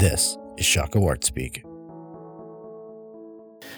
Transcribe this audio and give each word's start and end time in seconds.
This 0.00 0.38
is 0.56 0.64
Shaka 0.64 0.98
Art 1.04 1.24
Speak. 1.24 1.62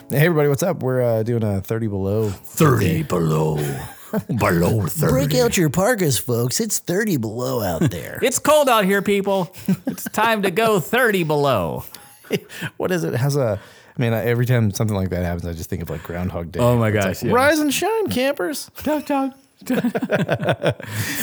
Hey 0.09 0.25
everybody, 0.27 0.49
what's 0.49 0.63
up? 0.63 0.81
We're 0.81 1.03
uh, 1.03 1.25
doing 1.25 1.43
a 1.43 1.61
30 1.61 1.89
below. 1.89 2.29
30 2.31 3.03
below. 3.03 3.57
below 4.39 4.87
30. 4.87 5.13
Break 5.13 5.35
out 5.35 5.57
your 5.57 5.69
parkas, 5.69 6.19
folks. 6.21 6.61
It's 6.61 6.79
30 6.79 7.17
below 7.17 7.61
out 7.61 7.91
there. 7.91 8.21
It's 8.23 8.39
cold 8.39 8.69
out 8.69 8.85
here, 8.85 9.03
people. 9.03 9.53
It's 9.87 10.05
time 10.05 10.43
to 10.43 10.53
go 10.53 10.79
30 10.79 11.25
below. 11.25 11.85
What 12.77 12.93
is 12.93 13.03
it? 13.03 13.15
it? 13.15 13.17
Has 13.17 13.35
a 13.35 13.61
I 13.99 14.01
mean, 14.01 14.13
I, 14.13 14.25
every 14.25 14.47
time 14.47 14.71
something 14.71 14.97
like 14.97 15.11
that 15.11 15.25
happens, 15.25 15.45
I 15.45 15.55
just 15.55 15.69
think 15.69 15.83
of 15.83 15.91
like 15.91 16.05
Groundhog 16.05 16.53
Day. 16.53 16.61
Oh 16.61 16.79
my 16.79 16.91
It's 16.91 16.97
gosh, 17.05 17.23
like, 17.23 17.31
yeah. 17.31 17.37
Rise 17.37 17.59
and 17.59 17.75
shine, 17.75 18.09
campers. 18.11 18.71
Dog, 18.85 19.07
dog. 19.07 19.33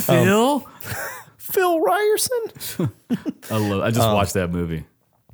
Phil? 0.04 0.68
Phil 1.50 1.80
Ryerson. 1.80 2.90
I, 3.50 3.58
love, 3.58 3.82
I 3.82 3.92
just 3.92 4.08
watched 4.08 4.34
that 4.34 4.52
movie. 4.52 4.86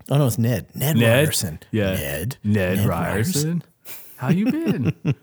Oh 0.09 0.17
no, 0.17 0.27
it's 0.27 0.37
Ned. 0.37 0.67
Ned, 0.75 0.97
Ned? 0.97 1.27
Ryerson. 1.27 1.59
Yeah. 1.71 1.93
Ned. 1.93 2.37
Ned, 2.43 2.87
Ryerson. 2.87 3.63
How 4.17 4.29
you 4.29 4.51
been? 4.51 4.93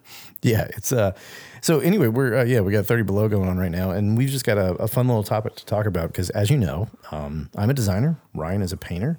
Yeah, 0.44 0.66
it's 0.76 0.90
uh. 0.90 1.12
So 1.60 1.78
anyway, 1.78 2.08
we're 2.08 2.38
uh, 2.38 2.42
yeah, 2.44 2.62
we 2.62 2.72
got 2.72 2.84
30 2.84 3.04
below 3.04 3.28
going 3.28 3.48
on 3.48 3.58
right 3.58 3.70
now, 3.70 3.92
and 3.92 4.18
we've 4.18 4.28
just 4.28 4.44
got 4.44 4.58
a, 4.58 4.72
a 4.74 4.88
fun 4.88 5.06
little 5.06 5.22
topic 5.22 5.54
to 5.54 5.64
talk 5.64 5.86
about 5.86 6.08
because, 6.08 6.30
as 6.30 6.50
you 6.50 6.58
know, 6.58 6.88
um, 7.12 7.48
I'm 7.56 7.70
a 7.70 7.74
designer. 7.74 8.18
Ryan 8.34 8.60
is 8.60 8.72
a 8.72 8.76
painter, 8.76 9.18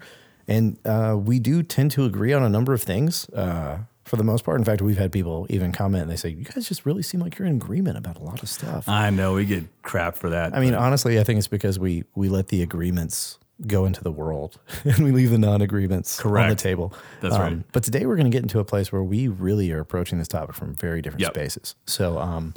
and 0.49 0.77
uh, 0.85 1.17
we 1.17 1.39
do 1.39 1.63
tend 1.63 1.91
to 1.91 2.03
agree 2.03 2.33
on 2.33 2.43
a 2.43 2.49
number 2.49 2.73
of 2.73 2.83
things. 2.83 3.29
Uh, 3.29 3.79
for 4.13 4.17
the 4.17 4.23
most 4.23 4.43
part, 4.43 4.59
in 4.59 4.63
fact, 4.63 4.79
we've 4.79 4.97
had 4.99 5.11
people 5.11 5.47
even 5.49 5.71
comment 5.71 6.03
and 6.03 6.11
they 6.11 6.15
say, 6.15 6.29
"You 6.29 6.43
guys 6.43 6.67
just 6.67 6.85
really 6.85 7.01
seem 7.01 7.19
like 7.19 7.39
you're 7.39 7.47
in 7.47 7.55
agreement 7.55 7.97
about 7.97 8.17
a 8.19 8.23
lot 8.23 8.43
of 8.43 8.47
stuff." 8.49 8.87
I 8.87 9.09
know 9.09 9.33
we 9.33 9.43
get 9.45 9.63
crap 9.81 10.15
for 10.15 10.29
that. 10.29 10.55
I 10.55 10.59
mean, 10.59 10.75
honestly, 10.75 11.19
I 11.19 11.23
think 11.23 11.39
it's 11.39 11.47
because 11.47 11.79
we 11.79 12.03
we 12.13 12.29
let 12.29 12.49
the 12.49 12.61
agreements 12.61 13.39
go 13.65 13.85
into 13.85 14.03
the 14.03 14.11
world 14.11 14.59
and 14.85 15.03
we 15.03 15.11
leave 15.11 15.31
the 15.31 15.39
non-agreements 15.39 16.19
Correct. 16.21 16.43
on 16.43 16.49
the 16.49 16.55
table. 16.55 16.93
Um, 16.93 16.99
That's 17.21 17.37
right. 17.39 17.71
But 17.71 17.81
today 17.83 18.05
we're 18.05 18.15
going 18.15 18.29
to 18.29 18.35
get 18.35 18.43
into 18.43 18.59
a 18.59 18.65
place 18.65 18.91
where 18.91 19.01
we 19.03 19.27
really 19.27 19.71
are 19.71 19.79
approaching 19.79 20.19
this 20.19 20.27
topic 20.27 20.53
from 20.55 20.75
very 20.75 21.01
different 21.01 21.21
Yep. 21.21 21.31
spaces. 21.33 21.75
So, 21.87 22.19
um, 22.19 22.53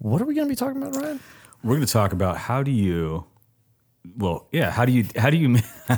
what 0.00 0.20
are 0.20 0.26
we 0.26 0.34
going 0.34 0.46
to 0.48 0.52
be 0.52 0.56
talking 0.56 0.82
about, 0.82 0.94
Ryan? 1.00 1.20
we're 1.64 1.76
going 1.76 1.86
to 1.86 1.92
talk 1.92 2.12
about 2.12 2.36
how 2.36 2.62
do 2.62 2.70
you 2.70 3.24
well, 4.16 4.48
yeah, 4.52 4.70
how 4.70 4.84
do 4.84 4.92
you 4.92 5.04
how 5.16 5.30
do 5.30 5.36
you 5.36 5.56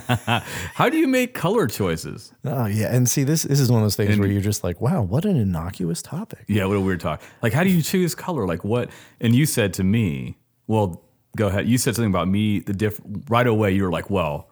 how 0.74 0.88
do 0.88 0.96
you 0.96 1.06
make 1.08 1.34
color 1.34 1.66
choices? 1.66 2.32
Oh 2.44 2.66
yeah, 2.66 2.94
and 2.94 3.08
see, 3.08 3.24
this 3.24 3.42
this 3.42 3.60
is 3.60 3.70
one 3.70 3.80
of 3.80 3.84
those 3.84 3.96
things 3.96 4.10
And- 4.12 4.20
where 4.20 4.28
you're 4.30 4.40
just 4.40 4.64
like, 4.64 4.80
wow, 4.80 5.02
what 5.02 5.24
an 5.24 5.36
innocuous 5.36 6.02
topic. 6.02 6.44
Yeah, 6.48 6.64
what 6.66 6.76
a 6.76 6.80
weird 6.80 7.00
talk. 7.00 7.22
Like, 7.42 7.52
how 7.52 7.64
do 7.64 7.70
you 7.70 7.82
choose 7.82 8.14
color? 8.14 8.46
Like, 8.46 8.64
what? 8.64 8.90
And 9.20 9.34
you 9.34 9.46
said 9.46 9.74
to 9.74 9.84
me, 9.84 10.38
well, 10.66 11.02
go 11.36 11.48
ahead. 11.48 11.68
You 11.68 11.78
said 11.78 11.94
something 11.96 12.10
about 12.10 12.28
me. 12.28 12.60
The 12.60 12.72
diff 12.74 13.00
right 13.28 13.46
away. 13.46 13.72
You 13.72 13.84
were 13.84 13.90
like, 13.92 14.10
well, 14.10 14.48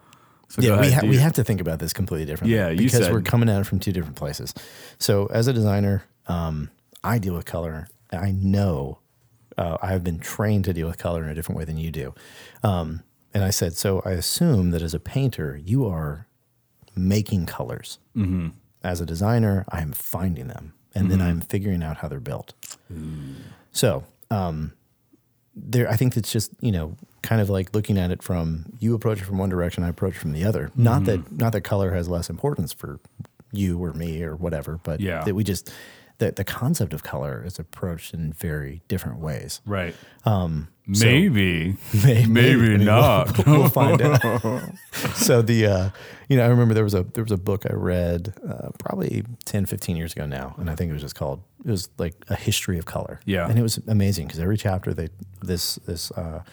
so 0.49 0.61
Yeah, 0.61 0.79
we, 0.81 0.91
ha- 0.91 1.01
we 1.05 1.17
have 1.17 1.33
to 1.33 1.43
think 1.43 1.61
about 1.61 1.79
this 1.79 1.93
completely 1.93 2.25
differently. 2.25 2.55
Yeah, 2.57 2.69
you 2.69 2.77
because 2.85 3.05
said- 3.05 3.13
we're 3.13 3.21
coming 3.21 3.49
at 3.49 3.61
it 3.61 3.65
from 3.65 3.79
two 3.79 3.91
different 3.91 4.15
places. 4.15 4.53
So, 4.99 5.27
as 5.27 5.47
a 5.47 5.53
designer, 5.53 6.03
um, 6.27 6.69
I 7.03 7.19
deal 7.19 7.33
with 7.35 7.45
color. 7.45 7.87
I 8.11 8.31
know 8.31 8.99
uh, 9.57 9.77
I 9.81 9.91
have 9.91 10.03
been 10.03 10.19
trained 10.19 10.65
to 10.65 10.73
deal 10.73 10.87
with 10.87 10.97
color 10.97 11.23
in 11.23 11.29
a 11.29 11.35
different 11.35 11.57
way 11.59 11.65
than 11.65 11.77
you 11.77 11.91
do. 11.91 12.13
Um, 12.63 13.03
and 13.33 13.43
I 13.43 13.49
said, 13.51 13.75
so 13.75 14.01
I 14.05 14.11
assume 14.11 14.71
that 14.71 14.81
as 14.81 14.93
a 14.93 14.99
painter, 14.99 15.59
you 15.63 15.85
are 15.87 16.27
making 16.95 17.45
colors. 17.45 17.99
Mm-hmm. 18.15 18.49
As 18.83 19.01
a 19.01 19.05
designer, 19.05 19.65
I 19.69 19.81
am 19.81 19.91
finding 19.91 20.47
them, 20.47 20.73
and 20.95 21.11
then 21.11 21.21
I'm 21.21 21.41
figuring 21.41 21.83
out 21.83 21.97
how 21.97 22.07
they're 22.07 22.19
built. 22.21 22.53
So, 23.71 24.03
um, 24.31 24.73
there, 25.55 25.89
I 25.89 25.95
think 25.97 26.15
it's 26.15 26.31
just 26.31 26.51
you 26.61 26.71
know 26.71 26.95
kind 27.21 27.41
of 27.41 27.49
like 27.49 27.75
looking 27.75 27.97
at 27.97 28.11
it 28.11 28.23
from 28.23 28.65
you 28.79 28.95
approach 28.95 29.19
it 29.21 29.25
from 29.25 29.37
one 29.37 29.49
direction, 29.49 29.83
I 29.83 29.89
approach 29.89 30.15
it 30.15 30.19
from 30.19 30.31
the 30.31 30.45
other. 30.45 30.71
Not 30.75 31.03
that 31.05 31.31
not 31.31 31.51
that 31.51 31.61
color 31.61 31.91
has 31.93 32.07
less 32.07 32.29
importance 32.29 32.71
for 32.71 32.99
you 33.51 33.77
or 33.83 33.93
me 33.93 34.23
or 34.23 34.35
whatever, 34.35 34.79
but 34.83 35.01
Yeah. 35.01 35.23
that 35.25 35.35
we 35.35 35.43
just 35.43 35.71
the 36.19 36.31
the 36.31 36.43
concept 36.43 36.93
of 36.93 37.03
color 37.03 37.43
is 37.45 37.59
approached 37.59 38.13
in 38.13 38.31
very 38.33 38.81
different 38.87 39.19
ways. 39.19 39.61
right. 39.65 39.95
Um, 40.25 40.67
maybe, 40.85 41.75
May- 42.03 42.25
maybe, 42.25 42.77
mean, 42.77 42.85
not. 42.85 43.45
We'll, 43.45 43.59
we'll 43.59 43.69
find 43.69 44.01
out. 44.01 44.21
so 45.15 45.41
the 45.41 45.65
uh, 45.65 45.89
you 46.27 46.37
know 46.37 46.43
I 46.45 46.47
remember 46.47 46.73
there 46.73 46.83
was 46.83 46.93
a 46.93 47.03
there 47.03 47.23
was 47.23 47.31
a 47.31 47.37
book 47.37 47.65
I 47.69 47.73
read 47.73 48.33
uh, 48.47 48.69
probably 48.79 49.23
10, 49.45 49.65
15 49.65 49.95
years 49.95 50.13
ago 50.13 50.25
now, 50.25 50.55
and 50.57 50.69
I 50.69 50.75
think 50.75 50.89
it 50.89 50.93
was 50.93 51.01
just 51.01 51.15
called 51.15 51.41
it 51.65 51.71
was 51.71 51.89
like 51.97 52.15
a 52.29 52.35
history 52.35 52.77
of 52.77 52.85
color. 52.85 53.19
Yeah. 53.25 53.47
and 53.49 53.57
it 53.57 53.61
was 53.61 53.79
amazing 53.87 54.27
because 54.27 54.39
every 54.39 54.57
chapter 54.57 54.93
they 54.93 55.09
this 55.41 55.75
this 55.85 56.11
uh, 56.11 56.43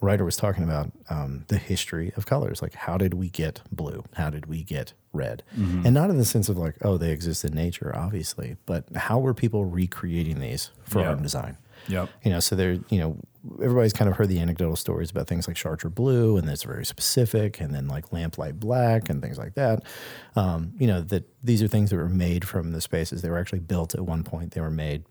writer 0.00 0.24
was 0.24 0.36
talking 0.36 0.62
about 0.64 0.92
um, 1.10 1.44
the 1.48 1.58
history 1.58 2.12
of 2.16 2.26
colors, 2.26 2.62
like 2.62 2.74
how 2.74 2.96
did 2.96 3.14
we 3.14 3.28
get 3.30 3.60
blue, 3.72 4.04
how 4.14 4.30
did 4.30 4.46
we 4.46 4.62
get 4.62 4.92
red, 5.12 5.42
and 5.56 5.92
not 5.92 6.10
in 6.10 6.18
the 6.18 6.24
sense 6.24 6.48
of 6.48 6.56
like 6.56 6.76
oh 6.82 6.96
they 6.98 7.10
exist 7.10 7.44
in 7.44 7.52
nature 7.54 7.92
obviously, 7.96 8.56
but 8.66 8.84
how 8.94 9.18
were 9.18 9.34
people 9.34 9.64
recreating 9.64 10.38
these 10.40 10.70
for 10.84 11.00
Yeah. 11.00 11.06
art 11.08 11.14
and 11.14 11.22
design? 11.22 11.56
Yep. 11.88 12.08
You 12.24 12.30
know, 12.32 12.40
so 12.40 12.54
there, 12.56 12.72
you 12.90 12.98
know, 12.98 13.16
everybody's 13.62 13.92
kind 13.92 14.10
of 14.10 14.16
heard 14.16 14.28
the 14.28 14.40
anecdotal 14.40 14.76
stories 14.76 15.10
about 15.10 15.26
things 15.28 15.46
like 15.48 15.56
Chartres 15.56 15.92
Blue, 15.92 16.36
and 16.36 16.48
it's 16.48 16.64
very 16.64 16.84
specific, 16.84 17.60
and 17.60 17.72
then 17.74 17.86
like 17.88 18.10
Lamplight 18.10 18.58
Black 18.60 19.08
and 19.08 19.22
things 19.22 19.38
like 19.38 19.54
that. 19.54 19.82
Um, 20.36 20.72
you 20.78 20.86
know, 20.86 21.00
that 21.02 21.24
these 21.42 21.62
are 21.62 21.68
things 21.68 21.90
that 21.90 21.96
were 21.96 22.08
made 22.08 22.46
from 22.46 22.72
the 22.72 22.80
spaces. 22.80 23.22
They 23.22 23.30
were 23.30 23.38
actually 23.38 23.60
built 23.60 23.94
at 23.94 24.00
one 24.02 24.22
point. 24.24 24.52
They 24.52 24.60
were 24.60 24.70
made. 24.72 25.04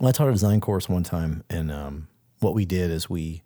Well, 0.00 0.08
I 0.08 0.12
taught 0.12 0.28
a 0.28 0.32
design 0.32 0.60
course 0.60 0.88
one 0.88 1.04
time, 1.04 1.44
and 1.48 1.70
um, 1.70 2.08
what 2.40 2.54
we 2.54 2.64
did 2.64 2.90
is 2.90 3.08
we 3.08 3.42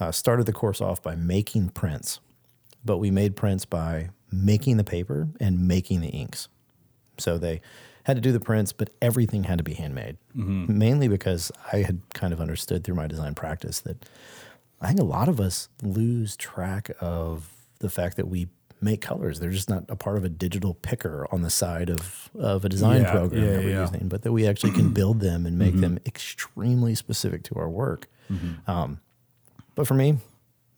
uh, 0.00 0.12
started 0.12 0.46
the 0.46 0.52
course 0.52 0.80
off 0.80 1.02
by 1.02 1.14
making 1.16 1.70
prints, 1.70 2.20
but 2.84 2.98
we 2.98 3.10
made 3.10 3.36
prints 3.36 3.64
by 3.64 4.10
making 4.30 4.76
the 4.76 4.84
paper 4.84 5.28
and 5.40 5.66
making 5.66 6.00
the 6.00 6.08
inks. 6.08 6.48
So 7.18 7.38
they 7.38 7.60
had 8.04 8.16
to 8.16 8.20
do 8.20 8.30
the 8.32 8.40
prints, 8.40 8.72
but 8.72 8.90
everything 9.00 9.44
had 9.44 9.58
to 9.58 9.64
be 9.64 9.74
handmade. 9.74 10.16
Mainly 10.34 11.08
because 11.08 11.50
I 11.72 11.78
had 11.78 12.00
kind 12.14 12.32
of 12.32 12.40
understood 12.40 12.84
through 12.84 12.94
my 12.96 13.06
design 13.06 13.34
practice 13.34 13.80
that 13.80 14.08
I 14.80 14.88
think 14.88 15.00
a 15.00 15.04
lot 15.04 15.28
of 15.28 15.40
us 15.40 15.68
lose 15.82 16.36
track 16.36 16.90
of 17.00 17.48
the 17.78 17.88
fact 17.88 18.16
that 18.16 18.28
we 18.28 18.48
make 18.80 19.00
colors. 19.00 19.40
They're 19.40 19.50
just 19.50 19.70
not 19.70 19.84
a 19.88 19.96
part 19.96 20.18
of 20.18 20.24
a 20.24 20.28
digital 20.28 20.74
picker 20.74 21.26
on 21.32 21.40
the 21.40 21.48
side 21.50 21.88
of, 21.88 22.28
of 22.38 22.64
a 22.64 22.68
design 22.68 23.00
Yeah, 23.02 23.10
program 23.10 23.42
yeah, 23.44 23.50
that 23.52 23.64
we're 23.64 23.70
yeah. 23.70 23.80
using, 23.80 24.08
but 24.08 24.22
that 24.22 24.32
we 24.32 24.46
actually 24.46 24.72
can 24.72 24.90
build 25.00 25.20
them 25.20 25.46
and 25.46 25.58
make 25.58 25.76
them 25.76 25.98
extremely 26.04 26.94
specific 26.94 27.42
to 27.44 27.54
our 27.56 27.70
work. 27.70 28.06
Um, 28.66 29.00
but 29.76 29.86
for 29.86 29.94
me, 29.94 30.18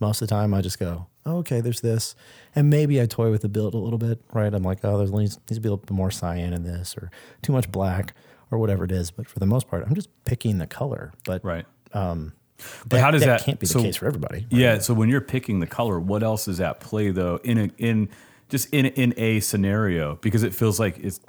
most 0.01 0.21
of 0.21 0.29
the 0.29 0.35
time 0.35 0.53
I 0.53 0.61
just 0.61 0.79
go, 0.79 1.07
oh, 1.25 1.39
okay, 1.39 1.61
there's 1.63 1.81
this. 1.81 2.15
And 2.55 2.69
maybe 2.71 3.01
I 3.01 3.07
toy 3.07 3.31
with 3.31 3.41
the 3.43 3.49
build 3.49 3.75
a 3.75 3.79
little 3.79 3.99
bit, 3.99 4.21
right? 4.33 4.53
I'm 4.53 4.63
like, 4.63 4.85
oh, 4.85 4.99
there's 4.99 5.11
needs, 5.11 5.39
needs 5.39 5.55
to 5.55 5.61
be 5.61 5.69
a 5.69 5.73
little 5.73 5.79
bit 5.85 5.91
more 5.91 6.11
cyan 6.11 6.53
in 6.53 6.63
this 6.63 6.97
or 6.97 7.11
too 7.43 7.53
much 7.53 7.71
black 7.73 8.15
or 8.51 8.59
whatever 8.59 8.85
it 8.85 8.93
is. 8.93 9.11
But 9.11 9.27
for 9.27 9.39
the 9.39 9.47
most 9.47 9.67
part, 9.69 9.85
I'm 9.87 9.95
just 9.95 10.09
picking 10.25 10.59
the 10.59 10.67
color. 10.67 11.13
But 11.25 11.45
Right. 11.45 11.65
um, 11.95 12.33
But 12.83 12.91
that, 12.91 13.01
how 13.01 13.11
does 13.11 13.25
that, 13.25 13.43
can't 13.43 13.59
be 13.59 13.67
the 13.67 13.83
case 13.83 13.97
for 13.97 14.07
everybody. 14.07 14.47
Yeah. 14.51 14.79
So 14.79 14.95
when 14.95 15.09
you're 15.09 15.21
picking 15.21 15.61
the 15.61 15.67
color, 15.67 15.99
what 15.99 16.23
else 16.23 16.49
is 16.49 16.61
at 16.61 16.81
play 16.81 17.11
though? 17.11 17.41
In 17.45 17.59
a 17.59 17.71
in 17.79 18.09
just 18.49 18.73
in 18.73 18.87
in 18.87 19.13
a 19.17 19.41
scenario 19.41 20.17
because 20.17 20.43
it 20.43 20.55
feels 20.55 20.79
like 20.81 20.99
it's. 20.99 21.21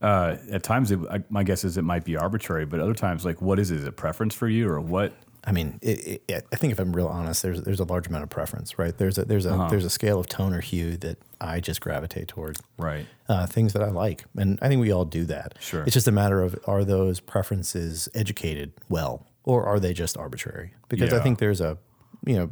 Uh, 0.00 0.36
at 0.52 0.62
times, 0.62 0.92
it, 0.92 1.00
I, 1.10 1.24
my 1.28 1.42
guess 1.42 1.64
is 1.64 1.76
it 1.76 1.82
might 1.82 2.04
be 2.04 2.16
arbitrary, 2.16 2.64
but 2.64 2.78
other 2.78 2.94
times, 2.94 3.24
like, 3.24 3.42
what 3.42 3.58
is 3.58 3.72
it? 3.72 3.78
Is 3.78 3.84
it 3.84 3.96
preference 3.96 4.32
for 4.32 4.46
you, 4.46 4.68
or 4.68 4.80
what? 4.80 5.12
I 5.48 5.52
mean, 5.52 5.78
it, 5.80 6.22
it, 6.28 6.46
I 6.52 6.56
think 6.56 6.72
if 6.74 6.78
I'm 6.78 6.92
real 6.92 7.06
honest, 7.06 7.42
there's 7.42 7.62
there's 7.62 7.80
a 7.80 7.84
large 7.84 8.06
amount 8.06 8.22
of 8.22 8.28
preference, 8.28 8.78
right? 8.78 8.96
There's 8.96 9.16
a 9.16 9.24
there's 9.24 9.46
a 9.46 9.54
Uh-huh. 9.54 9.68
there's 9.70 9.84
a 9.86 9.90
scale 9.90 10.20
of 10.20 10.26
tone 10.28 10.52
or 10.52 10.60
hue 10.60 10.96
that 10.98 11.16
I 11.40 11.60
just 11.60 11.80
gravitate 11.80 12.28
toward. 12.28 12.58
Right. 12.76 13.06
uh, 13.30 13.46
things 13.46 13.72
that 13.72 13.82
I 13.82 13.88
like. 13.90 14.24
And 14.36 14.58
I 14.60 14.68
think 14.68 14.80
we 14.80 14.92
all 14.92 15.04
do 15.06 15.24
that. 15.26 15.54
Sure. 15.60 15.82
It's 15.84 15.94
just 15.94 16.06
a 16.08 16.12
matter 16.12 16.42
of 16.42 16.58
are 16.66 16.84
those 16.84 17.20
preferences 17.20 18.08
educated 18.14 18.72
well 18.90 19.26
or 19.44 19.64
are 19.64 19.80
they 19.80 19.92
just 19.94 20.16
arbitrary? 20.18 20.74
Because 20.88 21.12
I 21.12 21.20
think 21.22 21.38
there's 21.38 21.60
a, 21.62 21.78
you 22.26 22.36
know, 22.36 22.50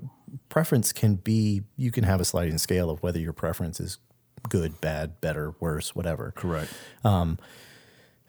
preference 0.49 0.93
can 0.93 1.17
be, 1.17 1.63
you 1.77 1.91
can 1.91 2.05
have 2.05 2.21
a 2.21 2.25
sliding 2.25 2.59
scale 2.59 2.89
of 2.91 3.03
whether 3.03 3.19
your 3.19 3.33
preference 3.35 3.79
is 3.81 3.99
good, 4.49 4.81
bad, 4.81 5.21
better, 5.21 5.55
worse, 5.61 5.95
whatever. 5.95 6.33
Correct. 6.35 6.73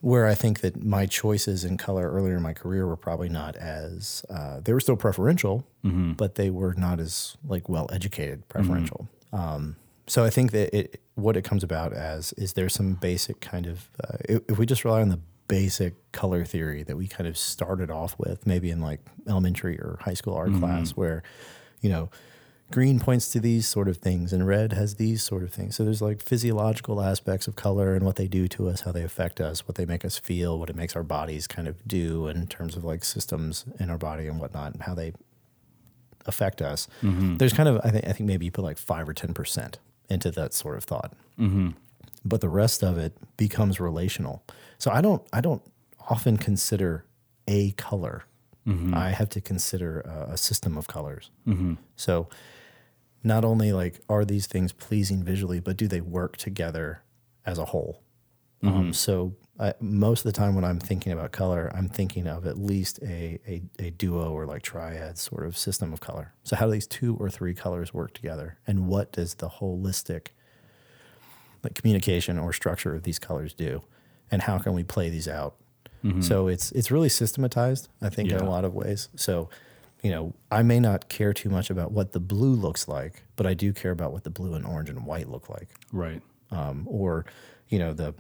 Where 0.02 0.28
I 0.28 0.36
think 0.36 0.60
that 0.62 0.84
my 0.84 1.08
choices 1.08 1.64
in 1.66 1.78
color 1.78 2.12
earlier 2.12 2.38
in 2.38 2.44
my 2.44 2.54
career 2.54 2.86
were 2.86 2.96
probably 2.98 3.30
not 3.30 3.56
as, 3.56 4.24
uh, 4.30 4.60
they 4.60 4.72
were 4.72 4.80
still 4.80 4.96
preferential, 4.96 5.66
but 6.14 6.36
they 6.36 6.50
were 6.52 6.76
not 6.78 7.00
as 7.00 7.36
like 7.48 7.68
well 7.68 7.90
educated 7.92 8.48
preferential. 8.48 9.08
Um, 9.34 9.76
so 10.06 10.24
I 10.24 10.30
think 10.30 10.52
that 10.52 10.76
it, 10.78 11.02
what 11.16 11.36
it 11.36 11.44
comes 11.44 11.64
about 11.64 11.94
as 11.94 12.32
is 12.34 12.54
there 12.54 12.70
some 12.70 12.94
basic 12.94 13.40
kind 13.42 13.66
of, 13.66 13.90
uh, 14.04 14.18
if, 14.30 14.42
if 14.50 14.58
we 14.60 14.66
just 14.66 14.86
rely 14.86 15.02
on 15.02 15.10
the 15.10 15.20
basic 15.48 15.96
color 16.12 16.46
theory 16.46 16.84
that 16.84 16.96
we 16.96 17.08
kind 17.08 17.28
of 17.28 17.38
started 17.38 17.90
off 17.90 18.16
with, 18.20 18.46
maybe 18.46 18.70
in 18.70 18.82
like 18.82 19.00
elementary 19.28 19.80
or 19.80 19.98
high 20.02 20.14
school 20.14 20.36
art 20.36 20.52
class, 20.60 20.92
where, 20.92 21.24
you 21.82 21.90
know, 21.90 22.10
green 22.72 23.00
points 23.00 23.30
to 23.32 23.40
these 23.40 23.68
sort 23.68 23.88
of 23.88 23.98
things 23.98 24.34
and 24.34 24.46
red 24.46 24.74
has 24.74 24.96
these 24.96 25.24
sort 25.24 25.44
of 25.44 25.52
things. 25.54 25.76
So 25.76 25.86
there's 25.86 26.02
like 26.02 26.22
physiological 26.22 27.02
aspects 27.02 27.48
of 27.48 27.56
color 27.56 27.96
and 27.96 28.06
what 28.06 28.18
they 28.18 28.28
do 28.28 28.48
to 28.50 28.68
us, 28.68 28.82
how 28.82 28.92
they 28.92 29.04
affect 29.04 29.40
us, 29.40 29.68
what 29.68 29.76
they 29.76 29.86
make 29.86 30.04
us 30.04 30.18
feel, 30.18 30.60
what 30.60 30.70
it 30.70 30.76
makes 30.76 30.96
our 30.96 31.04
bodies 31.04 31.48
kind 31.48 31.68
of 31.68 31.86
do 31.88 32.28
in 32.28 32.48
terms 32.48 32.76
of 32.76 32.84
like 32.84 33.06
systems 33.06 33.66
in 33.80 33.90
our 33.90 33.98
body 33.98 34.28
and 34.28 34.40
whatnot, 34.40 34.74
and 34.74 34.84
how 34.84 34.94
they 34.94 35.14
affect 36.26 36.62
us. 36.62 36.88
Mm-hmm. 37.02 37.38
There's 37.38 37.54
kind 37.54 37.70
of 37.70 37.80
I 37.86 37.90
think 37.90 38.06
I 38.06 38.12
think 38.12 38.28
maybe 38.28 38.46
you 38.46 38.52
put 38.52 38.66
like 38.66 38.78
five 38.78 39.08
or 39.08 39.14
ten 39.14 39.34
percent 39.34 39.80
into 40.10 40.30
that 40.32 40.54
sort 40.54 40.78
of 40.78 40.84
thought. 40.84 41.14
Mm-hmm. 41.40 41.70
But 42.26 42.42
the 42.42 42.50
rest 42.50 42.84
of 42.84 42.98
it 42.98 43.14
becomes 43.38 43.80
relational. 43.80 44.44
So 44.78 44.92
I 44.92 45.00
don't 45.00 45.26
I 45.32 45.40
don't 45.40 45.62
often 46.10 46.36
consider 46.36 47.06
a 47.48 47.72
color. 47.72 48.26
Mm-hmm. 48.68 48.94
I 48.94 49.12
have 49.12 49.30
to 49.30 49.40
consider 49.40 50.02
a, 50.02 50.34
a 50.34 50.38
system 50.38 50.78
of 50.78 50.88
colors. 50.88 51.32
Mm-hmm. 51.48 51.76
So 51.96 52.28
not 53.28 53.46
only 53.46 53.72
like 53.74 54.00
are 54.10 54.26
these 54.26 54.48
things 54.48 54.72
pleasing 54.72 55.24
visually, 55.24 55.60
but 55.60 55.78
do 55.78 55.88
they 55.88 56.02
work 56.02 56.38
together 56.38 57.04
as 57.46 57.58
a 57.60 57.66
whole? 57.66 58.02
Um, 58.64 58.94
so 58.94 59.36
I, 59.60 59.74
most 59.80 60.26
of 60.26 60.34
the 60.34 60.38
time 60.38 60.56
when 60.56 60.66
I'm 60.66 60.80
thinking 60.80 61.12
about 61.12 61.32
color, 61.32 61.72
I'm 61.76 61.88
thinking 61.88 62.26
of 62.28 62.48
at 62.48 62.58
least 62.58 63.00
a, 63.04 63.40
a, 63.48 63.62
a 63.80 63.90
duo 63.92 64.32
or 64.32 64.46
like 64.48 64.64
triad 64.64 65.18
sort 65.20 65.46
of 65.46 65.56
system 65.56 65.94
of 65.94 66.00
color. 66.00 66.34
So 66.44 66.56
how 66.56 66.66
do 66.66 66.72
these 66.72 66.88
two 66.88 67.16
or 67.20 67.30
three 67.30 67.54
colors 67.54 67.94
work 67.94 68.14
together, 68.14 68.58
and 68.66 68.88
what 68.88 69.12
does 69.12 69.36
the 69.36 69.50
holistic 69.50 70.30
like 71.64 71.76
communication 71.76 72.40
or 72.40 72.52
structure 72.54 72.96
of 72.96 73.04
these 73.04 73.20
colors 73.20 73.54
do, 73.54 73.84
and 74.32 74.42
how 74.42 74.58
can 74.58 74.74
we 74.74 74.84
play 74.84 75.10
these 75.10 75.28
out? 75.28 75.56
So 76.22 76.48
it's 76.48 76.72
it's 76.72 76.90
really 76.90 77.10
systematized, 77.10 77.90
I 78.02 78.10
think, 78.10 78.30
in 78.32 78.38
a 78.48 78.50
lot 78.50 78.64
of 78.66 78.74
ways. 78.74 79.10
So 79.16 79.50
you 80.04 80.12
know, 80.12 80.34
I 80.52 80.62
may 80.64 80.80
not 80.80 81.10
care 81.10 81.34
too 81.34 81.50
much 81.50 81.70
about 81.70 81.92
what 81.92 82.12
the 82.12 82.20
blue 82.20 82.54
looks 82.54 82.88
like, 82.88 83.24
but 83.36 83.46
I 83.48 83.54
do 83.54 83.74
care 83.74 83.92
about 83.92 84.14
what 84.14 84.24
the 84.24 84.30
blue 84.30 84.54
and 84.54 84.66
orange 84.66 84.90
and 84.90 85.06
white 85.06 85.28
look 85.30 85.50
like 85.50 85.70
Right. 85.92 86.22
um, 86.52 86.84
or 86.90 87.26
you 87.70 87.80
know 87.80 87.94
the 87.94 88.14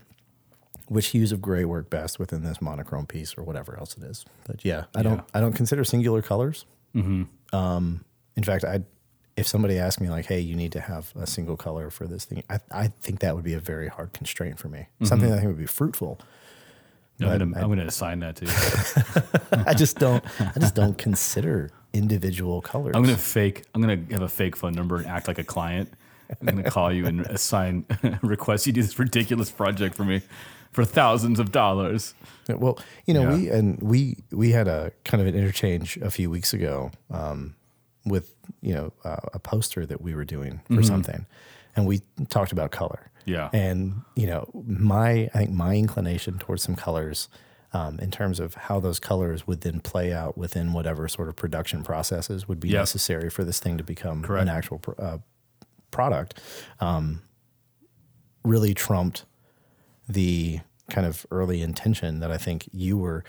which 0.90 1.08
hues 1.08 1.32
of 1.34 1.42
gray 1.42 1.66
work 1.66 1.90
best 1.90 2.18
within 2.18 2.44
this 2.44 2.62
monochrome 2.62 3.06
piece 3.08 3.38
or 3.38 3.44
whatever 3.44 3.78
else 3.78 3.96
it 3.98 4.04
is. 4.04 4.26
But 4.46 4.64
yeah, 4.66 4.86
I 4.96 5.04
don't 5.04 5.22
I 5.34 5.40
don't 5.42 5.54
consider 5.54 5.84
singular 5.84 6.22
colors. 6.22 6.66
Um, 7.54 8.04
in 8.36 8.44
fact, 8.44 8.64
I 8.64 8.82
if 9.36 9.48
somebody 9.48 9.78
asked 9.78 10.02
me 10.02 10.10
like, 10.10 10.26
"Hey, 10.26 10.40
you 10.40 10.56
need 10.56 10.72
to 10.72 10.80
have 10.80 11.14
a 11.16 11.28
single 11.28 11.56
color 11.58 11.90
for 11.92 12.08
this 12.08 12.26
thing," 12.26 12.44
I, 12.50 12.60
I 12.72 12.88
think 13.02 13.20
that 13.20 13.36
would 13.36 13.44
be 13.44 13.54
a 13.54 13.60
very 13.60 13.88
hard 13.88 14.14
constraint 14.14 14.58
for 14.58 14.68
me. 14.68 14.88
Something 15.04 15.30
that 15.30 15.36
I 15.36 15.40
think 15.42 15.50
would 15.50 15.58
be 15.60 15.66
fruitful. 15.68 16.20
I'm 17.20 17.40
gonna, 17.40 17.58
I- 17.58 17.62
I'm 17.62 17.70
gonna 17.70 17.86
assign 17.86 18.20
that 18.20 18.36
to 18.38 18.46
you. 18.46 19.64
I 19.66 19.74
just 19.74 19.98
don't 19.98 20.24
I 20.40 20.60
just 20.60 20.76
don't 20.76 20.98
consider 20.98 21.72
individual 21.94 22.62
colors. 22.62 22.94
I'm 22.96 23.04
gonna 23.04 23.18
fake. 23.18 23.64
I'm 23.74 23.82
gonna 23.82 24.00
have 24.12 24.22
a 24.22 24.28
fake 24.30 24.56
phone 24.56 24.74
number 24.74 24.98
and 24.98 25.08
act 25.08 25.28
like 25.28 25.40
a 25.40 25.44
client. 25.44 25.92
I'm 26.42 26.46
gonna 26.46 26.70
call 26.70 26.92
you 26.92 27.06
and 27.06 27.22
assign 27.22 27.86
request 28.22 28.68
you 28.68 28.74
do 28.74 28.82
this 28.82 29.00
ridiculous 29.00 29.50
project 29.50 29.96
for 29.96 30.04
me 30.04 30.22
for 30.74 30.84
thousands 30.86 31.40
of 31.40 31.52
dollars. 31.52 32.14
Well, 32.50 32.78
you 33.06 33.14
know, 33.14 33.22
Yeah. 33.32 33.36
we 33.36 33.50
and 33.50 33.82
we 33.82 34.18
we 34.32 34.52
had 34.52 34.68
a 34.68 34.92
kind 35.06 35.22
of 35.22 35.28
an 35.28 35.36
interchange 35.36 35.98
a 35.98 36.12
few 36.12 36.30
weeks 36.30 36.54
ago 36.54 36.92
um, 37.10 37.56
with 38.06 38.36
you 38.62 38.74
know 38.74 38.94
uh, 39.04 39.18
a 39.34 39.40
poster 39.40 39.86
that 39.86 40.02
we 40.02 40.14
were 40.14 40.26
doing 40.26 40.62
for 40.72 40.84
something, 40.84 41.26
and 41.76 41.88
we 41.88 42.02
talked 42.30 42.52
about 42.52 42.72
color. 42.72 43.10
Yeah. 43.28 43.50
and 43.54 44.02
you 44.16 44.26
know, 44.26 44.50
my 44.66 45.30
I 45.34 45.38
think 45.40 45.52
my 45.52 45.76
inclination 45.76 46.40
towards 46.40 46.64
some 46.64 46.76
colors. 46.76 47.30
Um, 47.74 48.00
in 48.00 48.12
terms 48.12 48.40
of 48.40 48.54
how 48.56 48.80
those 48.80 48.98
colors 48.98 49.46
would 49.46 49.60
then 49.60 49.82
play 49.82 50.14
out 50.14 50.38
within 50.38 50.72
whatever 50.72 51.06
sort 51.10 51.28
of 51.28 51.36
production 51.36 51.84
processes 51.84 52.48
would 52.48 52.62
be 52.62 52.70
Yep. 52.70 52.80
necessary 52.80 53.30
for 53.30 53.44
this 53.44 53.60
thing 53.60 53.78
to 53.78 53.84
become 53.84 54.24
Correct. 54.24 54.44
an 54.44 54.48
actual 54.48 54.80
pr- 54.80 54.94
uh, 54.98 55.18
product, 55.92 56.40
um, 56.80 57.22
really 58.46 58.74
trumped 58.74 59.26
the 60.08 60.62
kind 60.90 61.06
of 61.06 61.26
early 61.30 61.62
intention 61.62 62.20
that 62.22 62.32
I 62.32 62.38
think 62.38 62.70
you 62.72 62.98
were 62.98 63.26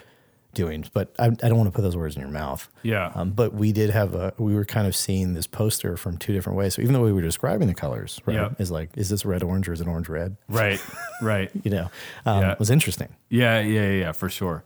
doing. 0.54 0.84
But 0.92 1.14
I, 1.18 1.26
I 1.26 1.28
don't 1.30 1.56
want 1.56 1.68
to 1.68 1.72
put 1.72 1.82
those 1.82 1.96
words 1.96 2.16
in 2.16 2.22
your 2.22 2.30
mouth. 2.30 2.68
Yeah. 2.82 3.12
Um, 3.14 3.30
but 3.30 3.54
we 3.54 3.72
did 3.72 3.90
have 3.90 4.14
a, 4.14 4.32
we 4.38 4.54
were 4.54 4.64
kind 4.64 4.86
of 4.86 4.96
seeing 4.96 5.34
this 5.34 5.46
poster 5.46 5.96
from 5.96 6.16
two 6.16 6.32
different 6.32 6.56
ways. 6.58 6.74
So 6.74 6.82
even 6.82 6.94
though 6.94 7.02
we 7.04 7.12
were 7.12 7.22
describing 7.22 7.68
the 7.68 7.74
colors, 7.74 8.20
right, 8.26 8.34
Yeah. 8.34 8.50
is 8.58 8.70
like, 8.70 8.90
is 8.96 9.08
this 9.08 9.24
red 9.24 9.42
orange 9.42 9.68
or 9.68 9.72
is 9.72 9.80
it 9.80 9.86
orange 9.88 10.08
red? 10.08 10.36
right. 10.48 10.80
Right. 11.22 11.50
You 11.64 11.70
know, 11.70 11.90
um, 12.26 12.42
Yeah. 12.42 12.52
it 12.52 12.58
was 12.58 12.70
interesting. 12.70 13.08
Yeah. 13.28 13.60
Yeah. 13.60 13.82
Yeah. 13.82 13.90
yeah, 13.92 14.12
For 14.12 14.28
sure. 14.28 14.64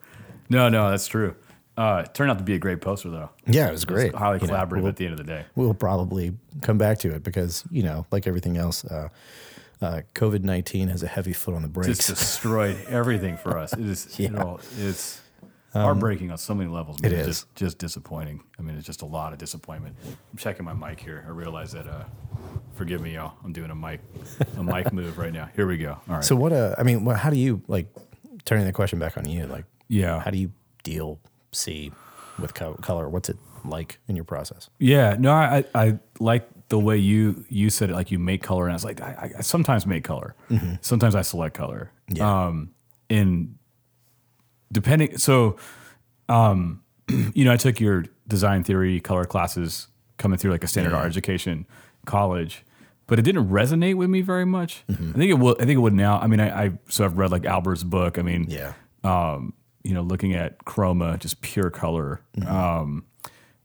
No. 0.49 0.69
No. 0.69 0.91
That's 0.91 1.07
true. 1.07 1.35
Uh, 1.77 2.03
it 2.05 2.13
turned 2.15 2.31
out 2.31 2.37
to 2.39 2.45
be 2.45 2.55
a 2.55 2.59
great 2.59 2.81
poster 2.83 3.09
though. 3.09 3.31
Yeah, 3.47 3.69
it 3.69 3.73
was 3.73 3.85
It 3.85 3.87
great. 3.87 4.13
was 4.13 4.21
highly 4.21 4.39
You 4.41 4.47
know, 4.47 4.53
collaborative 4.55 4.83
we'll, 4.83 4.89
at 4.89 4.97
the 4.97 5.07
end 5.07 5.13
of 5.19 5.19
the 5.19 5.25
day. 5.33 5.45
we'll 5.57 5.73
probably 5.73 6.37
come 6.61 6.77
back 6.77 6.99
to 6.99 7.15
it 7.15 7.23
because, 7.23 7.65
you 7.71 7.83
know, 7.83 8.05
like 8.11 8.27
everything 8.27 8.59
else, 8.59 8.85
uh, 8.85 9.09
uh, 9.81 10.03
COVID 10.15 10.45
19 10.45 10.89
has 10.89 11.03
a 11.03 11.07
heavy 11.09 11.33
foot 11.33 11.55
on 11.55 11.63
the 11.63 11.69
brakes. 11.69 11.97
Just 11.97 12.09
destroyed 12.11 12.77
everything 12.89 13.37
for 13.39 13.57
us. 13.59 13.73
It 13.73 13.81
is. 13.81 14.21
It 14.21 14.37
all, 14.39 14.61
it's 14.79 15.21
heartbreaking 15.73 16.31
on 16.31 16.39
so 16.39 16.55
many 16.55 16.71
levels. 16.71 17.01
man. 17.01 17.13
It's. 17.13 17.27
Just, 17.27 17.55
just 17.55 17.79
disappointing. 17.79 18.43
I 18.59 18.63
mean, 18.63 18.77
it's 18.77 18.87
just 18.87 19.03
a 19.03 19.07
lot 19.07 19.33
of 19.33 19.39
disappointment. 19.39 19.97
I'm 20.05 20.39
checking 20.39 20.65
my 20.65 20.75
mic 20.75 21.01
here. 21.01 21.25
I 21.27 21.31
realize 21.31 21.73
that. 21.73 21.87
Uh, 21.87 22.05
forgive 22.75 23.01
me, 23.01 23.15
y'all. 23.15 23.35
I'm 23.45 23.53
doing 23.53 23.71
a 23.71 23.75
mic, 23.75 24.01
a 24.57 24.63
mic 24.63 24.93
move 24.93 25.19
right 25.19 25.33
now. 25.33 25.49
Here 25.57 25.67
we 25.67 25.79
go. 25.79 25.93
All 26.09 26.17
right. 26.17 26.25
So 26.25 26.37
what? 26.37 26.53
Uh, 26.53 26.75
I 26.79 26.83
mean, 26.83 27.07
how 27.07 27.31
do 27.31 27.39
you 27.39 27.63
like 27.69 27.87
turning 28.45 28.67
the 28.67 28.73
question 28.73 28.99
back 28.99 29.17
on 29.17 29.29
you? 29.29 29.47
Like, 29.47 29.65
yeah. 29.89 30.21
how 30.21 30.31
do 30.31 30.39
you 30.39 30.53
deal 30.83 31.21
see 31.53 31.93
with 32.39 32.55
co- 32.55 32.75
color? 32.75 33.09
What's 33.09 33.29
it 33.29 33.37
like 33.65 33.99
in 34.09 34.17
your 34.17 34.25
process? 34.25 34.69
Yeah, 34.79 35.17
no, 35.19 35.33
I, 35.33 35.65
I 35.75 35.99
like 36.19 36.49
the 36.69 36.79
way 36.79 36.99
you 36.99 37.45
you 37.49 37.71
said 37.71 37.91
it. 37.91 37.95
Like 37.95 38.11
you 38.11 38.19
make 38.19 38.43
color, 38.43 38.65
and 38.65 38.73
I 38.73 38.75
was 38.75 38.85
like, 38.85 39.01
I, 39.01 39.33
I 39.39 39.41
sometimes 39.43 39.87
make 39.87 40.05
color, 40.05 40.35
sometimes 40.81 41.15
I 41.15 41.23
select 41.23 41.55
color. 41.55 41.93
Yeah. 42.09 42.47
Um, 42.47 42.71
and 43.09 43.57
depending, 44.73 45.19
so, 45.19 45.57
um, 46.29 46.83
you 47.35 47.45
know, 47.45 47.53
I 47.53 47.57
took 47.57 47.79
your 47.79 48.07
design 48.27 48.65
theory 48.65 48.99
color 49.01 49.25
classes 49.27 49.89
coming 50.17 50.39
through 50.39 50.53
like 50.53 50.65
a 50.65 50.69
standard 50.69 50.95
art 50.95 51.07
education 51.07 51.67
college, 52.07 52.65
but 53.07 53.19
it 53.19 53.23
didn't 53.23 53.49
resonate 53.51 53.97
with 53.97 54.09
me 54.09 54.23
very 54.23 54.47
much. 54.47 54.85
I 54.89 54.95
think 54.95 55.31
it 55.31 55.35
will. 55.39 55.57
I 55.61 55.65
think 55.65 55.73
it 55.77 55.81
would 55.81 55.93
now. 55.93 56.19
I 56.19 56.27
mean, 56.27 56.41
I, 56.41 56.65
I 56.65 56.73
so 56.89 57.05
I've 57.05 57.19
read 57.19 57.31
like 57.31 57.43
Albers' 57.43 57.85
book. 57.85 58.19
I 58.19 58.23
mean, 58.23 58.47
Yeah. 58.49 58.73
um, 59.05 59.53
you 59.85 59.93
know, 59.95 60.03
looking 60.03 60.33
at 60.35 60.65
chroma, 60.65 61.19
just 61.19 61.41
pure 61.43 61.69
color. 61.71 62.21
Mm-hmm. 62.37 62.49
Um, 62.51 63.05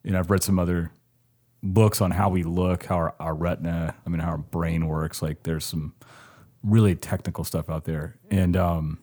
you 0.03 0.11
know, 0.11 0.19
I've 0.19 0.31
read 0.31 0.43
some 0.43 0.57
other 0.59 0.91
books 1.63 2.01
on 2.01 2.11
how 2.11 2.29
we 2.29 2.43
look, 2.43 2.85
how 2.85 2.95
our, 2.95 3.15
our 3.19 3.33
retina, 3.35 3.95
I 4.05 4.09
mean, 4.09 4.19
how 4.19 4.31
our 4.31 4.37
brain 4.37 4.87
works. 4.87 5.21
Like, 5.21 5.43
there's 5.43 5.65
some 5.65 5.93
really 6.63 6.95
technical 6.95 7.43
stuff 7.43 7.69
out 7.69 7.85
there, 7.85 8.15
and 8.31 8.57
um, 8.57 8.99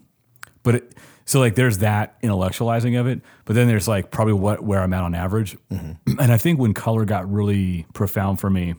but 0.64 0.74
it, 0.76 0.92
so 1.24 1.40
like 1.40 1.54
there's 1.54 1.78
that 1.78 2.20
intellectualizing 2.22 2.98
of 3.00 3.06
it, 3.06 3.20
but 3.44 3.54
then 3.54 3.66
there's 3.68 3.88
like 3.88 4.10
probably 4.10 4.34
what 4.34 4.62
where 4.62 4.80
I'm 4.82 4.92
at 4.92 5.02
on 5.02 5.14
average, 5.14 5.56
Mm-hmm. 5.70 6.18
and 6.20 6.32
I 6.32 6.36
think 6.36 6.58
when 6.58 6.74
color 6.74 7.04
got 7.04 7.30
really 7.32 7.86
profound 7.94 8.40
for 8.40 8.50
me 8.50 8.74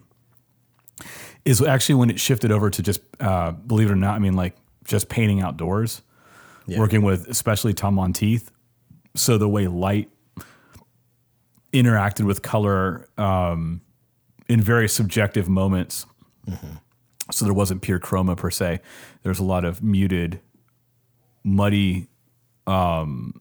is 1.43 1.61
actually 1.61 1.95
when 1.95 2.09
it 2.09 2.19
shifted 2.19 2.51
over 2.51 2.69
to 2.69 2.81
just 2.81 3.01
uh, 3.19 3.51
believe 3.51 3.89
it 3.89 3.93
or 3.93 3.95
not, 3.97 4.15
I 4.15 4.19
mean, 4.19 4.33
like 4.35 4.55
just 4.83 5.09
painting 5.09 5.41
outdoors 5.41 6.01
Yeah. 6.67 6.79
working 6.79 7.01
with 7.03 7.27
especially 7.27 7.73
Tom 7.73 7.95
Monteith. 7.95 8.51
So 9.15 9.37
the 9.37 9.47
way 9.49 9.67
light 9.67 10.09
interacted 11.73 12.25
with 12.25 12.41
color 12.41 13.07
um, 13.17 13.81
in 14.47 14.61
very 14.61 14.87
subjective 14.89 15.47
moments. 15.49 16.05
So 17.31 17.43
there 17.45 17.53
wasn't 17.53 17.81
pure 17.81 17.99
chroma 17.99 18.37
per 18.37 18.49
se. 18.51 18.79
There's 19.23 19.39
a 19.39 19.43
lot 19.43 19.65
of 19.65 19.81
muted, 19.83 20.39
muddy 21.43 22.07
um, 22.67 23.39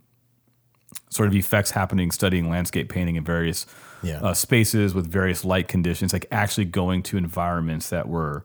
sort 1.10 1.28
of 1.28 1.34
effects 1.34 1.70
happening 1.70 2.10
studying 2.10 2.48
landscape 2.50 2.88
painting 2.88 3.16
in 3.16 3.24
various 3.24 3.66
Yeah. 4.02 4.20
uh, 4.20 4.34
spaces 4.34 4.94
with 4.94 5.06
various 5.10 5.44
light 5.44 5.68
conditions, 5.68 6.12
like 6.12 6.26
actually 6.30 6.64
going 6.66 7.02
to 7.04 7.16
environments 7.16 7.88
that 7.90 8.08
were 8.08 8.44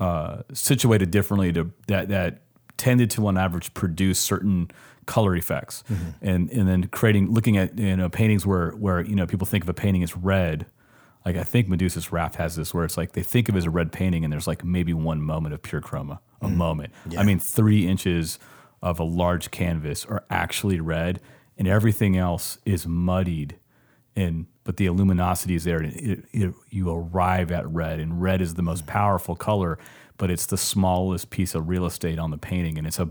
uh, 0.00 0.42
situated 0.52 1.10
differently 1.10 1.52
to 1.52 1.70
that 1.88 2.08
that 2.08 2.42
tended 2.76 3.10
to 3.10 3.26
on 3.26 3.36
average 3.36 3.74
produce 3.74 4.18
certain 4.18 4.70
color 5.06 5.34
effects, 5.34 5.82
and 6.22 6.50
and 6.50 6.68
then 6.68 6.84
creating 6.88 7.30
looking 7.32 7.56
at 7.56 7.76
you 7.78 7.96
know 7.96 8.08
paintings 8.08 8.46
where 8.46 8.70
where 8.72 9.00
you 9.00 9.14
know 9.16 9.26
people 9.26 9.46
think 9.46 9.64
of 9.64 9.68
a 9.68 9.74
painting 9.74 10.02
as 10.02 10.16
red. 10.16 10.66
Like 11.26 11.36
I 11.36 11.42
think 11.42 11.68
Medusa's 11.68 12.10
Wrath 12.12 12.36
has 12.36 12.56
this 12.56 12.72
where 12.72 12.84
it's 12.84 12.96
like 12.96 13.12
they 13.12 13.22
think 13.24 13.48
of 13.48 13.54
it 13.56 13.58
as 13.58 13.66
a 13.66 13.70
red 13.70 13.92
painting 13.92 14.24
and 14.24 14.32
there's 14.32 14.46
like 14.46 14.64
maybe 14.64 14.94
one 14.94 15.20
moment 15.20 15.52
of 15.52 15.60
pure 15.62 15.80
chroma, 15.82 16.20
a 16.40 16.48
moment. 16.48 16.92
I 17.18 17.22
mean, 17.24 17.38
three 17.38 17.86
inches 17.86 18.38
of 18.82 18.98
a 19.00 19.04
large 19.04 19.50
canvas 19.50 20.04
are 20.06 20.24
actually 20.30 20.80
red, 20.80 21.20
and 21.56 21.66
everything 21.66 22.16
else 22.16 22.58
is 22.64 22.86
muddied 22.86 23.56
and 24.16 24.46
but 24.64 24.76
the 24.76 24.90
luminosity 24.90 25.54
is 25.54 25.64
there 25.64 25.78
and 25.78 25.94
it, 25.94 26.24
it, 26.32 26.54
you 26.70 26.90
arrive 26.90 27.50
at 27.52 27.66
red 27.68 28.00
and 28.00 28.20
red 28.20 28.42
is 28.42 28.54
the 28.54 28.62
most 28.62 28.86
powerful 28.86 29.36
color 29.36 29.78
but 30.16 30.30
it's 30.30 30.46
the 30.46 30.58
smallest 30.58 31.30
piece 31.30 31.54
of 31.54 31.68
real 31.68 31.86
estate 31.86 32.18
on 32.18 32.30
the 32.30 32.38
painting 32.38 32.78
and 32.78 32.86
it's 32.86 32.98
a 32.98 33.08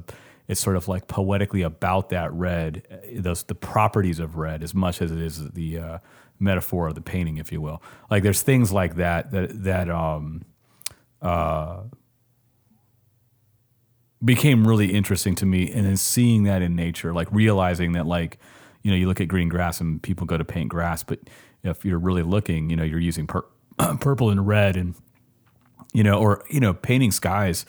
it's 0.48 0.62
sort 0.62 0.76
of 0.76 0.88
like 0.88 1.08
poetically 1.08 1.62
about 1.62 2.10
that 2.10 2.32
red 2.34 2.84
uh, 2.92 2.98
those 3.16 3.44
the 3.44 3.56
properties 3.56 4.20
of 4.20 4.36
red 4.38 4.64
as 4.64 4.74
much 4.74 5.02
as 5.02 5.12
it 5.12 5.20
is 5.20 5.50
the 5.52 5.78
uh, 5.78 5.98
metaphor 6.40 6.88
of 6.88 6.96
the 6.96 7.02
painting 7.02 7.38
if 7.38 7.52
you 7.52 7.62
will. 7.62 7.82
Like 8.10 8.24
there's 8.24 8.42
things 8.42 8.72
like 8.72 8.96
that 8.96 9.32
that 9.32 9.64
that 9.64 9.90
um 9.90 10.46
became 14.24 14.68
really 14.68 14.94
interesting 14.94 15.36
to 15.36 15.46
me 15.46 15.72
and 15.72 15.86
then 15.86 15.98
seeing 15.98 16.44
that 16.44 16.62
in 16.62 16.76
nature 16.76 17.14
like 17.14 17.28
realizing 17.32 17.92
that 17.92 18.06
like 18.06 18.40
you 18.82 18.90
know 18.90 18.98
you 18.98 19.08
look 19.08 19.22
at 19.22 19.28
green 19.28 19.48
grass 19.48 19.80
and 19.80 20.02
people 20.02 20.26
go 20.26 20.38
to 20.38 20.46
paint 20.46 20.70
grass 20.70 21.04
but 21.04 21.20
if 21.64 21.86
you're 21.86 22.00
really 22.00 22.24
looking 22.24 22.70
you 22.70 22.76
know 22.76 22.84
you're 22.84 23.00
using 23.00 23.28
pur- 23.28 23.46
purple 24.00 24.30
and 24.30 24.48
red 24.48 24.76
and 24.76 24.96
you 25.94 26.04
know, 26.04 26.20
or 26.20 26.46
you 26.50 26.60
know, 26.60 26.74
painting 26.74 27.12
skies. 27.12 27.66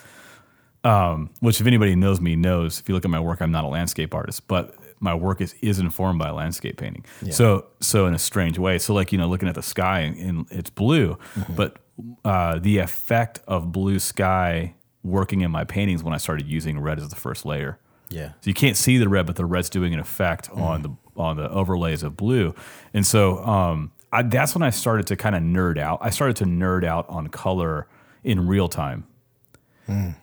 Um, 0.85 1.31
which 1.41 1.61
if 1.61 1.67
anybody 1.67 1.97
knows 1.97 2.21
me 2.21 2.37
knows, 2.37 2.79
if 2.79 2.89
you 2.89 2.95
look 2.95 3.05
at 3.05 3.11
my 3.11 3.19
work, 3.19 3.41
I'm 3.41 3.51
not 3.51 3.65
a 3.65 3.69
landscape 3.69 4.15
artist, 4.15 4.47
but 4.47 4.77
my 5.01 5.15
work 5.15 5.41
is 5.41 5.55
is 5.63 5.79
informed 5.79 6.19
by 6.19 6.31
landscape 6.31 6.77
painting. 6.77 7.05
So 7.33 7.67
so 7.81 8.07
in 8.07 8.15
a 8.15 8.19
strange 8.19 8.59
way. 8.59 8.79
So 8.79 8.95
like 8.95 9.11
you 9.11 9.19
know, 9.19 9.29
looking 9.29 9.49
at 9.49 9.55
the 9.55 9.63
sky 9.63 10.01
and, 10.01 10.17
and 10.19 10.47
it's 10.51 10.71
blue, 10.71 11.19
but 11.57 11.79
uh, 12.25 12.59
the 12.59 12.79
effect 12.79 13.41
of 13.49 13.73
blue 13.73 13.99
sky 13.99 14.75
working 15.03 15.41
in 15.41 15.51
my 15.51 15.65
paintings 15.65 16.03
when 16.03 16.15
I 16.15 16.19
started 16.19 16.47
using 16.47 16.79
red 16.81 16.99
as 16.99 17.09
the 17.09 17.17
first 17.17 17.45
layer. 17.45 17.79
Yeah. 18.11 18.29
So 18.41 18.49
you 18.49 18.55
can't 18.55 18.77
see 18.77 18.99
the 18.99 19.09
red, 19.09 19.27
but 19.27 19.37
the 19.37 19.45
red's 19.45 19.69
doing 19.69 19.93
an 19.93 20.01
effect 20.01 20.51
on 20.51 20.83
the 20.83 20.97
on 21.17 21.37
the 21.37 21.51
overlays 21.51 22.03
of 22.03 22.17
blue, 22.17 22.55
and 22.95 23.05
so 23.07 23.45
um, 23.45 23.91
I, 24.13 24.23
that's 24.23 24.55
when 24.55 24.63
I 24.63 24.71
started 24.71 25.07
to 25.09 25.17
kind 25.17 25.35
of 25.35 25.43
nerd 25.43 25.79
out. 25.79 25.99
I 26.01 26.11
started 26.11 26.37
to 26.37 26.45
nerd 26.45 26.85
out 26.85 27.09
on 27.09 27.27
color 27.29 27.89
in 28.23 28.47
real 28.47 28.69
time, 28.69 29.05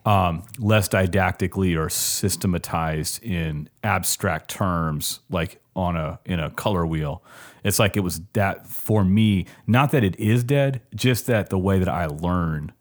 um, 0.06 0.44
less 0.58 0.88
didactically 0.88 1.76
or 1.76 1.90
systematized 1.90 3.22
in 3.24 3.70
abstract 3.84 4.50
terms, 4.50 5.20
like 5.30 5.62
on 5.76 5.96
a 5.96 6.20
in 6.26 6.40
a 6.40 6.50
color 6.50 6.86
wheel. 6.86 7.24
It's 7.64 7.78
like 7.78 7.98
it 7.98 8.02
was 8.02 8.22
that 8.34 8.68
for 8.68 9.04
me. 9.04 9.46
Not 9.68 9.92
that 9.92 10.04
it 10.04 10.20
is 10.20 10.44
dead, 10.44 10.82
just 10.96 11.28
that 11.28 11.50
the 11.50 11.60
way 11.60 11.78
that 11.78 11.90
I 11.90 12.08
learn 12.08 12.72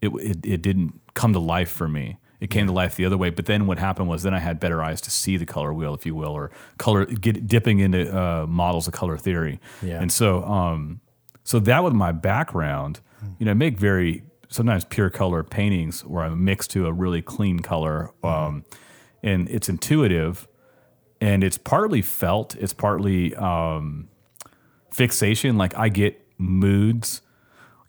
it, 0.00 0.08
it, 0.08 0.46
it 0.46 0.62
didn't 0.62 0.99
come 1.14 1.32
to 1.32 1.38
life 1.38 1.70
for 1.70 1.88
me. 1.88 2.18
It 2.40 2.48
came 2.48 2.66
to 2.66 2.72
life 2.72 2.96
the 2.96 3.04
other 3.04 3.18
way. 3.18 3.30
But 3.30 3.46
then 3.46 3.66
what 3.66 3.78
happened 3.78 4.08
was 4.08 4.22
then 4.22 4.32
I 4.32 4.38
had 4.38 4.58
better 4.58 4.82
eyes 4.82 5.00
to 5.02 5.10
see 5.10 5.36
the 5.36 5.44
color 5.44 5.74
wheel, 5.74 5.94
if 5.94 6.06
you 6.06 6.14
will, 6.14 6.30
or 6.32 6.50
color 6.78 7.04
get 7.04 7.46
dipping 7.46 7.80
into 7.80 8.16
uh, 8.16 8.46
models 8.46 8.86
of 8.88 8.94
color 8.94 9.18
theory. 9.18 9.60
Yeah. 9.82 10.00
And 10.00 10.10
so, 10.10 10.42
um, 10.44 11.00
so 11.44 11.58
that 11.60 11.84
was 11.84 11.92
my 11.92 12.12
background. 12.12 13.00
You 13.38 13.44
know, 13.44 13.50
I 13.50 13.54
make 13.54 13.78
very 13.78 14.22
sometimes 14.48 14.84
pure 14.84 15.10
color 15.10 15.42
paintings 15.42 16.04
where 16.04 16.24
I 16.24 16.30
mix 16.30 16.66
to 16.68 16.86
a 16.86 16.92
really 16.92 17.20
clean 17.20 17.60
color, 17.60 18.12
um, 18.24 18.64
and 19.22 19.46
it's 19.50 19.68
intuitive, 19.68 20.48
and 21.20 21.44
it's 21.44 21.58
partly 21.58 22.00
felt. 22.00 22.56
It's 22.56 22.72
partly 22.72 23.34
um, 23.36 24.08
fixation. 24.90 25.58
Like 25.58 25.76
I 25.76 25.90
get 25.90 26.26
moods 26.38 27.20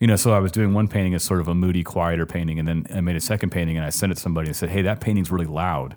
you 0.02 0.08
know, 0.08 0.16
so 0.16 0.32
I 0.32 0.40
was 0.40 0.50
doing 0.50 0.74
one 0.74 0.88
painting 0.88 1.14
as 1.14 1.22
sort 1.22 1.40
of 1.40 1.46
a 1.46 1.54
moody, 1.54 1.84
quieter 1.84 2.26
painting, 2.26 2.58
and 2.58 2.66
then 2.66 2.86
I 2.92 3.00
made 3.00 3.14
a 3.14 3.20
second 3.20 3.50
painting 3.50 3.76
and 3.76 3.86
I 3.86 3.90
sent 3.90 4.10
it 4.10 4.16
to 4.16 4.20
somebody 4.20 4.48
and 4.48 4.56
said, 4.56 4.70
"Hey, 4.70 4.82
that 4.82 5.00
painting's 5.00 5.30
really 5.30 5.46
loud." 5.46 5.96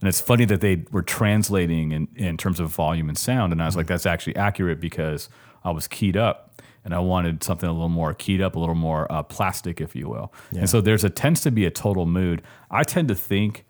And 0.00 0.08
it's 0.08 0.20
funny 0.20 0.44
that 0.44 0.60
they 0.60 0.84
were 0.92 1.02
translating 1.02 1.90
in, 1.90 2.06
in 2.14 2.36
terms 2.36 2.60
of 2.60 2.68
volume 2.70 3.08
and 3.08 3.18
sound, 3.18 3.52
and 3.52 3.60
I 3.60 3.66
was 3.66 3.74
like, 3.76 3.88
"That's 3.88 4.06
actually 4.06 4.36
accurate 4.36 4.80
because 4.80 5.28
I 5.64 5.72
was 5.72 5.88
keyed 5.88 6.16
up, 6.16 6.62
and 6.84 6.94
I 6.94 7.00
wanted 7.00 7.42
something 7.42 7.68
a 7.68 7.72
little 7.72 7.88
more 7.88 8.14
keyed 8.14 8.40
up, 8.40 8.54
a 8.54 8.58
little 8.60 8.76
more 8.76 9.10
uh, 9.10 9.24
plastic, 9.24 9.80
if 9.80 9.96
you 9.96 10.08
will." 10.08 10.32
And 10.56 10.70
so 10.70 10.80
there's 10.80 11.02
a 11.02 11.10
tends 11.10 11.40
to 11.40 11.50
be 11.50 11.66
a 11.66 11.70
total 11.72 12.06
mood. 12.06 12.42
I 12.70 12.84
tend 12.84 13.08
to 13.08 13.16
think 13.16 13.64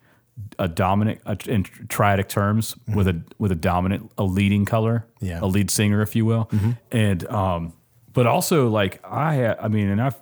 a 0.59 0.67
dominant 0.67 1.21
a, 1.25 1.35
in 1.49 1.63
triadic 1.63 2.27
terms 2.29 2.75
with 2.95 3.07
a 3.07 3.19
with 3.39 3.51
a 3.51 3.55
dominant 3.55 4.11
a 4.19 4.23
leading 4.23 4.63
color, 4.65 5.07
Yeah. 5.21 5.39
a 5.41 5.47
lead 5.47 5.71
singer, 5.71 6.03
if 6.03 6.15
you 6.15 6.23
will, 6.25 6.51
and 6.91 7.27
um, 7.29 7.73
but 8.13 8.27
also 8.27 8.69
like 8.69 8.99
I, 9.05 9.55
I 9.55 9.67
mean, 9.67 9.89
and 9.89 10.01
I've 10.01 10.19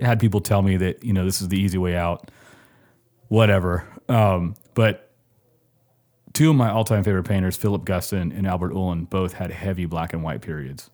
had 0.00 0.20
people 0.20 0.40
tell 0.40 0.62
me 0.62 0.76
that 0.76 1.04
you 1.04 1.12
know 1.12 1.24
this 1.24 1.40
is 1.40 1.48
the 1.48 1.58
easy 1.58 1.78
way 1.78 1.96
out, 1.96 2.30
whatever. 3.28 3.84
Um, 4.08 4.54
but 4.74 5.10
two 6.32 6.50
of 6.50 6.56
my 6.56 6.70
all-time 6.70 7.02
favorite 7.02 7.24
painters, 7.24 7.56
Philip 7.56 7.84
Guston 7.84 8.36
and 8.36 8.46
Albert 8.46 8.72
Oehlen, 8.72 9.04
both 9.08 9.32
had 9.32 9.50
heavy 9.50 9.86
black 9.86 10.12
and 10.12 10.22
white 10.22 10.40
periods. 10.40 10.90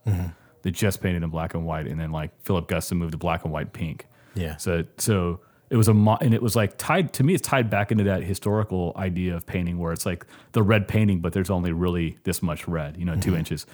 They 0.63 0.71
just 0.71 1.03
painted 1.03 1.23
in 1.23 1.29
black 1.31 1.53
and 1.55 1.67
white, 1.67 1.87
and 1.87 2.01
then 2.01 2.11
like 2.11 2.31
Philip 2.43 2.69
Guston 2.69 2.97
moved 2.97 3.13
to 3.13 3.19
black 3.19 3.45
and 3.45 3.53
white 3.53 3.73
pink. 3.73 4.07
Yeah. 4.35 4.57
So 4.57 4.85
so 4.97 5.41
it 5.71 5.77
was 5.77 5.89
a 5.89 5.95
mo- 5.95 6.19
and 6.21 6.33
it 6.33 6.41
was 6.43 6.57
like 6.57 6.79
tied 6.79 7.13
to 7.15 7.23
me. 7.25 7.35
It's 7.35 7.47
tied 7.47 7.69
back 7.69 7.93
into 7.93 8.05
that 8.05 8.23
historical 8.23 8.93
idea 8.97 9.37
of 9.37 9.45
painting, 9.47 9.79
where 9.79 9.93
it's 9.93 10.07
like 10.07 10.25
the 10.53 10.63
red 10.63 10.89
painting, 10.89 11.21
but 11.21 11.33
there's 11.35 11.51
only 11.51 11.73
really 11.73 12.17
this 12.25 12.43
much 12.43 12.67
red, 12.67 12.97
you 12.97 13.05
know, 13.05 13.17
2 13.17 13.37
inches. 13.37 13.67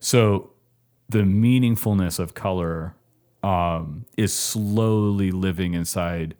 So 0.00 0.50
the 1.08 1.20
meaningfulness 1.20 2.18
of 2.18 2.34
color 2.34 2.94
um, 3.42 4.04
is 4.16 4.32
slowly 4.32 5.30
living 5.30 5.74
inside 5.74 6.34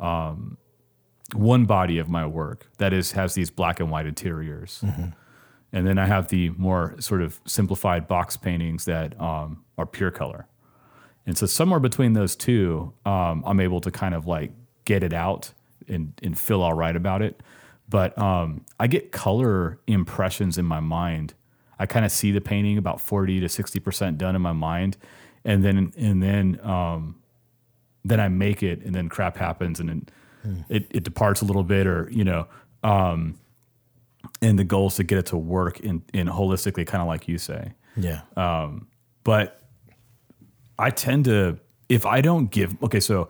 um, 0.00 0.56
one 1.34 1.66
body 1.66 1.98
of 1.98 2.08
my 2.08 2.26
work 2.26 2.68
that 2.78 2.92
is 2.92 3.12
has 3.12 3.34
these 3.34 3.50
black 3.50 3.80
and 3.80 3.90
white 3.90 4.06
interiors. 4.06 4.82
And 5.72 5.86
then 5.86 5.98
I 5.98 6.06
have 6.06 6.28
the 6.28 6.48
more 6.50 6.94
sort 6.98 7.20
of 7.20 7.40
simplified 7.44 8.08
box 8.08 8.36
paintings 8.38 8.86
that 8.86 9.20
um, 9.20 9.64
are 9.76 9.84
pure 9.84 10.10
color. 10.10 10.46
And 11.26 11.36
so 11.36 11.44
somewhere 11.44 11.80
between 11.80 12.14
those 12.14 12.34
two, 12.34 12.94
um, 13.04 13.42
I'm 13.46 13.60
able 13.60 13.82
to 13.82 13.90
kind 13.90 14.14
of 14.14 14.26
like 14.26 14.52
get 14.86 15.02
it 15.02 15.12
out 15.12 15.52
and, 15.86 16.14
and 16.22 16.38
feel 16.38 16.62
all 16.62 16.72
right 16.72 16.96
about 16.96 17.20
it. 17.20 17.42
But 17.86 18.16
um, 18.16 18.64
I 18.80 18.86
get 18.86 19.12
color 19.12 19.78
impressions 19.86 20.56
in 20.56 20.64
my 20.64 20.80
mind. 20.80 21.34
I 21.78 21.86
kind 21.86 22.04
of 22.04 22.12
see 22.12 22.32
the 22.32 22.40
painting 22.40 22.78
about 22.78 23.00
40 23.00 23.40
to 23.40 23.46
60% 23.46 24.18
done 24.18 24.34
in 24.36 24.42
my 24.42 24.52
mind. 24.52 24.96
And 25.44 25.64
then, 25.64 25.92
and 25.96 26.22
then, 26.22 26.60
um, 26.62 27.16
then 28.04 28.20
I 28.20 28.28
make 28.28 28.62
it 28.62 28.82
and 28.84 28.94
then 28.94 29.08
crap 29.08 29.36
happens 29.36 29.80
and 29.80 29.88
then 29.88 30.08
it, 30.68 30.86
it 30.90 31.04
departs 31.04 31.40
a 31.42 31.44
little 31.44 31.64
bit 31.64 31.86
or, 31.86 32.08
you 32.10 32.24
know, 32.24 32.46
um, 32.82 33.38
and 34.40 34.58
the 34.58 34.64
goal 34.64 34.86
is 34.88 34.96
to 34.96 35.04
get 35.04 35.18
it 35.18 35.26
to 35.26 35.36
work 35.36 35.80
in, 35.80 36.02
in 36.12 36.26
holistically, 36.26 36.86
kind 36.86 37.02
of 37.02 37.08
like 37.08 37.28
you 37.28 37.38
say 37.38 37.72
Yeah. 37.96 38.20
but 39.24 39.60
I 40.78 40.90
tend 40.90 41.24
to 41.26 41.58
if 41.88 42.04
I 42.06 42.20
don't 42.20 42.50
give 42.50 42.80
okay, 42.82 43.00
so 43.00 43.28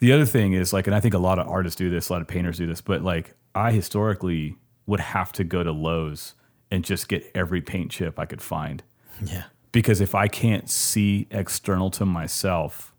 the 0.00 0.12
other 0.12 0.26
thing 0.26 0.52
is 0.52 0.72
like, 0.72 0.86
and 0.86 0.94
I 0.94 1.00
think 1.00 1.14
a 1.14 1.18
lot 1.18 1.38
of 1.38 1.48
artists 1.48 1.76
do 1.76 1.88
this, 1.90 2.08
a 2.08 2.12
lot 2.12 2.22
of 2.22 2.28
painters 2.28 2.58
do 2.58 2.66
this, 2.66 2.80
but 2.80 3.02
like 3.02 3.34
I 3.54 3.72
historically 3.72 4.56
would 4.86 5.00
have 5.00 5.32
to 5.32 5.44
go 5.44 5.62
to 5.62 5.72
Lowe's 5.72 6.34
and 6.74 6.84
just 6.84 7.08
get 7.08 7.30
every 7.34 7.62
paint 7.62 7.92
chip 7.92 8.18
I 8.18 8.26
could 8.26 8.42
find 8.42 8.82
yeah. 9.22 9.44
because 9.70 10.00
if 10.00 10.14
I 10.14 10.26
can't 10.26 10.68
see 10.68 11.28
external 11.30 11.88
to 11.92 12.04
myself 12.04 12.92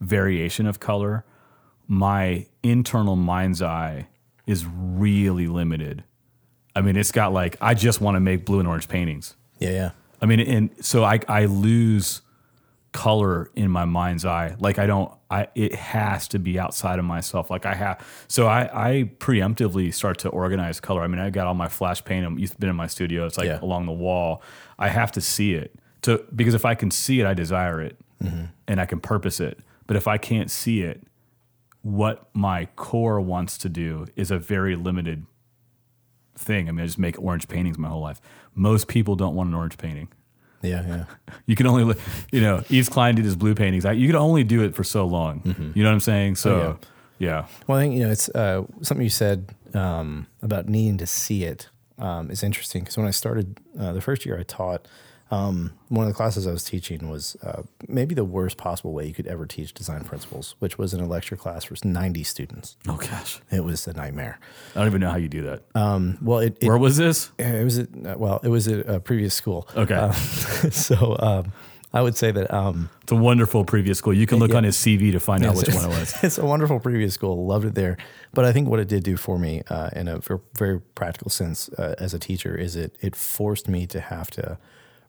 variation 0.00 0.66
of 0.66 0.80
color, 0.80 1.24
my 1.86 2.46
internal 2.62 3.14
mind's 3.14 3.62
eye 3.62 4.08
is 4.46 4.66
really 4.66 5.46
limited. 5.46 6.02
I 6.74 6.80
mean, 6.80 6.96
it's 6.96 7.12
got 7.12 7.32
like 7.32 7.56
I 7.60 7.74
just 7.74 8.00
want 8.00 8.16
to 8.16 8.20
make 8.20 8.44
blue 8.44 8.58
and 8.58 8.66
orange 8.66 8.88
paintings. 8.88 9.36
Yeah. 9.58 9.70
Yeah. 9.70 9.90
I 10.20 10.26
mean, 10.26 10.40
and 10.40 10.70
so 10.84 11.04
I 11.04 11.20
I 11.28 11.44
lose 11.44 12.22
color 12.90 13.50
in 13.54 13.70
my 13.70 13.84
mind's 13.84 14.24
eye. 14.24 14.56
Like 14.58 14.78
I 14.78 14.86
don't. 14.86 15.12
I 15.32 15.48
it 15.54 15.74
has 15.74 16.28
to 16.28 16.38
be 16.38 16.58
outside 16.58 16.98
of 16.98 17.04
myself. 17.04 17.50
Like 17.50 17.64
I 17.64 17.74
have. 17.74 18.06
So 18.28 18.46
I 18.46 18.90
I 18.90 19.10
preemptively 19.18 19.92
start 19.92 20.18
to 20.18 20.28
organize 20.28 20.78
color. 20.80 21.02
I 21.02 21.06
mean, 21.06 21.20
I 21.20 21.30
got 21.30 21.46
all 21.46 21.54
my 21.54 21.68
Flashe 21.68 22.04
paint. 22.04 22.38
You've 22.38 22.58
been 22.58 22.68
in 22.68 22.76
my 22.76 22.86
studio. 22.86 23.26
It's 23.26 23.38
like 23.38 23.46
Yeah. 23.46 23.60
along 23.62 23.86
the 23.86 23.92
wall. 23.92 24.42
I 24.78 24.88
have 24.88 25.10
to 25.12 25.20
see 25.20 25.54
it 25.54 25.74
to 26.02 26.24
because 26.34 26.54
if 26.54 26.64
I 26.64 26.74
can 26.74 26.90
see 26.90 27.20
it, 27.20 27.26
I 27.26 27.34
desire 27.34 27.80
it, 27.80 27.96
mm-hmm. 28.22 28.44
and 28.68 28.80
I 28.80 28.86
can 28.86 29.00
purpose 29.00 29.40
it. 29.40 29.60
But 29.86 29.96
if 29.96 30.06
I 30.06 30.18
can't 30.18 30.50
see 30.50 30.82
it, 30.82 31.02
what 31.82 32.28
my 32.34 32.66
core 32.76 33.20
wants 33.20 33.56
to 33.58 33.68
do 33.68 34.06
is 34.16 34.30
a 34.30 34.38
very 34.38 34.76
limited 34.76 35.26
thing. 36.36 36.68
I 36.68 36.72
mean, 36.72 36.82
I 36.82 36.86
just 36.86 36.98
make 36.98 37.18
orange 37.20 37.48
paintings 37.48 37.78
my 37.78 37.88
whole 37.88 38.02
life. 38.02 38.20
Most 38.54 38.86
people 38.86 39.16
don't 39.16 39.34
want 39.34 39.48
an 39.48 39.54
orange 39.54 39.78
painting. 39.78 40.08
Yeah. 40.62 40.86
Yeah. 40.86 41.04
You 41.46 41.56
can 41.56 41.66
only, 41.66 41.96
you 42.30 42.40
know, 42.40 42.62
Yves 42.70 42.88
Klein 42.88 43.16
did 43.16 43.24
his 43.24 43.34
blue 43.34 43.54
paintings. 43.54 43.84
You 43.84 44.06
can 44.06 44.16
only 44.16 44.44
do 44.44 44.62
it 44.62 44.74
for 44.76 44.84
so 44.84 45.04
long. 45.04 45.42
You 45.74 45.82
know 45.82 45.88
what 45.90 45.94
I'm 45.94 46.00
saying? 46.00 46.36
So, 46.36 46.78
yeah. 47.18 47.46
Well, 47.66 47.78
I 47.78 47.82
think 47.82 47.94
you 47.94 48.04
know 48.04 48.10
it's 48.10 48.28
uh, 48.30 48.62
something 48.80 49.02
you 49.02 49.10
said 49.10 49.48
um, 49.74 50.26
about 50.40 50.68
needing 50.68 50.98
to 50.98 51.06
see 51.06 51.44
it 51.44 51.68
um, 51.98 52.30
is 52.30 52.42
interesting 52.42 52.82
because 52.82 52.96
when 52.96 53.06
I 53.06 53.10
started 53.10 53.58
uh, 53.78 53.92
the 53.92 54.00
first 54.00 54.24
year 54.24 54.38
I 54.38 54.44
taught, 54.44 54.86
um, 55.32 55.72
one 55.88 56.04
of 56.06 56.12
the 56.12 56.16
classes 56.16 56.46
I 56.46 56.52
was 56.52 56.62
teaching 56.62 57.08
was 57.08 57.36
uh, 57.42 57.62
maybe 57.88 58.14
the 58.14 58.24
worst 58.24 58.58
possible 58.58 58.92
way 58.92 59.06
you 59.06 59.14
could 59.14 59.26
ever 59.26 59.46
teach 59.46 59.72
design 59.72 60.04
principles, 60.04 60.54
which 60.58 60.76
was 60.78 60.92
in 60.92 61.00
a 61.00 61.06
lecture 61.06 61.36
class 61.36 61.64
for 61.64 61.74
90 61.82 62.22
students. 62.22 62.76
Oh 62.86 62.96
gosh, 62.98 63.40
It 63.50 63.64
was 63.64 63.86
a 63.88 63.94
nightmare. 63.94 64.38
I 64.74 64.78
don't 64.80 64.88
even 64.88 65.00
know 65.00 65.10
how 65.10 65.16
you 65.16 65.28
do 65.28 65.42
that. 65.44 65.62
Um, 65.74 66.18
well, 66.20 66.40
it, 66.40 66.58
it 66.60 66.68
Where 66.68 66.76
was 66.78 66.96
this? 66.98 67.30
it 67.38 67.64
was 67.64 67.78
at, 67.78 67.88
uh, 68.06 68.14
well, 68.18 68.40
it 68.44 68.48
was 68.48 68.68
at 68.68 68.86
a 68.88 69.00
previous 69.00 69.32
school. 69.34 69.66
Okay. 69.74 69.94
Um, 69.94 70.12
so 70.70 71.16
um, 71.18 71.52
I 71.94 72.02
would 72.02 72.16
say 72.16 72.30
that 72.30 72.52
um, 72.52 72.90
It's 73.02 73.12
a 73.12 73.16
wonderful 73.16 73.64
previous 73.64 73.96
school. 73.98 74.12
You 74.14 74.26
can 74.26 74.38
look 74.38 74.50
Yeah. 74.50 74.58
on 74.58 74.64
his 74.64 74.76
CV 74.76 75.12
to 75.12 75.20
find 75.20 75.44
out 75.46 75.56
which 75.56 75.68
one 75.74 75.84
it 75.86 75.88
was. 75.88 76.14
It's 76.22 76.36
a 76.38 76.44
wonderful 76.44 76.78
previous 76.78 77.14
school. 77.14 77.46
Loved 77.46 77.64
it 77.64 77.74
there. 77.74 77.96
But 78.34 78.44
I 78.44 78.52
think 78.52 78.68
what 78.68 78.80
it 78.80 78.88
did 78.88 79.02
do 79.02 79.16
for 79.16 79.38
me, 79.38 79.62
uh, 79.70 79.88
in 79.96 80.08
a 80.08 80.20
very 80.58 80.80
practical 80.94 81.30
sense, 81.30 81.70
uh, 81.78 81.94
as 81.98 82.12
a 82.14 82.18
teacher, 82.18 82.54
is 82.54 82.76
it 82.76 82.96
it 83.00 83.16
forced 83.16 83.66
me 83.68 83.86
to 83.88 84.00
have 84.00 84.30
to 84.32 84.58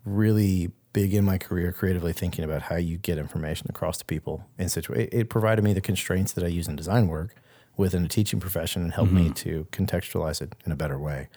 really 0.05 0.71
big 0.93 1.13
in 1.13 1.25
my 1.25 1.37
career 1.37 1.71
creatively 1.71 2.13
thinking 2.13 2.45
about 2.45 2.63
how 2.63 2.75
you 2.75 2.97
get 2.97 3.17
information 3.17 3.67
across 3.69 3.97
to 3.97 4.05
people 4.05 4.45
in 4.59 4.69
situ. 4.69 4.93
It, 4.93 5.09
it 5.11 5.29
provided 5.29 5.63
me 5.63 5.73
the 5.73 5.81
constraints 5.81 6.33
that 6.33 6.43
I 6.43 6.47
use 6.47 6.67
in 6.67 6.75
design 6.75 7.07
work 7.07 7.35
within 7.77 8.05
a 8.05 8.07
teaching 8.07 8.39
profession 8.39 8.83
and 8.83 8.93
helped 8.93 9.11
me 9.11 9.31
to 9.31 9.65
contextualize 9.71 10.41
it 10.41 10.53
in 10.65 10.71
a 10.71 10.75
better 10.75 10.99
way. 10.99 11.29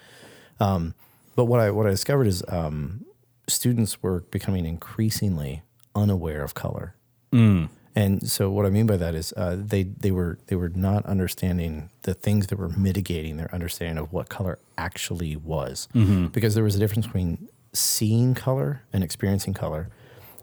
Um, 0.59 0.93
but 1.35 1.45
what 1.45 1.59
I 1.59 1.71
what 1.71 1.87
I 1.87 1.89
discovered 1.89 2.27
is 2.27 2.43
um, 2.49 3.05
students 3.47 4.03
were 4.03 4.21
becoming 4.31 4.65
increasingly 4.65 5.63
unaware 5.95 6.43
of 6.43 6.53
color. 6.53 6.95
And 7.95 8.09
And 8.21 8.29
so 8.29 8.51
what 8.51 8.67
I 8.67 8.69
mean 8.69 8.85
by 8.85 8.97
that 8.97 9.15
is 9.15 9.33
uh, 9.35 9.55
they 9.57 9.83
they 9.83 10.11
were 10.11 10.37
they 10.47 10.55
were 10.55 10.69
not 10.69 11.03
understanding 11.07 11.89
the 12.03 12.13
things 12.13 12.45
that 12.47 12.59
were 12.59 12.69
mitigating 12.69 13.37
their 13.37 13.51
understanding 13.51 13.97
of 13.97 14.13
what 14.13 14.29
color 14.29 14.59
actually 14.77 15.35
was, 15.35 15.87
because 16.31 16.53
there 16.53 16.63
was 16.63 16.75
a 16.75 16.79
difference 16.79 17.07
between 17.07 17.49
seeing 17.77 18.33
color 18.33 18.81
and 18.91 19.03
experiencing 19.03 19.53
color. 19.53 19.89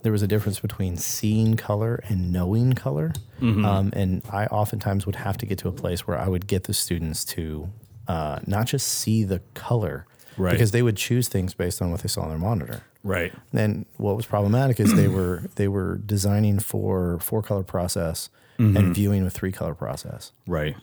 There 0.02 0.12
was 0.12 0.22
a 0.22 0.26
difference 0.26 0.60
between 0.60 0.96
seeing 0.98 1.56
color 1.56 2.02
and 2.08 2.30
knowing 2.30 2.74
color, 2.74 3.12
um, 3.40 3.90
and 3.94 4.22
I 4.30 4.44
oftentimes 4.46 5.06
would 5.06 5.16
have 5.16 5.38
to 5.38 5.46
get 5.46 5.58
to 5.58 5.68
a 5.68 5.72
place 5.72 6.06
where 6.06 6.18
I 6.18 6.28
would 6.28 6.46
get 6.46 6.64
the 6.64 6.74
students 6.74 7.24
to 7.26 7.70
uh, 8.06 8.40
not 8.46 8.66
just 8.66 8.86
see 8.86 9.24
the 9.24 9.40
color, 9.54 10.06
Right. 10.36 10.50
because 10.52 10.72
they 10.72 10.82
would 10.82 10.96
choose 10.96 11.28
things 11.28 11.54
based 11.54 11.80
on 11.80 11.90
what 11.90 12.00
they 12.00 12.08
saw 12.08 12.22
on 12.22 12.28
their 12.28 12.38
monitor. 12.38 12.82
Right. 13.02 13.32
And 13.52 13.86
what 13.96 14.16
was 14.16 14.26
problematic 14.26 14.78
is 14.80 14.94
they 14.94 15.08
were 15.08 15.44
they 15.56 15.68
were 15.68 15.96
designing 16.04 16.58
for 16.58 17.18
four 17.20 17.40
color 17.42 17.62
process 17.62 18.28
and 18.58 18.94
viewing 18.94 19.24
with 19.24 19.32
three 19.32 19.52
color 19.52 19.74
process. 19.74 20.32
Right. 20.46 20.76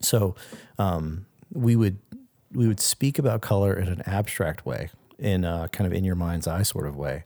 So 0.00 0.34
um, 0.78 1.26
we 1.52 1.74
would 1.76 1.98
we 2.52 2.66
would 2.68 2.80
speak 2.80 3.18
about 3.18 3.40
color 3.40 3.72
in 3.72 3.88
an 3.88 4.02
abstract 4.04 4.66
way, 4.66 4.90
in 5.22 5.44
a 5.44 5.68
kind 5.72 5.86
of 5.86 5.92
in 5.92 6.04
your 6.04 6.14
mind's 6.16 6.46
eye 6.46 6.62
sort 6.62 6.86
of 6.86 6.96
way. 6.96 7.24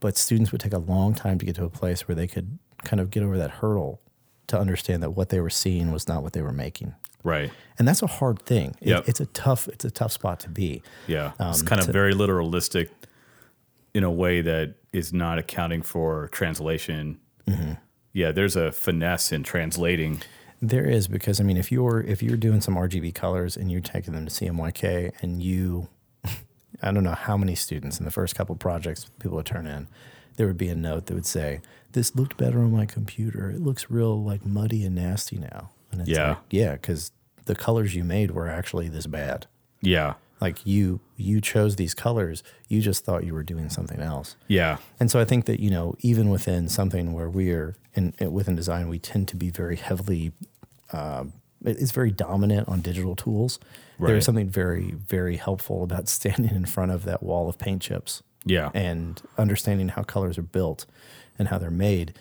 But 0.00 0.16
students 0.16 0.52
would 0.52 0.60
take 0.60 0.72
a 0.72 0.78
long 0.78 1.14
time 1.14 1.38
to 1.38 1.46
get 1.46 1.56
to 1.56 1.64
a 1.64 1.70
place 1.70 2.06
where 2.06 2.14
they 2.14 2.26
could 2.26 2.58
kind 2.84 3.00
of 3.00 3.10
get 3.10 3.22
over 3.22 3.36
that 3.38 3.50
hurdle 3.50 4.00
to 4.48 4.58
understand 4.58 5.02
that 5.02 5.10
what 5.10 5.30
they 5.30 5.40
were 5.40 5.50
seeing 5.50 5.90
was 5.90 6.06
not 6.06 6.22
what 6.22 6.32
they 6.32 6.42
were 6.42 6.52
making. 6.52 6.94
Right. 7.24 7.50
And 7.78 7.88
that's 7.88 8.02
a 8.02 8.06
hard 8.06 8.40
thing. 8.42 8.76
It- 8.80 8.88
Yep. 8.88 9.08
it's 9.08 9.20
a 9.20 9.26
tough 9.26 9.68
it's 9.68 9.84
a 9.84 9.90
tough 9.90 10.12
spot 10.12 10.38
to 10.40 10.48
be. 10.48 10.82
Yeah. 11.06 11.32
it's 11.40 11.60
Um, 11.60 11.66
kind 11.66 11.80
of 11.80 11.86
to- 11.86 11.92
very 11.92 12.14
literalistic 12.14 12.88
in 13.94 14.04
a 14.04 14.10
way 14.10 14.42
that 14.42 14.74
is 14.92 15.12
not 15.12 15.38
accounting 15.38 15.82
for 15.82 16.28
translation. 16.28 17.18
Mm-hmm. 17.46 17.72
Yeah, 18.12 18.30
there's 18.32 18.54
a 18.56 18.70
finesse 18.72 19.32
in 19.32 19.42
translating. 19.42 20.22
There 20.62 20.84
is 20.84 21.08
because 21.08 21.40
I 21.40 21.44
mean, 21.44 21.56
if 21.56 21.72
you're 21.72 22.00
if 22.02 22.22
you're 22.22 22.36
doing 22.36 22.60
some 22.60 22.76
RGB 22.76 23.14
colors 23.14 23.56
and 23.56 23.70
you're 23.72 23.80
taking 23.80 24.14
them 24.14 24.26
to 24.26 24.30
CMYK 24.32 25.12
and 25.22 25.42
you, 25.42 25.88
I 26.82 26.92
don't 26.92 27.04
know 27.04 27.12
how 27.14 27.36
many 27.36 27.54
students 27.54 27.98
in 27.98 28.04
the 28.04 28.10
first 28.10 28.34
couple 28.34 28.54
projects 28.56 29.10
people 29.18 29.36
would 29.36 29.46
turn 29.46 29.66
in, 29.66 29.88
there 30.36 30.46
would 30.46 30.58
be 30.58 30.68
a 30.68 30.74
note 30.74 31.06
that 31.06 31.14
would 31.14 31.26
say, 31.26 31.60
"This 31.92 32.14
looked 32.14 32.36
better 32.36 32.60
on 32.60 32.72
my 32.72 32.86
computer. 32.86 33.50
It 33.50 33.60
looks 33.62 33.90
real 33.90 34.22
like 34.22 34.44
muddy 34.44 34.84
and 34.84 34.94
nasty 34.94 35.38
now." 35.38 35.70
And 35.92 36.00
it's 36.00 36.10
Yeah. 36.10 36.28
like, 36.30 36.38
yeah, 36.50 36.72
because 36.72 37.12
the 37.46 37.54
colors 37.54 37.94
you 37.94 38.04
made 38.04 38.32
were 38.32 38.48
actually 38.48 38.88
this 38.88 39.06
bad. 39.06 39.46
Yeah. 39.80 40.14
Like 40.40 40.66
you 40.66 41.00
you 41.16 41.40
chose 41.40 41.76
these 41.76 41.94
colors, 41.94 42.42
you 42.68 42.82
just 42.82 43.04
thought 43.04 43.24
you 43.24 43.32
were 43.32 43.42
doing 43.42 43.70
something 43.70 44.00
else. 44.00 44.36
Yeah. 44.48 44.76
And 45.00 45.10
so 45.10 45.18
I 45.18 45.24
think 45.24 45.46
that 45.46 45.60
you 45.60 45.70
know, 45.70 45.94
even 46.00 46.28
within 46.28 46.68
something 46.68 47.14
where 47.14 47.30
we 47.30 47.50
are 47.52 47.74
in 47.94 48.12
within 48.30 48.54
design, 48.54 48.88
we 48.88 48.98
tend 48.98 49.28
to 49.28 49.36
be 49.36 49.48
very 49.50 49.76
heavily. 49.76 50.32
Um, 50.92 51.32
it's 51.64 51.90
very 51.92 52.10
dominant 52.10 52.68
on 52.68 52.80
digital 52.80 53.16
tools. 53.16 53.58
There 53.98 54.08
Right. 54.08 54.16
is 54.16 54.24
something 54.24 54.48
very 54.48 54.90
very 54.92 55.36
helpful 55.36 55.82
about 55.82 56.08
standing 56.18 56.54
in 56.54 56.66
front 56.66 56.92
of 56.92 57.04
that 57.04 57.22
wall 57.22 57.48
of 57.48 57.58
paint 57.58 57.82
chips 57.82 58.22
Yeah. 58.44 58.70
and 58.74 59.20
understanding 59.38 59.88
how 59.88 60.02
colors 60.02 60.36
are 60.38 60.42
built 60.42 60.86
and 61.38 61.48
how 61.48 61.58
they're 61.58 61.70
made. 61.70 62.12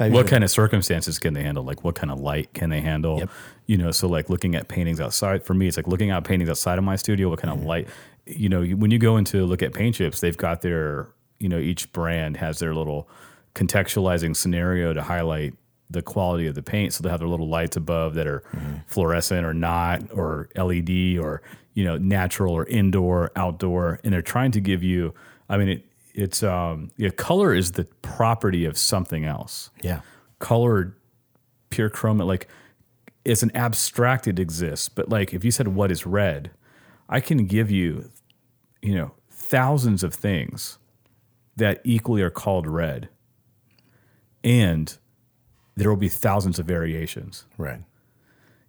I 0.00 0.08
what 0.10 0.26
kind 0.26 0.42
of 0.44 0.50
circumstances 0.50 1.18
can 1.18 1.34
they 1.34 1.42
handle? 1.42 1.62
Like 1.64 1.84
what 1.84 1.94
kind 1.94 2.10
of 2.10 2.18
light 2.20 2.52
can 2.54 2.70
they 2.70 2.80
handle? 2.80 3.18
Yep. 3.20 3.30
You 3.66 3.76
know, 3.78 3.90
so 3.92 4.08
like 4.08 4.28
looking 4.30 4.54
at 4.56 4.68
paintings 4.68 5.00
outside 5.00 5.44
for 5.44 5.54
me, 5.54 5.68
it's 5.68 5.76
like 5.76 5.86
looking 5.88 6.10
at 6.10 6.24
paintings 6.24 6.50
outside 6.50 6.78
of 6.78 6.84
my 6.84 6.96
studio. 6.96 7.28
What 7.28 7.40
kind 7.40 7.52
Mm-hmm. 7.52 7.62
of 7.62 7.66
light? 7.68 7.88
You 8.26 8.48
know, 8.48 8.64
when 8.64 8.90
you 8.90 8.98
go 8.98 9.16
into 9.16 9.44
look 9.46 9.62
at 9.62 9.72
paint 9.72 9.94
chips, 9.96 10.20
they've 10.20 10.36
got 10.36 10.62
their, 10.62 11.06
you 11.38 11.48
know, 11.48 11.58
each 11.58 11.92
brand 11.92 12.36
has 12.38 12.58
their 12.58 12.74
little 12.74 13.08
contextualizing 13.54 14.34
scenario 14.36 14.92
to 14.92 15.02
highlight 15.02 15.54
the 15.90 16.02
quality 16.02 16.46
of 16.46 16.54
the 16.54 16.62
paint. 16.62 16.92
So 16.92 17.02
they 17.02 17.10
have 17.10 17.20
their 17.20 17.28
little 17.28 17.48
lights 17.48 17.76
above 17.76 18.14
that 18.14 18.26
are 18.26 18.42
Mm-hmm. 18.54 18.74
fluorescent 18.86 19.44
or 19.46 19.54
not, 19.54 20.02
or 20.12 20.48
LED, 20.56 21.18
or 21.18 21.42
you 21.74 21.84
know, 21.84 21.96
natural 21.98 22.54
or 22.54 22.64
indoor, 22.66 23.30
outdoor, 23.36 24.00
and 24.02 24.12
they're 24.12 24.22
trying 24.22 24.50
to 24.52 24.60
give 24.60 24.82
you. 24.82 25.14
I 25.48 25.56
mean, 25.58 25.68
it, 25.68 25.84
it's 26.14 26.42
um, 26.42 26.90
yeah, 26.96 27.10
color 27.10 27.54
is 27.54 27.72
the 27.72 27.84
property 28.02 28.64
of 28.64 28.78
something 28.78 29.24
else 29.26 29.70
yeah, 29.82 30.00
colored 30.38 30.94
pure 31.70 31.90
chroma 31.90 32.24
like 32.26 32.48
it's 33.24 33.42
an 33.42 33.50
abstract 33.54 34.26
it 34.26 34.38
exists 34.38 34.88
but 34.88 35.08
like 35.10 35.34
if 35.34 35.44
you 35.44 35.50
said 35.50 35.68
what 35.68 35.90
is 35.90 36.06
red 36.06 36.50
i 37.10 37.20
can 37.20 37.44
give 37.44 37.70
you 37.70 38.10
you 38.80 38.94
know 38.94 39.12
thousands 39.30 40.02
of 40.02 40.14
things 40.14 40.78
that 41.56 41.80
equally 41.84 42.22
are 42.22 42.30
called 42.30 42.66
red 42.66 43.08
and 44.42 44.96
there 45.76 45.90
will 45.90 45.96
be 45.96 46.08
thousands 46.08 46.58
of 46.58 46.66
variations. 46.66 47.44
Right, 47.58 47.80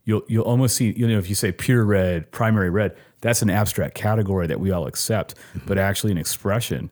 you'll 0.06 0.24
you'll 0.28 0.46
almost 0.46 0.76
see 0.76 0.94
you 0.96 1.08
know 1.08 1.18
if 1.18 1.30
you 1.30 1.36
say 1.36 1.52
pure 1.52 1.84
red 1.84 2.32
primary 2.32 2.70
red 2.70 2.96
that's 3.22 3.42
an 3.42 3.50
abstract 3.50 3.96
category 3.96 4.48
that 4.48 4.60
we 4.60 4.72
all 4.72 4.86
accept 4.88 5.36
but 5.66 5.78
actually 5.78 6.12
an 6.12 6.18
expression. 6.18 6.90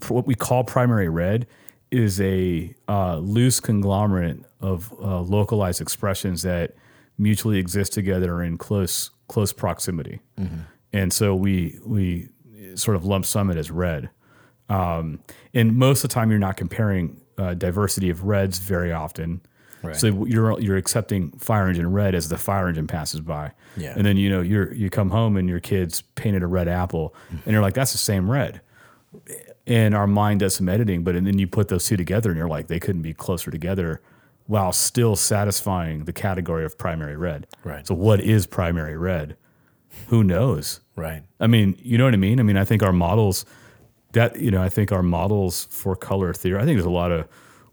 For 0.00 0.14
what 0.14 0.26
we 0.26 0.34
call 0.34 0.64
primary 0.64 1.08
red 1.08 1.46
is 1.90 2.20
a 2.20 2.74
uh, 2.88 3.16
loose 3.18 3.60
conglomerate 3.60 4.44
of 4.60 4.92
uh, 5.00 5.20
localized 5.20 5.80
expressions 5.80 6.42
that 6.42 6.74
mutually 7.16 7.58
exist 7.58 7.92
together 7.92 8.42
in 8.42 8.58
close 8.58 9.10
close 9.28 9.52
proximity. 9.52 10.20
And 10.92 11.12
so 11.12 11.34
we 11.34 11.78
we 11.84 12.28
sort 12.74 12.96
of 12.96 13.04
lump 13.04 13.24
sum 13.24 13.50
it 13.50 13.56
as 13.56 13.70
red. 13.70 14.10
Um, 14.68 15.20
and 15.54 15.76
most 15.76 16.04
of 16.04 16.10
the 16.10 16.14
time 16.14 16.30
you're 16.30 16.38
not 16.38 16.56
comparing 16.56 17.20
uh, 17.38 17.54
diversity 17.54 18.10
of 18.10 18.24
reds 18.24 18.58
very 18.58 18.92
often 18.92 19.40
Right. 19.88 19.96
so 19.96 20.24
you're 20.26 20.58
you're 20.60 20.76
accepting 20.76 21.30
fire 21.32 21.68
engine 21.68 21.92
red 21.92 22.14
as 22.14 22.28
the 22.28 22.38
fire 22.38 22.68
engine 22.68 22.86
passes 22.86 23.20
by. 23.20 23.52
Yeah. 23.76 23.94
And 23.96 24.04
then 24.04 24.16
you 24.16 24.30
know 24.30 24.40
you're 24.40 24.72
you 24.72 24.90
come 24.90 25.10
home 25.10 25.36
and 25.36 25.48
your 25.48 25.60
kids 25.60 26.02
painted 26.14 26.42
a 26.42 26.46
red 26.46 26.68
apple, 26.68 27.14
mm-hmm. 27.26 27.38
and 27.44 27.52
you're 27.52 27.62
like, 27.62 27.74
that's 27.74 27.92
the 27.92 27.98
same 27.98 28.30
red. 28.30 28.60
And 29.66 29.94
our 29.94 30.06
mind 30.06 30.40
does 30.40 30.54
some 30.54 30.68
editing, 30.68 31.04
but 31.04 31.14
and 31.14 31.26
then 31.26 31.38
you 31.38 31.46
put 31.46 31.68
those 31.68 31.86
two 31.86 31.96
together, 31.96 32.30
and 32.30 32.38
you're 32.38 32.48
like, 32.48 32.68
they 32.68 32.80
couldn't 32.80 33.02
be 33.02 33.14
closer 33.14 33.50
together, 33.50 34.00
while 34.46 34.72
still 34.72 35.16
satisfying 35.16 36.04
the 36.04 36.12
category 36.12 36.64
of 36.64 36.78
primary 36.78 37.16
red. 37.16 37.46
Right. 37.64 37.86
So 37.86 37.94
what 37.94 38.20
is 38.20 38.46
primary 38.46 38.96
red? 38.96 39.36
Who 40.08 40.22
knows? 40.22 40.80
right, 40.96 41.22
I 41.40 41.46
mean, 41.46 41.76
you 41.82 41.96
know 41.96 42.04
what 42.04 42.14
I 42.14 42.18
mean? 42.18 42.40
I 42.40 42.42
mean, 42.42 42.56
I 42.56 42.64
think 42.64 42.82
our 42.82 42.92
models 42.92 43.44
that, 44.12 44.40
you 44.40 44.50
know, 44.50 44.62
I 44.62 44.68
think 44.68 44.92
our 44.92 45.02
models 45.02 45.68
for 45.70 45.94
color 45.94 46.32
theory, 46.32 46.58
I 46.58 46.64
think 46.64 46.76
there's 46.76 46.86
a 46.86 46.90
lot 46.90 47.12
of 47.12 47.28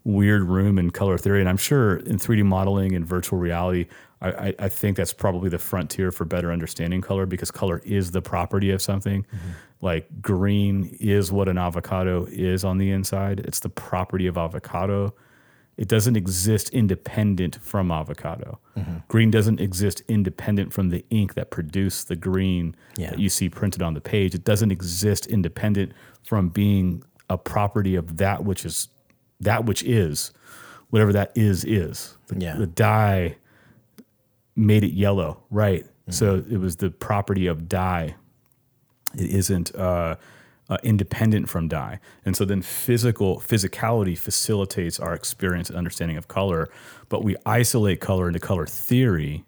weird 0.06 0.44
room 0.44 0.78
in 0.78 0.90
color 0.90 1.18
theory. 1.18 1.40
And 1.40 1.48
I'm 1.48 1.56
sure 1.56 1.96
in 1.96 2.16
3D 2.16 2.44
modeling 2.44 2.94
and 2.94 3.04
virtual 3.04 3.38
reality, 3.38 3.86
I, 4.22 4.54
I, 4.58 4.68
think 4.68 4.96
that's 4.96 5.12
probably 5.12 5.50
the 5.50 5.58
frontier 5.58 6.10
for 6.10 6.24
better 6.24 6.50
understanding 6.50 7.02
color 7.02 7.26
because 7.26 7.50
color 7.50 7.82
is 7.84 8.12
the 8.12 8.22
property 8.22 8.70
of 8.70 8.80
something. 8.80 9.24
Mm-hmm. 9.24 9.50
Like 9.82 10.22
green 10.22 10.96
is 11.00 11.30
what 11.30 11.48
an 11.48 11.58
avocado 11.58 12.26
is 12.30 12.64
on 12.64 12.78
the 12.78 12.90
inside, 12.90 13.40
it's 13.40 13.60
the 13.60 13.68
property 13.68 14.26
of 14.26 14.38
avocado. 14.38 15.12
It 15.76 15.88
doesn't 15.88 16.16
exist 16.16 16.70
independent 16.70 17.58
from 17.60 17.90
avocado. 17.90 18.58
Mm-hmm. 18.78 18.96
Green 19.08 19.30
doesn't 19.30 19.60
exist 19.60 20.00
independent 20.08 20.72
from 20.72 20.88
the 20.88 21.04
ink 21.10 21.34
that 21.34 21.50
produced 21.50 22.08
the 22.08 22.16
green 22.16 22.74
Yeah. 22.96 23.10
that 23.10 23.18
you 23.18 23.28
see 23.28 23.50
printed 23.50 23.82
on 23.82 23.92
the 23.92 24.00
page. 24.00 24.34
It 24.34 24.44
doesn't 24.44 24.70
exist 24.72 25.26
independent 25.26 25.92
from 26.22 26.48
being 26.48 27.02
a 27.28 27.36
property 27.36 27.96
of 27.96 28.16
that 28.16 28.44
which 28.44 28.64
is 28.64 28.88
that 29.40 29.64
which 29.64 29.82
is 29.82 30.32
whatever 30.90 31.12
that 31.12 31.32
is 31.34 31.64
is. 31.64 32.16
The, 32.28 32.40
Yeah. 32.40 32.56
the 32.56 32.66
dye 32.66 33.36
made 34.54 34.84
it 34.84 34.92
yellow, 34.92 35.42
right? 35.50 35.84
So 36.08 36.36
it 36.48 36.58
was 36.58 36.76
the 36.76 36.90
property 36.90 37.48
of 37.48 37.68
dye. 37.68 38.14
It 39.14 39.28
isn't 39.30 39.74
uh, 39.74 40.16
uh, 40.70 40.76
independent 40.84 41.48
from 41.48 41.66
dye, 41.68 41.98
and 42.24 42.36
so 42.36 42.44
then 42.44 42.62
physical 42.62 43.40
physicality 43.40 44.16
facilitates 44.16 45.00
our 45.00 45.14
experience 45.14 45.68
and 45.68 45.76
understanding 45.76 46.16
of 46.16 46.28
color. 46.28 46.68
But 47.08 47.24
we 47.24 47.34
isolate 47.44 48.00
color 48.00 48.28
into 48.28 48.38
color 48.38 48.66
theory, 48.66 49.44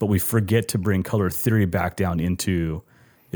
but 0.00 0.06
we 0.06 0.18
forget 0.18 0.66
to 0.68 0.78
bring 0.78 1.04
color 1.04 1.30
theory 1.30 1.66
back 1.66 1.94
down 1.96 2.18
into 2.18 2.82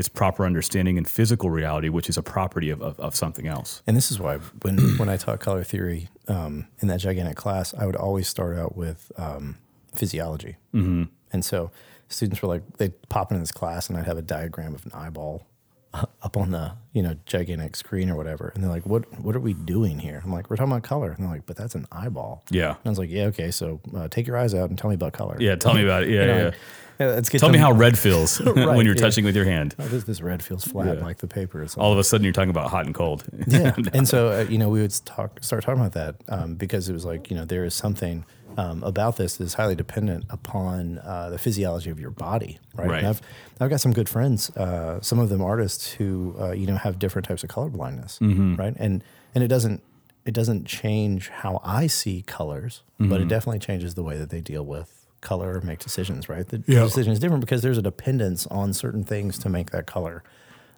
its 0.01 0.09
proper 0.09 0.45
understanding 0.45 0.97
in 0.97 1.05
physical 1.05 1.49
reality, 1.49 1.87
which 1.89 2.09
is 2.09 2.17
a 2.17 2.23
property 2.23 2.69
of, 2.69 2.81
of, 2.81 2.99
of 2.99 3.15
something 3.15 3.47
else. 3.47 3.81
And 3.87 3.95
this 3.95 4.11
is 4.11 4.19
why 4.19 4.37
when 4.63 4.77
when 4.97 5.07
I 5.07 5.15
taught 5.17 5.39
color 5.39 5.63
theory 5.63 6.09
um, 6.27 6.67
in 6.79 6.87
that 6.89 6.99
gigantic 6.99 7.37
class, 7.37 7.73
I 7.73 7.85
would 7.85 7.95
always 7.95 8.27
start 8.27 8.57
out 8.57 8.75
with 8.75 9.11
um, 9.17 9.57
physiology. 9.95 10.57
Mm-hmm. 10.73 11.03
And 11.31 11.45
so 11.45 11.71
students 12.09 12.41
were 12.41 12.49
like, 12.49 12.63
they'd 12.77 12.93
pop 13.09 13.31
into 13.31 13.39
this 13.41 13.51
class, 13.51 13.87
and 13.89 13.97
I'd 13.97 14.05
have 14.05 14.17
a 14.17 14.21
diagram 14.23 14.73
of 14.75 14.85
an 14.85 14.91
eyeball 14.93 15.45
up 15.93 16.37
on 16.37 16.51
the 16.51 16.71
you 16.93 17.01
know 17.03 17.15
gigantic 17.25 17.75
screen 17.75 18.09
or 18.09 18.15
whatever, 18.15 18.51
and 18.55 18.63
they're 18.63 18.71
like, 18.71 18.85
"What 18.85 19.03
what 19.21 19.35
are 19.35 19.39
we 19.41 19.53
doing 19.53 19.99
here?" 19.99 20.21
I'm 20.23 20.31
like, 20.31 20.49
"We're 20.49 20.55
talking 20.55 20.71
about 20.71 20.83
color," 20.83 21.11
and 21.11 21.19
they're 21.23 21.31
like, 21.33 21.45
"But 21.45 21.57
that's 21.57 21.75
an 21.75 21.85
eyeball." 21.91 22.43
Yeah. 22.49 22.69
And 22.69 22.77
I 22.85 22.89
was 22.89 22.97
like, 22.97 23.09
"Yeah, 23.09 23.25
okay. 23.25 23.51
So 23.51 23.81
uh, 23.95 24.07
take 24.07 24.25
your 24.25 24.37
eyes 24.37 24.53
out 24.55 24.69
and 24.69 24.77
tell 24.79 24.89
me 24.89 24.95
about 24.95 25.13
color." 25.13 25.35
Yeah, 25.39 25.55
tell 25.55 25.73
me 25.73 25.83
about 25.83 26.03
it. 26.03 26.09
Yeah, 26.15 26.21
You 26.21 26.27
know, 26.27 26.37
yeah. 26.37 26.43
like, 26.45 26.53
yeah, 26.53 26.59
let's 27.07 27.29
get 27.29 27.39
Tell 27.39 27.49
me 27.49 27.57
how 27.57 27.71
red 27.85 27.97
feels 27.97 28.39
when 28.41 28.85
you're 28.85 28.95
yeah. 28.95 29.01
touching 29.01 29.25
with 29.25 29.35
your 29.35 29.45
hand. 29.45 29.75
Oh, 29.79 29.87
this, 29.87 30.03
this 30.05 30.21
red 30.21 30.43
feels 30.43 30.63
flat 30.63 30.97
Yeah. 30.97 31.03
like 31.03 31.17
the 31.17 31.27
paper. 31.27 31.61
or 31.61 31.67
something. 31.67 31.83
All 31.83 31.91
of 31.93 31.99
a 31.99 32.03
sudden, 32.03 32.23
you're 32.23 32.33
talking 32.33 32.49
about 32.49 32.69
hot 32.69 32.85
and 32.85 32.95
cold. 32.95 33.23
yeah 33.47 33.75
and 33.93 34.07
so 34.07 34.29
uh, 34.29 34.45
you 34.49 34.57
know 34.57 34.69
we 34.69 34.81
would 34.81 34.93
talk 35.05 35.43
start 35.43 35.63
talking 35.63 35.81
about 35.81 35.93
that 35.93 36.15
um, 36.29 36.55
because 36.55 36.89
it 36.89 36.93
was 36.93 37.05
like 37.05 37.29
you 37.29 37.35
know 37.37 37.45
there 37.45 37.65
is 37.65 37.73
something 37.73 38.25
um, 38.57 38.83
about 38.83 39.15
this 39.15 39.37
that 39.37 39.45
is 39.45 39.53
highly 39.53 39.75
dependent 39.75 40.25
upon 40.29 40.97
uh, 40.99 41.29
the 41.29 41.37
physiology 41.37 41.89
of 41.89 41.99
your 41.99 42.11
body 42.11 42.59
right, 42.75 42.89
Right. 42.89 42.97
And 42.99 43.07
I've, 43.07 43.21
I've 43.61 43.69
got 43.69 43.79
some 43.79 43.93
good 43.93 44.09
friends 44.09 44.49
uh, 44.57 44.99
some 45.01 45.19
of 45.19 45.29
them 45.29 45.41
artists 45.41 45.91
who 45.93 46.35
uh, 46.39 46.51
you 46.51 46.67
know 46.67 46.75
have 46.75 46.99
different 46.99 47.27
types 47.27 47.43
of 47.43 47.49
color 47.49 47.69
blindness 47.69 48.19
right 48.21 48.73
and 48.77 49.03
and 49.33 49.43
it 49.43 49.47
doesn't 49.47 49.81
it 50.25 50.33
doesn't 50.33 50.65
change 50.67 51.29
how 51.29 51.61
I 51.63 51.87
see 51.87 52.23
colors 52.27 52.83
but 52.99 53.21
it 53.21 53.27
definitely 53.27 53.59
changes 53.59 53.95
the 53.95 54.03
way 54.03 54.17
that 54.17 54.29
they 54.29 54.41
deal 54.41 54.63
with 54.65 55.00
color 55.21 55.57
or 55.57 55.61
make 55.61 55.79
decisions 55.79 56.27
right 56.27 56.47
the 56.49 56.63
Yeah. 56.67 56.83
decision 56.83 57.13
is 57.13 57.19
different 57.19 57.41
because 57.41 57.61
there's 57.61 57.77
a 57.77 57.81
dependence 57.81 58.47
on 58.47 58.73
certain 58.73 59.03
things 59.03 59.37
to 59.39 59.49
make 59.49 59.69
that 59.71 59.85
color 59.85 60.23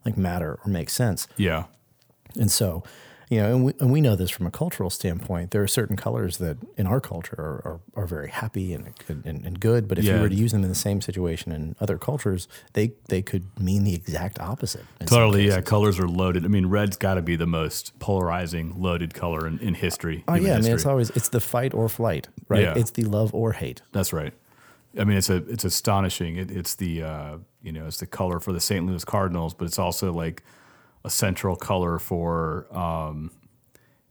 like 0.05 0.17
matter 0.17 0.59
or 0.65 0.69
make 0.69 0.89
sense 0.89 1.27
yeah. 1.37 1.63
and 2.39 2.51
so, 2.51 2.83
you 3.33 3.41
know, 3.41 3.55
and 3.55 3.65
we, 3.65 3.73
and 3.79 3.91
we 3.91 3.99
know 4.01 4.15
this 4.15 4.29
from 4.29 4.45
a 4.45 4.51
cultural 4.51 4.89
standpoint. 4.89 5.51
There 5.51 5.61
are 5.63 5.67
certain 5.67 5.95
colors 5.95 6.37
that 6.37 6.57
in 6.77 6.85
our 6.87 7.01
culture 7.01 7.35
are, 7.37 7.61
are, 7.95 8.03
are 8.03 8.05
very 8.05 8.29
happy 8.29 8.73
and, 8.73 8.93
and, 9.25 9.45
and 9.45 9.59
good. 9.59 9.87
But 9.87 9.97
if 9.97 10.05
Yeah. 10.05 10.15
you 10.17 10.21
were 10.21 10.29
to 10.29 10.35
use 10.35 10.51
them 10.51 10.63
in 10.63 10.69
the 10.69 10.75
same 10.75 11.01
situation 11.01 11.51
in 11.51 11.75
other 11.79 11.97
cultures, 11.97 12.47
they, 12.73 12.93
they 13.07 13.21
could 13.21 13.45
mean 13.59 13.83
the 13.83 13.95
exact 13.95 14.39
opposite. 14.39 14.85
Totally, 15.05 15.47
yeah. 15.47 15.61
Colors 15.61 15.99
are 15.99 16.07
loaded. 16.07 16.45
I 16.45 16.47
mean, 16.47 16.67
red's 16.67 16.95
got 16.97 17.15
to 17.15 17.21
be 17.21 17.35
the 17.35 17.47
most 17.47 17.97
polarizing, 17.99 18.79
loaded 18.81 19.13
color 19.13 19.47
in, 19.47 19.59
in 19.59 19.73
history. 19.73 20.23
Oh 20.27 20.35
yeah, 20.35 20.55
I 20.57 20.61
mean 20.61 20.71
it's 20.73 20.85
always 20.85 21.09
it's 21.11 21.29
the 21.29 21.39
fight 21.41 21.73
or 21.73 21.89
flight, 21.89 22.27
right? 22.47 22.61
Yeah. 22.63 22.73
It's 22.77 22.91
the 22.91 23.03
love 23.03 23.33
or 23.33 23.53
hate. 23.53 23.81
That's 23.91 24.13
right. 24.13 24.33
I 24.99 25.05
mean, 25.05 25.17
it's 25.17 25.29
a 25.29 25.37
it's 25.49 25.65
astonishing. 25.65 26.35
It, 26.37 26.51
it's 26.51 26.75
the 26.75 27.01
uh, 27.03 27.37
you 27.63 27.71
know 27.71 27.87
it's 27.87 27.97
the 27.97 28.05
color 28.05 28.39
for 28.39 28.53
the 28.53 28.59
St. 28.59 28.85
Louis 28.85 29.03
Cardinals, 29.03 29.53
but 29.55 29.65
it's 29.65 29.79
also 29.79 30.13
like 30.13 30.43
a 31.05 31.09
central 31.09 31.55
color 31.55 31.99
for 31.99 32.67
um, 32.75 33.31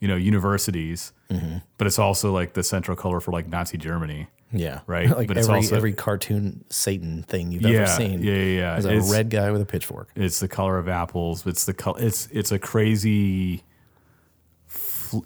you 0.01 0.09
know 0.09 0.17
universities. 0.17 1.13
Mm-hmm. 1.31 1.59
But 1.79 1.87
it's 1.87 1.99
also 1.99 2.33
like 2.33 2.53
the 2.55 2.63
central 2.63 2.97
color 2.97 3.21
for 3.21 3.33
like 3.33 3.49
Nazi 3.49 3.79
Germany. 3.79 4.29
Yeah, 4.55 4.81
Right, 4.87 5.09
like 5.09 5.29
but 5.29 5.39
it's 5.39 5.47
every 5.49 5.57
also- 5.61 5.77
every 5.77 5.93
cartoon 5.95 6.65
Satan 6.69 7.23
thing 7.23 7.53
you've 7.53 7.63
Yeah, 7.63 7.81
ever 7.81 7.87
seen. 7.87 8.23
yeah, 8.23 8.35
yeah, 8.35 8.59
yeah. 8.61 8.77
Is 8.77 8.85
a 8.85 8.91
It's- 8.91 9.11
red 9.11 9.31
guy 9.31 9.51
with 9.51 9.63
a 9.63 9.67
pitchfork. 9.67 10.11
It's 10.15 10.41
the 10.41 10.49
color 10.49 10.77
of 10.79 10.89
apples. 10.89 11.47
It's 11.47 11.65
the 11.65 11.73
color. 11.75 12.01
It's 12.01 12.29
it's 12.31 12.53
a 12.53 12.59
crazy. 12.59 13.65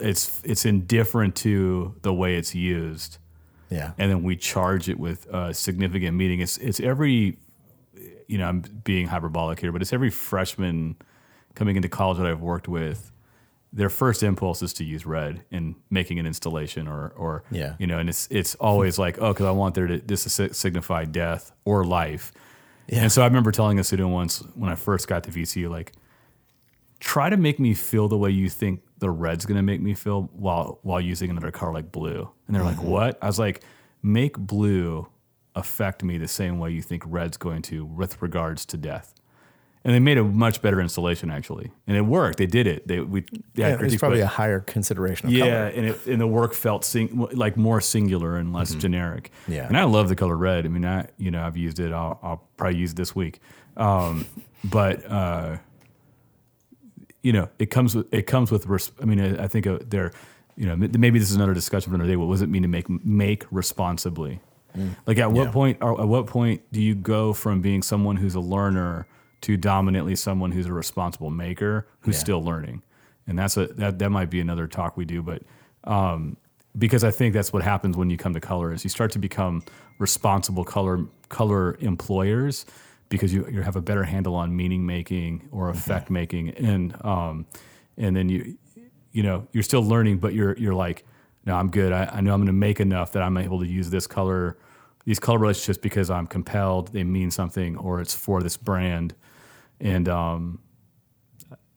It's 0.01 0.43
it's 0.45 0.65
indifferent 0.65 1.37
to 1.37 1.95
the 2.03 2.13
way 2.13 2.37
it's 2.37 2.55
used. 2.55 3.19
Yeah, 3.71 3.93
and 3.99 4.11
then 4.11 4.23
we 4.23 4.37
charge 4.37 4.89
it 4.89 4.99
with 4.99 5.27
a 5.33 5.53
significant 5.55 6.17
meaning. 6.17 6.41
It's 6.41 6.57
it's 6.59 6.81
every, 6.81 7.37
you 8.29 8.39
know, 8.39 8.47
I'm 8.49 8.61
being 8.61 9.09
hyperbolic 9.09 9.61
here, 9.61 9.71
but 9.73 9.83
it's 9.83 9.93
every 9.93 10.11
freshman 10.11 10.97
coming 11.57 11.75
into 11.75 11.89
college 11.89 12.19
that 12.19 12.27
I've 12.27 12.41
worked 12.41 12.69
with. 12.69 13.11
Their 13.73 13.91
first 13.91 14.23
impulse 14.23 14.63
is 14.63 14.73
to 14.75 14.85
use 14.85 15.05
red 15.05 15.45
in 15.51 15.75
making 15.91 16.21
an 16.21 16.27
installation, 16.27 16.87
or 16.87 17.09
or 17.17 17.43
Yeah. 17.51 17.75
you 17.81 17.87
know, 17.89 17.99
and 17.99 18.09
it's 18.09 18.29
it's 18.31 18.55
always 18.55 18.99
like, 18.99 19.19
oh, 19.21 19.33
because 19.33 19.47
I 19.47 19.51
want 19.51 19.75
there 19.75 19.89
to 19.89 19.99
this 19.99 20.23
to 20.37 20.55
signify 20.55 21.05
death 21.05 21.51
or 21.65 21.85
life. 21.85 22.33
Yeah. 22.87 23.03
And 23.03 23.13
so 23.13 23.23
I 23.23 23.25
remember 23.27 23.51
telling 23.51 23.81
a 23.81 23.85
student 23.85 24.11
once 24.11 24.39
when 24.55 24.71
I 24.71 24.77
first 24.77 25.09
got 25.09 25.25
to 25.25 25.31
VCU, 25.31 25.69
like, 25.69 25.93
try 27.01 27.29
to 27.29 27.37
make 27.37 27.59
me 27.59 27.75
feel 27.75 28.07
the 28.07 28.17
way 28.17 28.31
you 28.31 28.49
think 28.49 28.83
the 28.99 29.11
red's 29.11 29.45
gonna 29.45 29.63
make 29.63 29.81
me 29.81 29.95
feel 29.95 30.31
while 30.33 30.79
while 30.83 31.01
using 31.01 31.29
another 31.29 31.51
color 31.51 31.73
like 31.73 31.91
blue. 31.91 32.31
And 32.47 32.55
they're 32.55 32.63
like, 32.63 32.77
mm-hmm. 32.77 32.89
what? 32.89 33.19
I 33.21 33.27
was 33.27 33.39
like, 33.39 33.63
make 34.03 34.39
blue 34.39 35.09
affect 35.55 36.05
me 36.05 36.19
the 36.19 36.29
same 36.29 36.59
way 36.59 36.71
you 36.71 36.83
think 36.83 37.03
red's 37.07 37.37
going 37.37 37.63
to 37.63 37.85
with 37.85 38.23
regards 38.23 38.65
to 38.67 38.77
death. 38.77 39.15
And 39.87 39.95
they 39.95 40.01
made 40.01 40.19
a 40.19 40.25
much 40.25 40.63
better 40.63 40.81
installation 40.81 41.31
actually, 41.31 41.71
and 41.87 41.97
it 41.97 42.01
worked. 42.01 42.39
They 42.39 42.47
did 42.47 42.67
it. 42.67 42.89
They 42.89 42.99
we 42.99 43.21
they 43.55 43.63
had 43.63 43.69
yeah 43.69 43.69
it's 43.69 43.79
critiques, 43.79 44.01
probably 44.01 44.21
a 44.21 44.27
higher 44.27 44.59
consideration 44.59 45.29
of 45.29 45.33
yeah, 45.33 45.45
color. 45.45 45.67
and 45.77 45.87
it, 45.87 46.07
and 46.07 46.21
the 46.21 46.27
work 46.27 46.55
felt 46.55 46.85
sing, 46.85 47.29
like 47.33 47.57
more 47.57 47.81
singular 47.81 48.37
and 48.37 48.53
less 48.53 48.75
generic. 48.75 49.31
Yeah. 49.47 49.69
and 49.69 49.79
I 49.79 49.85
love 49.85 50.09
the 50.09 50.17
color 50.17 50.37
red. 50.37 50.67
I 50.67 50.71
mean, 50.71 50.85
I 50.85 51.07
you 51.19 51.31
know 51.31 51.41
I've 51.41 51.57
used 51.57 51.79
it. 51.79 51.93
I'll, 51.93 52.19
I'll 52.21 52.43
probably 52.57 52.81
use 52.81 52.91
it 52.91 52.97
this 52.97 53.15
week. 53.15 53.39
Um, 53.77 54.27
but 54.65 55.09
uh, 55.09 55.59
you 57.23 57.33
know, 57.33 57.49
it 57.61 57.71
comes 57.71 57.95
with 57.95 58.13
it 58.13 58.27
comes 58.27 58.51
with. 58.51 58.67
Res- 58.67 58.91
I 59.01 59.05
mean, 59.05 59.21
I, 59.21 59.45
I 59.45 59.47
think 59.47 59.69
uh, 59.69 59.79
there, 59.87 60.11
you 60.57 60.67
know, 60.67 60.75
maybe 60.75 61.21
this 61.21 61.31
is 61.31 61.37
another 61.37 61.55
discussion 61.55 61.91
for 61.91 61.95
another 61.95 62.11
day. 62.11 62.17
What 62.17 62.33
does 62.33 62.43
it 62.43 62.49
mean 62.49 62.63
to 62.63 62.69
make 62.69 62.91
make 63.05 63.45
responsibly? 63.53 64.41
Like 65.07 65.19
at 65.19 65.31
what 65.31 65.53
point? 65.53 65.79
Or 65.81 66.01
at 66.01 66.09
what 66.09 66.27
point 66.27 66.63
do 66.73 66.83
you 66.83 66.97
go 66.97 67.33
from 67.33 67.61
being 67.61 67.83
someone 67.83 68.17
who's 68.17 68.35
a 68.35 68.41
learner 68.41 69.07
to 69.43 69.57
dominantly 69.57 70.17
someone 70.17 70.53
who's 70.53 70.67
a 70.67 70.73
responsible 70.73 71.31
maker 71.31 71.87
who's 72.01 72.15
Yeah. 72.17 72.21
still 72.21 72.43
learning? 72.43 72.83
And 73.27 73.39
that's 73.39 73.57
a 73.57 73.67
that 73.69 73.99
that 73.99 74.11
might 74.11 74.31
be 74.31 74.41
another 74.41 74.67
talk 74.67 74.97
we 74.97 75.05
do, 75.05 75.23
but 75.23 75.43
um, 75.85 76.37
because 76.79 77.05
I 77.05 77.11
think 77.11 77.33
that's 77.35 77.53
what 77.53 77.63
happens 77.63 77.97
when 77.97 78.11
you 78.11 78.17
come 78.17 78.35
to 78.35 78.41
color 78.41 78.73
is 78.73 78.85
you 78.85 78.91
start 78.91 79.11
to 79.13 79.19
become 79.19 79.63
responsible 79.99 80.65
color 80.65 81.07
color 81.29 81.77
employers 81.81 82.67
because 83.09 83.33
you, 83.33 83.47
you 83.51 83.63
have 83.63 83.77
a 83.77 83.81
better 83.81 84.05
handle 84.05 84.35
on 84.35 84.55
meaning 84.57 84.85
making 84.85 85.49
or 85.53 85.71
effect 85.71 86.11
making. 86.11 86.51
And 86.51 86.95
um, 87.05 87.47
and 87.97 88.15
then 88.17 88.29
you 88.29 88.57
you 89.13 89.23
know 89.23 89.47
you're 89.53 89.63
still 89.63 89.83
learning 89.83 90.19
but 90.19 90.35
you're 90.35 90.57
you're 90.59 90.75
like 90.75 91.05
no 91.47 91.55
I'm 91.57 91.71
good. 91.71 91.93
I, 91.93 92.07
I 92.15 92.21
know 92.21 92.33
I'm 92.35 92.41
going 92.41 92.47
to 92.49 92.53
make 92.53 92.81
enough 92.81 93.13
that 93.13 93.23
I'm 93.23 93.37
able 93.37 93.61
to 93.61 93.67
use 93.67 93.91
this 93.91 94.07
color 94.07 94.57
these 95.05 95.19
color 95.21 95.39
relationships 95.39 95.79
because 95.79 96.11
I'm 96.11 96.27
compelled. 96.27 96.93
They 96.93 97.05
mean 97.05 97.31
something 97.31 97.77
or 97.77 98.01
it's 98.01 98.15
for 98.15 98.43
this 98.43 98.57
brand 98.57 99.15
and 99.81 100.09
um, 100.09 100.59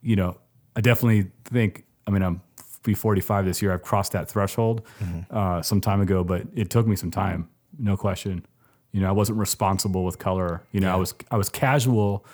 you 0.02 0.16
know, 0.16 0.38
I 0.76 0.82
definitely 0.82 1.32
think. 1.46 1.86
I 2.08 2.12
mean, 2.12 2.24
I'm 2.24 2.42
be 2.84 2.94
45 2.94 3.46
this 3.46 3.62
year. 3.62 3.74
I've 3.74 3.82
crossed 3.82 4.14
that 4.14 4.30
threshold 4.30 4.86
uh, 5.30 5.62
some 5.62 5.82
time 5.82 6.02
ago, 6.02 6.24
but 6.24 6.44
it 6.56 6.70
took 6.70 6.88
me 6.88 6.96
some 6.96 7.12
time, 7.12 7.50
no 7.78 7.98
question. 7.98 8.46
You 8.92 9.02
know, 9.02 9.10
I 9.10 9.12
wasn't 9.12 9.38
responsible 9.38 10.04
with 10.04 10.18
color. 10.18 10.64
You 10.72 10.80
know, 10.80 10.92
I 10.92 10.96
was 10.96 11.14
I 11.30 11.38
was 11.38 11.50
casual, 11.50 12.26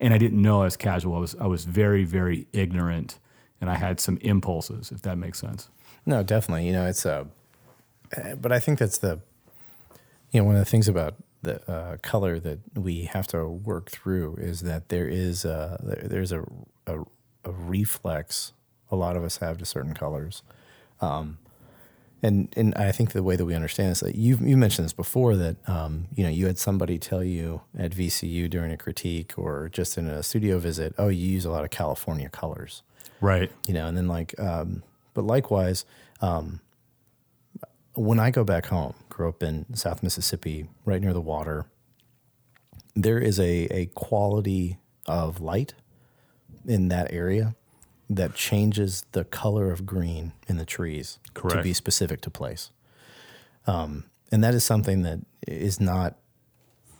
and 0.00 0.12
I 0.12 0.18
didn't 0.18 0.40
know 0.40 0.62
I 0.62 0.64
was 0.64 0.76
casual. 0.76 1.16
I 1.16 1.20
was 1.20 1.36
I 1.36 1.46
was 1.46 1.64
very 1.64 2.04
very 2.04 2.48
ignorant, 2.52 3.18
and 3.60 3.70
I 3.70 3.76
had 3.76 4.00
some 4.00 4.18
impulses, 4.22 4.90
if 4.90 5.02
that 5.02 5.18
makes 5.18 5.38
sense. 5.38 5.68
No, 6.06 6.22
definitely. 6.22 6.66
You 6.66 6.72
know, 6.72 6.86
it's 6.86 7.04
a, 7.04 7.28
uh, 8.16 8.34
but 8.34 8.50
I 8.50 8.58
think 8.58 8.78
that's 8.78 8.98
the, 8.98 9.20
you 10.32 10.40
know, 10.40 10.44
one 10.44 10.56
of 10.56 10.60
the 10.60 10.70
things 10.70 10.88
about 10.88 11.14
the 11.42 11.70
uh, 11.70 11.96
color 12.02 12.38
that 12.40 12.58
we 12.74 13.04
have 13.04 13.26
to 13.28 13.46
work 13.48 13.90
through 13.90 14.36
is 14.36 14.60
that 14.60 14.88
there 14.90 15.08
is 15.08 15.44
a, 15.44 15.80
there, 15.82 16.08
there's 16.08 16.32
a, 16.32 16.44
a 16.86 17.00
a 17.44 17.50
reflex 17.52 18.52
a 18.90 18.96
lot 18.96 19.16
of 19.16 19.24
us 19.24 19.38
have 19.38 19.56
to 19.58 19.64
certain 19.64 19.94
colors, 19.94 20.42
um, 21.00 21.38
and 22.22 22.52
and 22.56 22.74
I 22.74 22.92
think 22.92 23.12
the 23.12 23.22
way 23.22 23.36
that 23.36 23.44
we 23.46 23.54
understand 23.54 23.92
this, 23.92 24.00
that 24.00 24.14
you've 24.16 24.40
you 24.42 24.56
mentioned 24.56 24.84
this 24.84 24.92
before 24.92 25.36
that 25.36 25.56
um, 25.68 26.08
you 26.14 26.24
know 26.24 26.30
you 26.30 26.46
had 26.46 26.58
somebody 26.58 26.98
tell 26.98 27.24
you 27.24 27.62
at 27.78 27.92
VCU 27.92 28.50
during 28.50 28.70
a 28.72 28.76
critique 28.76 29.32
or 29.38 29.68
just 29.70 29.96
in 29.96 30.06
a 30.06 30.22
studio 30.22 30.58
visit, 30.58 30.94
oh, 30.98 31.08
you 31.08 31.26
use 31.26 31.44
a 31.44 31.50
lot 31.50 31.64
of 31.64 31.70
California 31.70 32.28
colors 32.28 32.82
Right. 33.22 33.50
you 33.66 33.74
know, 33.74 33.86
and 33.86 33.96
then 33.96 34.08
like, 34.08 34.38
um, 34.40 34.82
but 35.14 35.24
likewise, 35.24 35.84
um, 36.20 36.60
when 37.94 38.18
I 38.18 38.30
go 38.30 38.44
back 38.44 38.66
home, 38.66 38.94
grew 39.20 39.28
up 39.28 39.42
in 39.42 39.66
South 39.76 40.02
Mississippi, 40.02 40.66
right 40.86 40.98
near 41.02 41.12
the 41.12 41.20
water, 41.20 41.66
there 42.96 43.18
is 43.18 43.38
a, 43.38 43.64
a 43.70 43.84
quality 43.94 44.78
of 45.06 45.42
light 45.42 45.74
in 46.66 46.88
that 46.88 47.12
area 47.12 47.54
that 48.08 48.34
changes 48.34 49.04
the 49.12 49.22
color 49.24 49.70
of 49.70 49.84
green 49.84 50.32
in 50.48 50.56
the 50.56 50.64
trees 50.64 51.18
to 51.34 51.62
be 51.62 51.74
specific 51.74 52.22
to 52.22 52.30
place. 52.30 52.70
Um, 53.66 54.04
and 54.32 54.42
that 54.42 54.54
is 54.54 54.64
something 54.64 55.02
that 55.02 55.18
is 55.46 55.80
not 55.80 56.16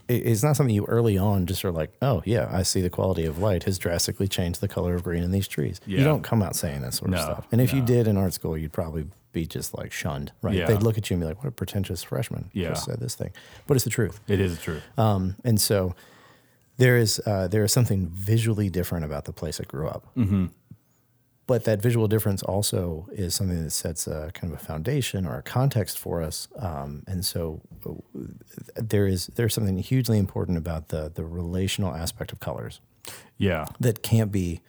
it- 0.08 0.26
it's 0.26 0.42
not 0.42 0.56
something 0.56 0.74
you 0.74 0.84
early 0.86 1.16
on 1.16 1.46
just 1.46 1.64
are 1.64 1.70
like, 1.72 1.92
oh 2.02 2.20
yeah, 2.26 2.48
I 2.52 2.64
see 2.64 2.80
the 2.82 2.90
quality 2.90 3.24
of 3.24 3.38
light 3.38 3.62
has 3.64 3.78
drastically 3.78 4.28
changed 4.28 4.60
the 4.60 4.68
color 4.68 4.94
of 4.94 5.04
green 5.04 5.22
in 5.22 5.30
these 5.30 5.48
trees. 5.48 5.80
Yeah. 5.86 5.98
You 6.00 6.04
don't 6.04 6.22
come 6.22 6.42
out 6.42 6.54
saying 6.54 6.82
that 6.82 6.92
sort 6.94 7.12
No, 7.12 7.16
of 7.16 7.22
stuff. 7.22 7.46
And 7.50 7.60
if 7.62 7.72
you 7.72 7.80
did 7.80 8.06
in 8.06 8.16
art 8.18 8.34
school, 8.34 8.58
you'd 8.58 8.72
probably 8.72 9.06
be 9.32 9.46
just 9.46 9.76
like 9.76 9.92
shunned, 9.92 10.32
right? 10.42 10.54
Yeah. 10.54 10.66
They'd 10.66 10.82
look 10.82 10.98
at 10.98 11.08
you 11.10 11.14
and 11.14 11.22
be 11.22 11.26
like, 11.26 11.38
what 11.42 11.48
a 11.48 11.52
pretentious 11.52 12.02
freshman 12.02 12.50
Yeah. 12.52 12.70
just 12.70 12.84
said 12.84 13.00
this 13.00 13.14
thing. 13.14 13.32
But 13.66 13.76
it's 13.76 13.84
the 13.84 13.90
truth. 13.90 14.20
It 14.28 14.40
is 14.40 14.60
true. 14.60 14.80
Um, 14.98 15.36
and 15.44 15.60
so 15.60 15.94
there 16.78 16.96
is 16.96 17.20
uh, 17.26 17.48
there 17.48 17.62
is 17.64 17.72
something 17.72 18.08
visually 18.08 18.70
different 18.70 19.04
about 19.04 19.24
the 19.24 19.32
place 19.32 19.60
I 19.60 19.64
grew 19.64 19.88
up. 19.88 20.06
Mm-hmm. 20.16 20.46
But 21.46 21.64
that 21.64 21.82
visual 21.82 22.06
difference 22.06 22.44
also 22.44 23.08
is 23.10 23.34
something 23.34 23.64
that 23.64 23.70
sets 23.72 24.06
a 24.06 24.30
kind 24.34 24.52
of 24.52 24.60
a 24.60 24.64
foundation 24.64 25.26
or 25.26 25.36
a 25.38 25.42
context 25.42 25.98
for 25.98 26.22
us. 26.22 26.46
Um, 26.56 27.02
and 27.08 27.24
so 27.24 27.60
uh, 27.84 27.90
there 28.76 29.06
is 29.08 29.26
there's 29.34 29.52
something 29.54 29.76
hugely 29.78 30.18
important 30.18 30.58
about 30.58 30.88
the 30.88 31.10
the 31.12 31.24
relational 31.24 31.92
aspect 31.94 32.30
of 32.32 32.38
colors. 32.40 32.80
Yeah. 33.38 33.64
that 33.80 34.02
can't 34.02 34.30
be 34.30 34.60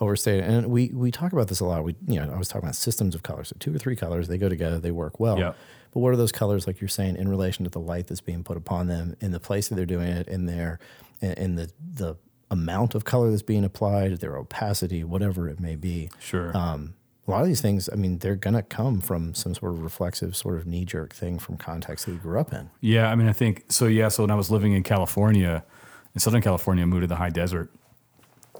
overstated. 0.00 0.44
And 0.44 0.66
we 0.68 0.90
we 0.92 1.10
talk 1.10 1.32
about 1.32 1.48
this 1.48 1.60
a 1.60 1.64
lot. 1.64 1.84
We 1.84 1.96
you 2.06 2.20
know 2.20 2.32
I 2.32 2.38
was 2.38 2.48
talking 2.48 2.66
about 2.66 2.76
systems 2.76 3.14
of 3.14 3.22
colors. 3.22 3.48
So 3.48 3.56
two 3.58 3.74
or 3.74 3.78
three 3.78 3.96
colors, 3.96 4.28
they 4.28 4.38
go 4.38 4.48
together, 4.48 4.78
they 4.78 4.90
work 4.90 5.18
well. 5.20 5.38
Yeah. 5.38 5.52
But 5.92 6.00
what 6.00 6.12
are 6.12 6.16
those 6.16 6.32
colors, 6.32 6.66
like 6.66 6.80
you're 6.80 6.88
saying, 6.88 7.16
in 7.16 7.28
relation 7.28 7.64
to 7.64 7.70
the 7.70 7.80
light 7.80 8.06
that's 8.08 8.20
being 8.20 8.44
put 8.44 8.56
upon 8.56 8.86
them, 8.86 9.16
in 9.20 9.32
the 9.32 9.40
place 9.40 9.68
that 9.68 9.76
they're 9.76 9.86
doing 9.86 10.08
it, 10.08 10.28
in 10.28 10.46
their, 10.46 10.78
in, 11.20 11.32
in 11.32 11.54
the 11.56 11.72
the 11.94 12.16
amount 12.50 12.94
of 12.94 13.04
color 13.04 13.30
that's 13.30 13.42
being 13.42 13.64
applied, 13.64 14.18
their 14.18 14.36
opacity, 14.36 15.02
whatever 15.02 15.48
it 15.48 15.58
may 15.58 15.74
be. 15.74 16.10
Sure. 16.20 16.56
Um, 16.56 16.94
a 17.26 17.30
lot 17.30 17.40
of 17.40 17.48
these 17.48 17.60
things, 17.60 17.88
I 17.92 17.96
mean, 17.96 18.18
they're 18.18 18.36
gonna 18.36 18.62
come 18.62 19.00
from 19.00 19.34
some 19.34 19.54
sort 19.54 19.72
of 19.72 19.82
reflexive, 19.82 20.36
sort 20.36 20.58
of 20.58 20.66
knee 20.66 20.84
jerk 20.84 21.12
thing 21.12 21.38
from 21.38 21.56
context 21.56 22.06
that 22.06 22.12
you 22.12 22.18
grew 22.18 22.38
up 22.38 22.52
in. 22.52 22.70
Yeah, 22.80 23.10
I 23.10 23.16
mean, 23.16 23.26
I 23.26 23.32
think 23.32 23.64
so. 23.68 23.86
Yeah, 23.86 24.08
so 24.08 24.22
when 24.22 24.30
I 24.30 24.36
was 24.36 24.50
living 24.50 24.74
in 24.74 24.84
California, 24.84 25.64
in 26.14 26.20
Southern 26.20 26.42
California, 26.42 26.82
I 26.82 26.86
moved 26.86 27.02
to 27.02 27.08
the 27.08 27.16
high 27.16 27.30
desert. 27.30 27.72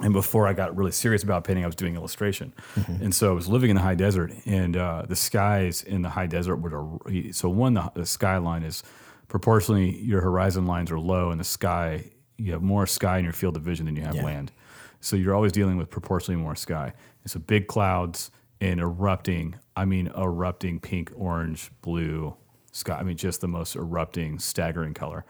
And 0.00 0.12
before 0.12 0.46
I 0.46 0.52
got 0.52 0.76
really 0.76 0.92
serious 0.92 1.22
about 1.22 1.44
painting, 1.44 1.64
I 1.64 1.66
was 1.66 1.76
doing 1.76 1.94
illustration. 1.96 2.52
And 2.86 3.14
so 3.14 3.30
I 3.30 3.34
was 3.34 3.48
living 3.48 3.70
in 3.70 3.76
the 3.76 3.82
high 3.82 3.94
desert, 3.94 4.32
and 4.44 4.76
uh, 4.76 5.02
the 5.08 5.16
skies 5.16 5.82
in 5.82 6.02
the 6.02 6.10
high 6.10 6.26
desert 6.26 6.56
were 6.56 6.98
a, 7.08 7.32
so 7.32 7.48
one 7.48 7.74
the, 7.74 7.90
the 7.94 8.06
skyline 8.06 8.62
is 8.62 8.82
proportionally 9.28 9.96
your 10.02 10.20
horizon 10.20 10.66
lines 10.66 10.90
are 10.90 10.98
low, 11.00 11.30
and 11.30 11.40
the 11.40 11.44
sky 11.44 12.10
you 12.38 12.52
have 12.52 12.62
more 12.62 12.86
sky 12.86 13.16
in 13.18 13.24
your 13.24 13.32
field 13.32 13.56
of 13.56 13.62
vision 13.62 13.86
than 13.86 13.96
you 13.96 14.02
have 14.02 14.14
Yeah. 14.14 14.24
land. 14.24 14.52
So 15.00 15.16
you're 15.16 15.34
always 15.34 15.52
dealing 15.52 15.76
with 15.78 15.88
proportionally 15.88 16.40
more 16.40 16.54
sky. 16.54 16.92
And 17.22 17.30
so 17.30 17.38
big 17.38 17.66
clouds 17.66 18.30
and 18.60 18.78
erupting, 18.80 19.54
I 19.74 19.84
mean, 19.86 20.10
erupting 20.16 20.80
pink, 20.80 21.12
orange, 21.16 21.70
blue 21.80 22.36
sky. 22.72 22.98
I 22.98 23.02
mean, 23.04 23.16
just 23.16 23.40
the 23.40 23.48
most 23.48 23.74
erupting, 23.76 24.38
staggering 24.38 24.92
color. 24.94 25.24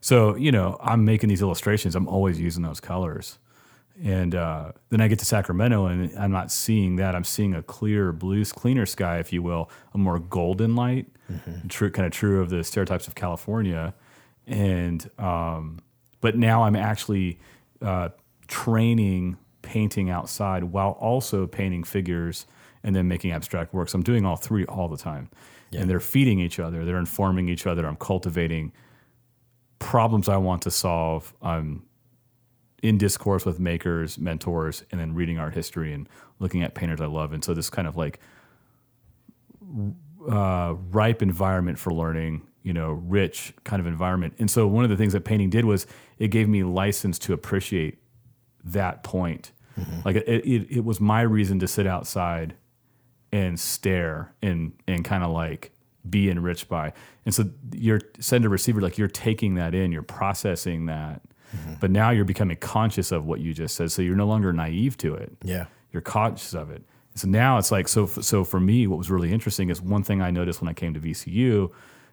So, 0.00 0.34
you 0.36 0.52
know, 0.52 0.76
I'm 0.80 1.04
making 1.04 1.28
these 1.28 1.42
illustrations, 1.42 1.94
I'm 1.96 2.08
always 2.08 2.40
using 2.40 2.62
those 2.62 2.80
colors. 2.80 3.38
And 4.02 4.34
uh, 4.34 4.72
then 4.88 5.00
I 5.00 5.06
get 5.06 5.20
to 5.20 5.24
Sacramento 5.24 5.86
and 5.86 6.16
I'm 6.18 6.32
not 6.32 6.50
seeing 6.50 6.96
that. 6.96 7.14
I'm 7.14 7.22
seeing 7.24 7.54
a 7.54 7.62
clear 7.62 8.12
blue, 8.12 8.44
cleaner 8.44 8.84
sky, 8.84 9.18
if 9.18 9.32
you 9.32 9.42
will, 9.42 9.70
a 9.94 9.98
more 9.98 10.18
golden 10.18 10.74
light, 10.74 11.06
true, 11.68 11.90
kind 11.90 12.06
of 12.06 12.12
true 12.12 12.40
of 12.40 12.50
the 12.50 12.64
stereotypes 12.64 13.06
of 13.06 13.14
California. 13.14 13.94
And, 14.46 15.08
um, 15.18 15.78
but 16.20 16.36
now 16.36 16.64
I'm 16.64 16.74
actually 16.74 17.38
uh, 17.80 18.08
training 18.48 19.36
painting 19.62 20.10
outside 20.10 20.64
while 20.64 20.90
also 20.92 21.46
painting 21.46 21.84
figures 21.84 22.46
and 22.82 22.96
then 22.96 23.06
making 23.06 23.30
abstract 23.30 23.72
works. 23.72 23.94
I'm 23.94 24.02
doing 24.02 24.26
all 24.26 24.36
three 24.36 24.64
all 24.64 24.88
the 24.88 24.96
time. 24.96 25.30
And 25.80 25.88
they're 25.88 26.00
feeding 26.00 26.40
each 26.40 26.58
other, 26.58 26.84
they're 26.84 26.98
informing 26.98 27.48
each 27.48 27.66
other. 27.66 27.86
I'm 27.86 27.96
cultivating 27.96 28.72
problems 29.78 30.28
I 30.28 30.36
want 30.36 30.62
to 30.62 30.70
solve. 30.70 31.32
I'm 31.40 31.84
in 32.82 32.98
discourse 32.98 33.46
with 33.46 33.58
makers, 33.60 34.18
mentors, 34.18 34.84
and 34.90 35.00
then 35.00 35.14
reading 35.14 35.38
art 35.38 35.54
history 35.54 35.92
and 35.92 36.08
looking 36.40 36.62
at 36.62 36.74
painters 36.74 37.00
I 37.00 37.06
love. 37.06 37.32
And 37.32 37.42
so 37.44 37.54
this 37.54 37.70
kind 37.70 37.88
of 37.88 37.96
like 37.96 38.18
uh, 40.28 40.74
ripe 40.90 41.22
environment 41.22 41.78
for 41.78 41.92
learning, 41.92 42.42
you 42.62 42.72
know, 42.72 42.90
rich 42.90 43.54
kind 43.64 43.80
of 43.80 43.86
environment. 43.86 44.34
And 44.38 44.50
so 44.50 44.66
one 44.66 44.84
of 44.84 44.90
the 44.90 44.96
things 44.96 45.12
that 45.12 45.24
painting 45.24 45.50
did 45.50 45.64
was 45.64 45.86
it 46.18 46.28
gave 46.28 46.48
me 46.48 46.64
license 46.64 47.18
to 47.20 47.32
appreciate 47.32 47.98
that 48.64 49.02
point. 49.02 49.52
Like 50.04 50.16
it, 50.16 50.28
it, 50.28 50.76
it 50.76 50.84
was 50.84 51.00
my 51.00 51.22
reason 51.22 51.58
to 51.60 51.68
sit 51.68 51.86
outside 51.86 52.54
and 53.32 53.58
stare 53.58 54.34
and 54.42 54.72
and 54.86 55.04
kind 55.04 55.24
of 55.24 55.30
like 55.30 55.72
be 56.08 56.28
enriched 56.28 56.68
by. 56.68 56.92
And 57.24 57.34
so 57.34 57.44
you're 57.72 58.00
sender 58.18 58.48
receiver, 58.48 58.80
like 58.80 58.98
you're 58.98 59.08
taking 59.08 59.54
that 59.54 59.74
in, 59.74 59.92
you're 59.92 60.02
processing 60.02 60.86
that, 60.86 61.22
but 61.80 61.90
now 61.90 62.10
you're 62.10 62.24
becoming 62.24 62.56
conscious 62.56 63.12
of 63.12 63.24
what 63.26 63.40
you 63.40 63.52
just 63.54 63.74
said. 63.76 63.90
So 63.92 64.02
you're 64.02 64.16
no 64.16 64.26
longer 64.26 64.52
naive 64.52 64.96
to 64.98 65.14
it 65.14 65.32
Yeah. 65.44 65.66
you're 65.92 66.02
conscious 66.02 66.54
of 66.54 66.70
it. 66.70 66.82
So 67.14 67.28
now 67.28 67.58
it's 67.58 67.70
like 67.70 67.88
so. 67.88 68.06
So 68.06 68.42
for 68.44 68.58
me, 68.58 68.86
what 68.86 68.96
was 68.98 69.10
really 69.10 69.30
interesting 69.32 69.68
is 69.68 69.82
one 69.82 70.02
thing 70.02 70.22
I 70.22 70.30
noticed 70.30 70.62
when 70.62 70.68
I 70.68 70.72
came 70.72 70.94
to 70.94 71.00
VCU 71.00 71.70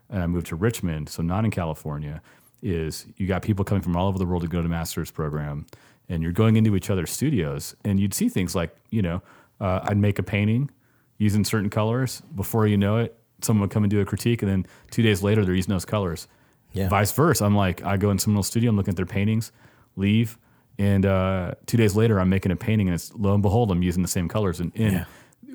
and 0.09 0.21
I 0.21 0.27
moved 0.27 0.47
to 0.47 0.55
Richmond, 0.57 1.07
so 1.07 1.23
not 1.23 1.45
in 1.45 1.51
California, 1.51 2.21
is 2.61 3.05
you 3.15 3.25
got 3.27 3.41
people 3.41 3.63
coming 3.63 3.81
from 3.81 3.95
all 3.95 4.07
over 4.09 4.17
the 4.17 4.25
world 4.25 4.41
to 4.41 4.49
go 4.49 4.61
to 4.61 4.67
master's 4.67 5.09
program, 5.11 5.65
and 6.09 6.21
you're 6.21 6.33
going 6.33 6.57
into 6.57 6.75
each 6.75 6.89
other's 6.89 7.11
studios, 7.11 7.75
and 7.85 7.97
you'd 7.99 8.13
see 8.13 8.27
things 8.27 8.55
like 8.55 8.75
you 8.89 9.01
know, 9.01 9.21
uh, 9.61 9.79
I'd 9.83 9.97
make 9.97 10.19
a 10.19 10.23
painting 10.23 10.69
using 11.17 11.45
certain 11.45 11.69
colors. 11.69 12.21
Before 12.35 12.67
you 12.67 12.75
know 12.75 12.97
it, 12.97 13.15
someone 13.41 13.61
would 13.61 13.71
come 13.71 13.83
and 13.85 13.91
do 13.91 14.01
a 14.01 14.05
critique, 14.05 14.41
and 14.41 14.51
then 14.51 14.65
two 14.91 15.01
days 15.03 15.23
later 15.23 15.45
they're 15.45 15.55
using 15.55 15.71
those 15.73 15.85
colors. 15.85 16.27
Yeah. 16.73 16.87
Vice 16.89 17.11
versa. 17.11 17.43
I'm 17.45 17.55
like, 17.55 17.83
I 17.83 17.97
go 17.97 18.11
in 18.11 18.19
someone's 18.19 18.47
studio, 18.47 18.69
I'm 18.69 18.77
looking 18.77 18.91
at 18.91 18.95
their 18.95 19.05
paintings, 19.05 19.51
leave, 19.95 20.37
and 20.77 21.05
uh, 21.05 21.53
two 21.65 21.77
days 21.77 21.95
later 21.95 22.19
I'm 22.19 22.29
making 22.29 22.51
a 22.51 22.55
painting, 22.55 22.87
and 22.87 22.95
it's 22.95 23.11
lo 23.15 23.33
and 23.33 23.41
behold, 23.41 23.71
I'm 23.71 23.81
using 23.83 24.01
the 24.03 24.07
same 24.09 24.27
colors, 24.27 24.59
and, 24.59 24.71
and 24.75 24.93
Yeah. 24.93 25.05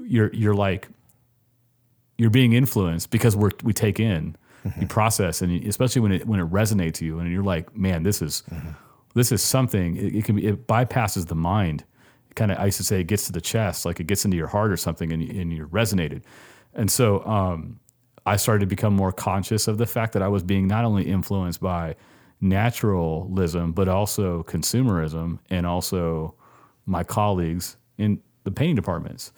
you're 0.07 0.33
you're 0.35 0.55
like, 0.55 0.89
you're 2.19 2.31
being 2.31 2.53
influenced 2.53 3.11
because 3.11 3.37
we're 3.37 3.51
we 3.63 3.73
take 3.73 3.99
in, 4.01 4.37
you 4.81 4.87
process, 4.87 5.43
and 5.43 5.65
especially 5.67 6.01
when 6.03 6.13
it 6.13 6.27
when 6.27 6.41
it 6.41 6.51
resonates 6.51 7.01
you, 7.01 7.19
and 7.19 7.31
you're 7.33 7.43
like, 7.43 7.77
man, 7.77 8.03
this 8.03 8.21
is 8.23 8.43
this 9.15 9.31
is 9.33 9.43
something. 9.43 9.97
It, 9.97 10.15
it 10.17 10.25
can 10.25 10.37
be 10.37 10.47
it 10.47 10.67
bypasses 10.67 11.27
the 11.27 11.35
mind. 11.35 11.85
Kind 12.35 12.51
of, 12.51 12.59
I 12.59 12.65
used 12.67 12.79
to 12.79 12.85
say, 12.85 13.01
it 13.01 13.05
gets 13.07 13.27
to 13.27 13.33
the 13.33 13.41
chest, 13.41 13.85
like 13.87 14.01
it 14.01 14.09
gets 14.09 14.25
into 14.25 14.37
your 14.37 14.49
heart 14.49 14.73
or 14.73 14.77
something, 14.77 15.13
and, 15.13 15.23
and 15.23 15.53
you're 15.53 15.69
resonated. 15.69 16.23
And 16.75 16.91
so, 16.91 17.25
um, 17.25 17.79
I 18.27 18.37
started 18.37 18.61
to 18.61 18.67
become 18.67 18.95
more 18.95 19.13
conscious 19.13 19.69
of 19.69 19.79
the 19.79 19.87
fact 19.87 20.13
that 20.15 20.23
I 20.23 20.29
was 20.29 20.43
being 20.43 20.67
not 20.67 20.85
only 20.85 21.05
influenced 21.05 21.61
by 21.61 21.97
naturalism, 22.41 23.73
but 23.73 23.89
also 23.89 24.43
consumerism 24.45 25.39
and 25.51 25.67
also 25.67 26.35
my 26.87 27.05
colleagues 27.05 27.77
in 27.99 28.21
the 28.45 28.51
painting 28.51 28.77
departments. 28.77 29.33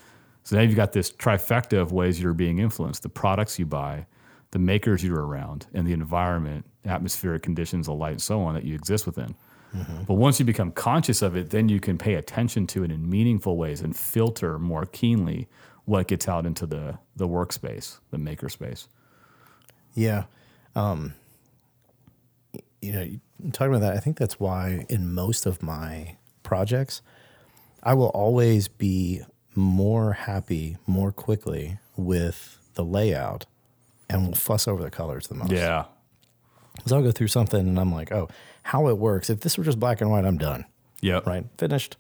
So 0.45 0.57
now 0.57 0.63
you've 0.63 0.77
got 0.77 0.93
this 0.93 1.11
trifecta 1.11 1.81
of 1.81 1.93
ways 1.93 2.21
you're 2.21 2.33
being 2.33 2.59
influenced 2.59 3.03
the 3.03 3.09
products 3.09 3.59
you 3.59 3.67
buy, 3.67 4.07
the 4.53 4.59
makers 4.59 5.03
you're 5.03 5.25
around, 5.25 5.67
and 5.75 5.87
the 5.87 5.93
environment, 5.93 6.65
atmospheric 6.85 7.43
conditions, 7.43 7.87
the 7.87 7.93
light, 7.93 8.13
and 8.13 8.23
so 8.23 8.41
on 8.43 8.55
that 8.55 8.65
you 8.65 8.75
exist 8.75 9.07
within. 9.07 9.35
Mm-hmm. 9.75 10.05
But 10.05 10.15
once 10.15 10.39
you 10.39 10.47
become 10.47 10.71
conscious 10.71 11.23
of 11.23 11.37
it, 11.37 11.51
then 11.51 11.69
you 11.69 11.81
can 11.81 11.99
pay 11.99 12.15
attention 12.15 12.67
to 12.69 12.85
it 12.85 12.93
in 12.93 13.09
meaningful 13.11 13.57
ways 13.57 13.81
and 13.81 13.97
filter 13.97 14.59
more 14.59 14.87
keenly 14.87 15.49
what 15.87 16.07
gets 16.09 16.29
out 16.29 16.45
into 16.47 16.67
the, 16.67 16.99
the 17.17 17.27
workspace, 17.27 17.99
the 18.11 18.19
maker 18.19 18.49
space. 18.49 18.89
Yeah. 19.95 20.25
Um, 20.75 21.15
you 22.83 22.93
know, 22.93 23.51
talking 23.53 23.75
about 23.75 23.81
that, 23.81 23.97
I 23.97 24.01
think 24.01 24.19
that's 24.19 24.39
why 24.39 24.85
in 24.89 25.15
most 25.15 25.47
of 25.47 25.63
my 25.63 26.17
projects, 26.43 27.03
I 27.83 27.95
will 27.95 28.09
always 28.09 28.69
be 28.69 29.23
more 29.55 30.13
happy 30.13 30.77
more 30.87 31.11
quickly 31.13 31.79
with 31.97 32.59
the 32.75 32.85
layout 32.85 33.47
and 34.11 34.27
will 34.27 34.35
fuss 34.35 34.69
over 34.69 34.83
the 34.83 34.91
colors 34.91 35.29
the 35.29 35.35
most. 35.35 35.51
Yeah. 35.51 35.87
because 36.77 36.93
I'll 36.93 37.03
go 37.03 37.11
through 37.13 37.29
something 37.29 37.61
and 37.61 37.81
I'm 37.81 37.93
like, 37.93 38.13
oh, 38.13 38.29
how 38.65 38.89
it 38.89 38.99
works. 38.99 39.31
If 39.31 39.41
this 39.41 39.57
were 39.57 39.65
just 39.65 39.81
black 39.81 40.01
and 40.01 40.11
white, 40.11 40.25
I'm 40.25 40.37
done. 40.39 40.67
Yep. 41.01 41.27
Right. 41.27 41.45
Finished. 41.59 41.97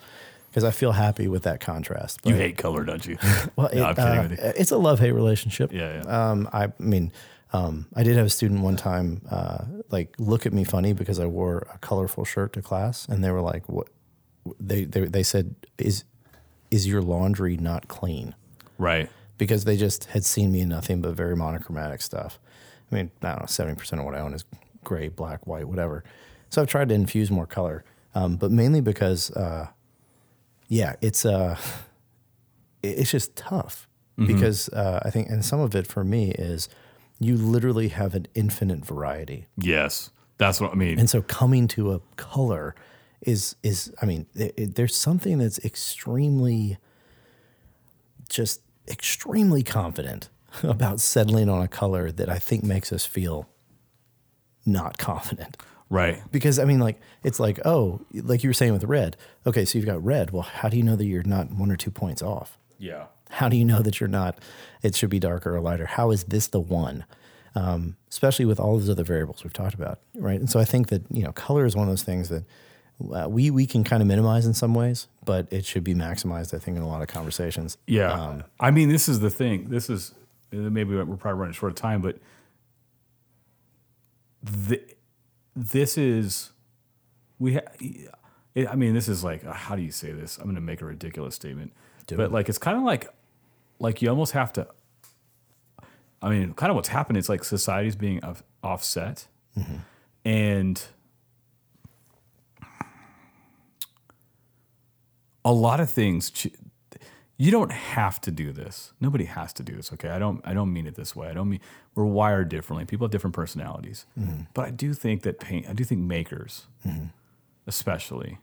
Because 0.56 0.64
I 0.64 0.70
feel 0.70 0.92
happy 0.92 1.28
with 1.28 1.42
that 1.42 1.60
contrast. 1.60 2.20
You 2.24 2.34
hate 2.34 2.56
color, 2.56 2.82
don't 2.82 3.04
you? 3.04 3.18
well, 3.56 3.68
No, 3.74 3.90
it, 3.90 3.98
uh, 3.98 4.26
you. 4.30 4.36
It's 4.56 4.70
a 4.70 4.78
love 4.78 4.98
hate 5.00 5.12
relationship. 5.12 5.70
Yeah, 5.70 6.02
yeah. 6.02 6.30
Um, 6.30 6.48
I 6.50 6.72
mean, 6.78 7.12
um, 7.52 7.84
I 7.94 8.02
did 8.02 8.16
have 8.16 8.24
a 8.24 8.30
student 8.30 8.62
one 8.62 8.76
time, 8.76 9.20
uh, 9.30 9.66
like 9.90 10.14
look 10.18 10.46
at 10.46 10.54
me 10.54 10.64
funny 10.64 10.94
because 10.94 11.20
I 11.20 11.26
wore 11.26 11.66
a 11.74 11.76
colorful 11.80 12.24
shirt 12.24 12.54
to 12.54 12.62
class, 12.62 13.06
and 13.06 13.22
they 13.22 13.30
were 13.30 13.42
like, 13.42 13.68
"What?" 13.68 13.88
They 14.58 14.84
they 14.84 15.04
they 15.04 15.22
said, 15.22 15.56
"Is 15.76 16.04
is 16.70 16.86
your 16.86 17.02
laundry 17.02 17.58
not 17.58 17.88
clean?" 17.88 18.34
Right. 18.78 19.10
Because 19.36 19.64
they 19.64 19.76
just 19.76 20.06
had 20.06 20.24
seen 20.24 20.52
me 20.52 20.62
in 20.62 20.70
nothing 20.70 21.02
but 21.02 21.12
very 21.12 21.36
monochromatic 21.36 22.00
stuff. 22.00 22.38
I 22.90 22.94
mean, 22.94 23.10
I 23.20 23.32
don't 23.32 23.40
know, 23.40 23.46
seventy 23.46 23.78
percent 23.78 24.00
of 24.00 24.06
what 24.06 24.14
I 24.14 24.20
own 24.20 24.32
is 24.32 24.46
gray, 24.84 25.08
black, 25.08 25.46
white, 25.46 25.68
whatever. 25.68 26.02
So 26.48 26.62
I've 26.62 26.68
tried 26.68 26.88
to 26.88 26.94
infuse 26.94 27.30
more 27.30 27.46
color, 27.46 27.84
um, 28.14 28.36
but 28.36 28.50
mainly 28.50 28.80
because, 28.80 29.30
uh, 29.32 29.66
yeah, 30.68 30.94
it's 31.00 31.24
uh, 31.24 31.56
it's 32.82 33.10
just 33.10 33.36
tough 33.36 33.88
because 34.18 34.68
uh, 34.70 35.00
I 35.04 35.10
think, 35.10 35.28
and 35.28 35.44
some 35.44 35.60
of 35.60 35.74
it 35.74 35.86
for 35.86 36.02
me 36.02 36.30
is 36.30 36.68
you 37.18 37.36
literally 37.36 37.88
have 37.88 38.14
an 38.14 38.26
infinite 38.34 38.84
variety, 38.84 39.46
Yes. 39.58 40.10
That's 40.38 40.60
what 40.60 40.72
I 40.72 40.74
mean. 40.74 40.98
and 40.98 41.08
so 41.08 41.22
coming 41.22 41.66
to 41.68 41.92
a 41.92 42.00
color 42.16 42.74
is 43.22 43.56
is 43.62 43.92
I 44.02 44.06
mean, 44.06 44.26
it, 44.34 44.54
it- 44.56 44.74
there's 44.74 44.94
something 44.96 45.38
that's 45.38 45.58
extremely, 45.64 46.76
just 48.28 48.60
extremely 48.88 49.62
confident 49.62 50.28
about 50.62 51.00
settling 51.00 51.48
on 51.48 51.62
a 51.62 51.68
color 51.68 52.10
that 52.12 52.28
I 52.28 52.38
think 52.38 52.64
makes 52.64 52.92
us 52.92 53.04
feel 53.06 53.48
not 54.64 54.98
confident 55.10 55.56
right. 55.90 56.22
because 56.32 56.58
I 56.58 56.64
mean, 56.64 56.78
like 56.78 57.00
it's 57.22 57.40
like 57.40 57.60
oh, 57.64 58.00
like 58.12 58.42
you 58.42 58.50
were 58.50 58.54
saying 58.54 58.72
with 58.72 58.84
red. 58.84 59.16
Okay, 59.46 59.64
so 59.64 59.78
you've 59.78 59.86
got 59.86 60.04
red. 60.04 60.30
Well, 60.30 60.42
how 60.42 60.68
do 60.68 60.76
you 60.76 60.82
know 60.82 60.96
that 60.96 61.06
you're 61.06 61.22
not 61.22 61.50
one 61.50 61.70
or 61.70 61.76
two 61.76 61.90
points 61.90 62.22
off? 62.22 62.58
Yeah. 62.78 63.06
How 63.30 63.48
do 63.48 63.56
you 63.56 63.64
know 63.64 63.80
that 63.80 64.00
you're 64.00 64.08
not? 64.08 64.38
It 64.82 64.94
should 64.94 65.10
be 65.10 65.18
darker 65.18 65.54
or 65.56 65.60
lighter. 65.60 65.86
How 65.86 66.10
is 66.10 66.24
this 66.24 66.46
the 66.48 66.60
one? 66.60 67.04
Um, 67.54 67.96
especially 68.10 68.44
with 68.44 68.60
all 68.60 68.78
those 68.78 68.90
other 68.90 69.02
variables 69.02 69.42
we've 69.42 69.52
talked 69.52 69.74
about, 69.74 70.00
right? 70.14 70.38
And 70.38 70.50
so 70.50 70.60
I 70.60 70.64
think 70.64 70.88
that 70.88 71.02
you 71.10 71.24
know, 71.24 71.32
color 71.32 71.64
is 71.64 71.74
one 71.74 71.88
of 71.88 71.90
those 71.90 72.02
things 72.02 72.28
that 72.28 72.44
uh, 73.12 73.28
we 73.28 73.50
we 73.50 73.66
can 73.66 73.84
kind 73.84 74.02
of 74.02 74.06
minimize 74.06 74.46
in 74.46 74.54
some 74.54 74.74
ways, 74.74 75.08
but 75.24 75.46
it 75.50 75.64
should 75.64 75.84
be 75.84 75.94
maximized. 75.94 76.54
I 76.54 76.58
think 76.58 76.76
in 76.76 76.82
a 76.82 76.88
lot 76.88 77.02
of 77.02 77.08
conversations. 77.08 77.76
Yeah. 77.86 78.12
Um, 78.12 78.44
I 78.60 78.70
mean, 78.70 78.88
this 78.88 79.08
is 79.08 79.20
the 79.20 79.30
thing. 79.30 79.68
This 79.68 79.90
is 79.90 80.14
maybe 80.50 80.94
we're 80.94 81.16
probably 81.16 81.40
running 81.40 81.54
short 81.54 81.72
of 81.72 81.76
time, 81.76 82.00
but 82.00 82.18
th- 84.68 84.95
this 85.56 85.96
is 85.98 86.52
we. 87.38 87.54
Ha- 87.54 87.60
it, 88.54 88.68
I 88.68 88.74
mean, 88.74 88.94
this 88.94 89.08
is 89.08 89.24
like 89.24 89.44
uh, 89.44 89.52
how 89.52 89.74
do 89.76 89.82
you 89.82 89.90
say 89.90 90.12
this? 90.12 90.36
I'm 90.38 90.44
going 90.44 90.54
to 90.54 90.60
make 90.60 90.80
a 90.82 90.84
ridiculous 90.84 91.34
statement, 91.34 91.72
Do 92.06 92.16
but 92.16 92.26
it. 92.26 92.32
like 92.32 92.48
it's 92.48 92.58
kind 92.58 92.76
of 92.76 92.82
like 92.84 93.08
like 93.78 94.00
you 94.02 94.08
almost 94.10 94.32
have 94.32 94.52
to. 94.54 94.66
I 96.22 96.30
mean, 96.30 96.54
kind 96.54 96.70
of 96.70 96.76
what's 96.76 96.88
happened 96.88 97.18
is 97.18 97.28
like 97.28 97.44
society's 97.44 97.96
being 97.96 98.22
off- 98.24 98.42
offset, 98.62 99.26
and 100.24 100.82
a 105.44 105.52
lot 105.52 105.80
of 105.80 105.90
things 105.90 106.30
ch- 106.30 106.48
you 107.38 107.50
don't 107.50 107.72
have 107.72 108.20
to 108.20 108.30
do 108.30 108.52
this 108.52 108.92
nobody 109.00 109.24
has 109.24 109.52
to 109.52 109.62
do 109.62 109.74
this 109.74 109.92
okay 109.92 110.08
i 110.08 110.18
don't 110.18 110.40
i 110.44 110.54
don't 110.54 110.72
mean 110.72 110.86
it 110.86 110.94
this 110.94 111.14
way 111.14 111.28
i 111.28 111.34
don't 111.34 111.48
mean 111.48 111.60
we're 111.94 112.04
wired 112.04 112.48
differently 112.48 112.84
people 112.84 113.04
have 113.04 113.10
different 113.10 113.34
personalities 113.34 114.06
but 114.54 114.66
i 114.66 114.70
do 114.70 114.94
think 114.94 115.22
that 115.22 115.38
paint 115.38 115.66
i 115.68 115.72
do 115.72 115.84
think 115.84 116.00
makers 116.00 116.66
especially 117.66 118.38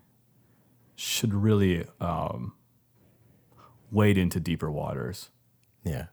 should 0.96 1.34
really 1.34 1.86
um, 2.00 2.54
wade 3.92 4.18
into 4.18 4.40
deeper 4.40 4.70
waters 4.70 5.30
yeah. 5.84 6.06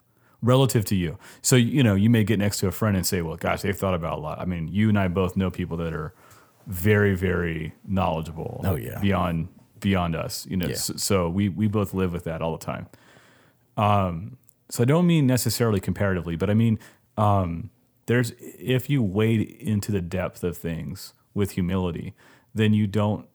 relative 0.42 0.84
to 0.86 0.96
you. 0.96 1.18
So 1.42 1.56
you 1.56 1.82
know, 1.82 1.94
you 1.94 2.10
may 2.10 2.24
get 2.24 2.38
next 2.38 2.58
to 2.58 2.68
a 2.68 2.72
friend 2.72 2.96
and 2.96 3.06
say, 3.06 3.22
"Well, 3.22 3.36
gosh, 3.36 3.62
they've 3.62 3.76
thought 3.76 3.94
about 3.94 4.18
a 4.18 4.20
lot." 4.20 4.40
I 4.40 4.44
mean, 4.44 4.68
you 4.68 4.88
and 4.88 4.98
I 4.98 5.08
both 5.08 5.36
know 5.36 5.50
people 5.50 5.76
that 5.78 5.92
are 5.92 6.14
very, 6.66 7.14
very 7.14 7.74
knowledgeable. 7.86 8.60
Oh, 8.64 8.76
yeah. 8.76 9.00
beyond 9.00 9.48
beyond 9.80 10.14
us. 10.14 10.46
You 10.48 10.56
know, 10.56 10.68
Yeah. 10.68 10.74
so, 10.76 10.94
so 10.96 11.28
we 11.28 11.48
we 11.48 11.66
both 11.68 11.92
live 11.94 12.12
with 12.12 12.24
that 12.24 12.42
all 12.42 12.52
the 12.56 12.64
time. 12.64 12.86
Um, 13.76 14.36
so 14.68 14.82
I 14.82 14.86
don't 14.86 15.06
mean 15.06 15.26
necessarily 15.26 15.80
comparatively, 15.80 16.36
but 16.36 16.48
I 16.50 16.54
mean, 16.54 16.78
um, 17.16 17.70
there's 18.06 18.32
if 18.40 18.88
you 18.90 19.02
wade 19.02 19.40
into 19.60 19.90
the 19.92 20.00
depth 20.00 20.44
of 20.44 20.56
things 20.56 21.14
with 21.34 21.52
humility, 21.52 22.14
then 22.54 22.74
you 22.74 22.86
don't 22.86 23.26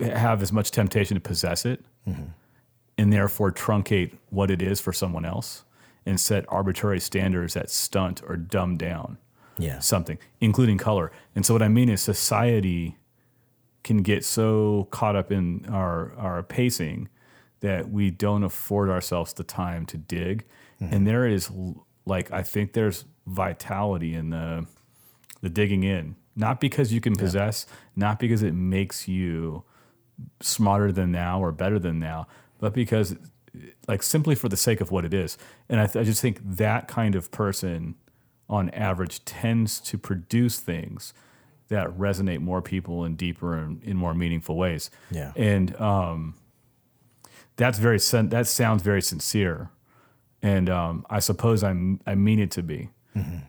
have 0.00 0.42
as 0.42 0.52
much 0.52 0.70
temptation 0.70 1.14
to 1.14 1.20
possess 1.20 1.66
it 1.66 1.84
and 2.96 3.12
therefore 3.12 3.50
truncate 3.52 4.12
what 4.30 4.50
it 4.50 4.62
is 4.62 4.80
for 4.80 4.92
someone 4.92 5.24
else 5.24 5.64
and 6.06 6.18
set 6.20 6.44
arbitrary 6.48 7.00
standards 7.00 7.54
that 7.54 7.70
stunt 7.70 8.22
or 8.26 8.36
dumb 8.36 8.76
down 8.76 9.18
Yeah. 9.58 9.78
something, 9.80 10.18
including 10.40 10.78
color. 10.78 11.10
And 11.34 11.44
so 11.46 11.54
what 11.54 11.62
I 11.62 11.68
mean 11.68 11.88
is 11.88 12.00
society 12.02 12.96
can 13.84 13.98
get 13.98 14.24
so 14.24 14.88
caught 14.90 15.14
up 15.14 15.30
in 15.30 15.66
our 15.70 16.12
our 16.16 16.42
pacing 16.42 17.08
that 17.60 17.90
we 17.90 18.10
don't 18.10 18.42
afford 18.42 18.90
ourselves 18.90 19.32
the 19.32 19.44
time 19.44 19.86
to 19.86 19.96
dig. 19.96 20.44
And 20.80 20.90
mm-hmm. 20.90 21.04
there 21.04 21.26
is 21.26 21.50
like 22.04 22.32
I 22.32 22.42
think 22.42 22.72
there's 22.72 23.04
vitality 23.26 24.14
in 24.14 24.30
the 24.30 24.66
the 25.40 25.48
digging 25.48 25.84
in. 25.84 26.16
Not 26.36 26.58
because 26.60 26.92
you 26.92 27.00
can 27.00 27.14
possess, 27.14 27.64
not 27.94 28.18
because 28.18 28.42
it 28.42 28.54
makes 28.54 29.06
you 29.06 29.62
smarter 30.40 30.90
than 30.90 31.12
now 31.12 31.40
or 31.40 31.52
better 31.52 31.78
than 31.78 32.00
now, 32.00 32.26
but 32.58 32.72
because 32.72 33.14
like 33.86 34.02
simply 34.02 34.34
for 34.34 34.48
the 34.48 34.56
sake 34.56 34.80
of 34.80 34.90
what 34.90 35.04
it 35.04 35.14
is. 35.14 35.38
And 35.68 35.80
I, 35.80 35.86
th- 35.86 36.02
I 36.02 36.04
just 36.04 36.20
think 36.20 36.40
that 36.42 36.88
kind 36.88 37.14
of 37.14 37.30
person 37.30 37.94
on 38.48 38.68
average 38.70 39.24
tends 39.24 39.80
to 39.80 39.96
produce 39.96 40.58
things 40.58 41.14
that 41.68 41.88
resonate 41.98 42.40
more 42.40 42.62
people 42.62 43.04
in 43.04 43.16
deeper 43.16 43.56
and 43.56 43.82
in 43.82 43.96
more 43.96 44.14
meaningful 44.14 44.56
ways. 44.56 44.90
Yeah. 45.10 45.32
And 45.36 45.74
um, 45.80 46.34
that's 47.56 47.78
very 47.78 47.98
sen- 47.98 48.28
that 48.30 48.46
sounds 48.46 48.82
very 48.82 49.02
sincere, 49.02 49.70
and 50.42 50.68
um, 50.68 51.06
I 51.08 51.20
suppose 51.20 51.62
I'm 51.62 52.00
I 52.06 52.14
mean 52.14 52.38
it 52.38 52.50
to 52.52 52.62
be. 52.62 52.90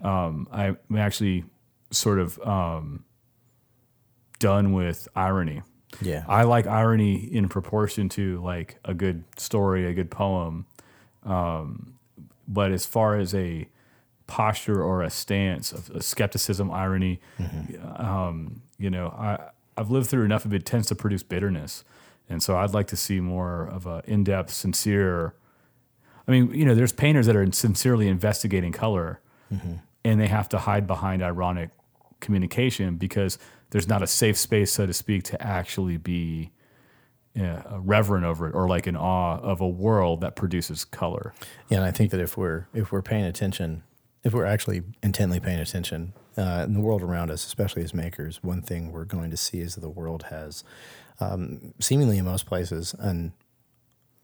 Um, 0.04 0.48
I'm 0.52 0.78
actually 0.96 1.44
sort 1.90 2.20
of 2.20 2.40
um, 2.42 3.04
done 4.40 4.74
with 4.74 5.08
irony. 5.16 5.64
Yeah. 6.02 6.24
I 6.28 6.44
like 6.44 6.68
irony 6.68 7.16
in 7.16 7.50
proportion 7.50 8.10
to 8.10 8.42
like 8.44 8.78
a 8.86 8.94
good 8.94 9.24
story, 9.38 9.88
a 9.88 9.94
good 9.94 10.12
poem. 10.12 10.66
Um, 11.24 11.96
but 12.48 12.72
as 12.72 12.86
far 12.86 13.18
as 13.18 13.34
a 13.34 13.68
posture 14.28 14.82
or 14.84 15.02
a 15.02 15.10
stance 15.10 15.72
of 15.72 15.90
a 15.92 16.02
skepticism, 16.02 16.72
irony, 16.72 17.20
um, 17.96 18.62
you 18.78 18.90
know, 18.90 19.08
I, 19.10 19.50
I've 19.78 19.92
lived 19.92 20.08
through 20.08 20.26
enough 20.26 20.46
of 20.46 20.54
it 20.54 20.66
tends 20.66 20.88
to 20.88 20.96
produce 20.96 21.24
bitterness. 21.24 21.84
And 22.30 22.42
so 22.42 22.58
I'd 22.58 22.74
like 22.74 22.88
to 22.88 22.96
see 22.96 23.20
more 23.20 23.68
of 23.68 23.86
a 23.86 24.02
in-depth, 24.08 24.52
sincere. 24.52 25.36
I 26.28 26.32
mean, 26.32 26.54
you 26.56 26.66
know, 26.66 26.74
there's 26.74 26.92
painters 26.92 27.28
that 27.28 27.36
are 27.36 27.52
sincerely 27.52 28.08
investigating 28.08 28.72
color, 28.72 29.20
and 30.04 30.20
they 30.20 30.28
have 30.28 30.50
to 30.50 30.58
hide 30.58 30.88
behind 30.88 31.22
ironic 31.22 31.70
communication 32.20 32.96
because 32.96 33.38
there's 33.70 33.88
not 33.88 34.02
a 34.02 34.08
safe 34.08 34.38
space, 34.38 34.72
so 34.72 34.86
to 34.86 34.94
speak, 34.94 35.24
to 35.24 35.42
actually 35.42 35.98
be 35.98 36.52
uh, 37.40 37.62
reverent 37.80 38.26
over 38.26 38.48
it 38.48 38.56
or 38.56 38.68
like 38.68 38.88
in 38.88 38.96
awe 38.96 39.38
of 39.40 39.62
a 39.62 39.68
world 39.68 40.22
that 40.22 40.36
produces 40.36 40.86
color. 40.86 41.34
Yeah, 41.70 41.78
and 41.78 41.86
I 41.86 41.92
think 41.92 42.12
that 42.12 42.20
if 42.20 42.38
we're 42.38 42.68
if 42.74 42.92
we're 42.92 43.02
paying 43.02 43.26
attention, 43.26 43.84
if 44.26 44.34
we're 44.34 44.46
actually 44.46 44.82
intently 45.04 45.40
paying 45.40 45.60
attention 45.60 46.12
uh, 46.36 46.66
in 46.66 46.74
the 46.74 46.82
world 46.82 47.04
around 47.04 47.30
us, 47.30 47.46
especially 47.46 47.84
as 47.84 47.94
makers, 47.94 48.44
one 48.44 48.62
thing 48.62 48.92
we're 48.92 49.06
going 49.06 49.30
to 49.30 49.38
see 49.38 49.60
is 49.60 49.76
that 49.76 49.82
the 49.82 49.90
world 49.90 50.24
has, 50.24 50.64
um, 51.20 51.74
seemingly 51.80 52.18
in 52.18 52.26
most 52.26 52.48
places, 52.48 52.96
an 53.00 53.34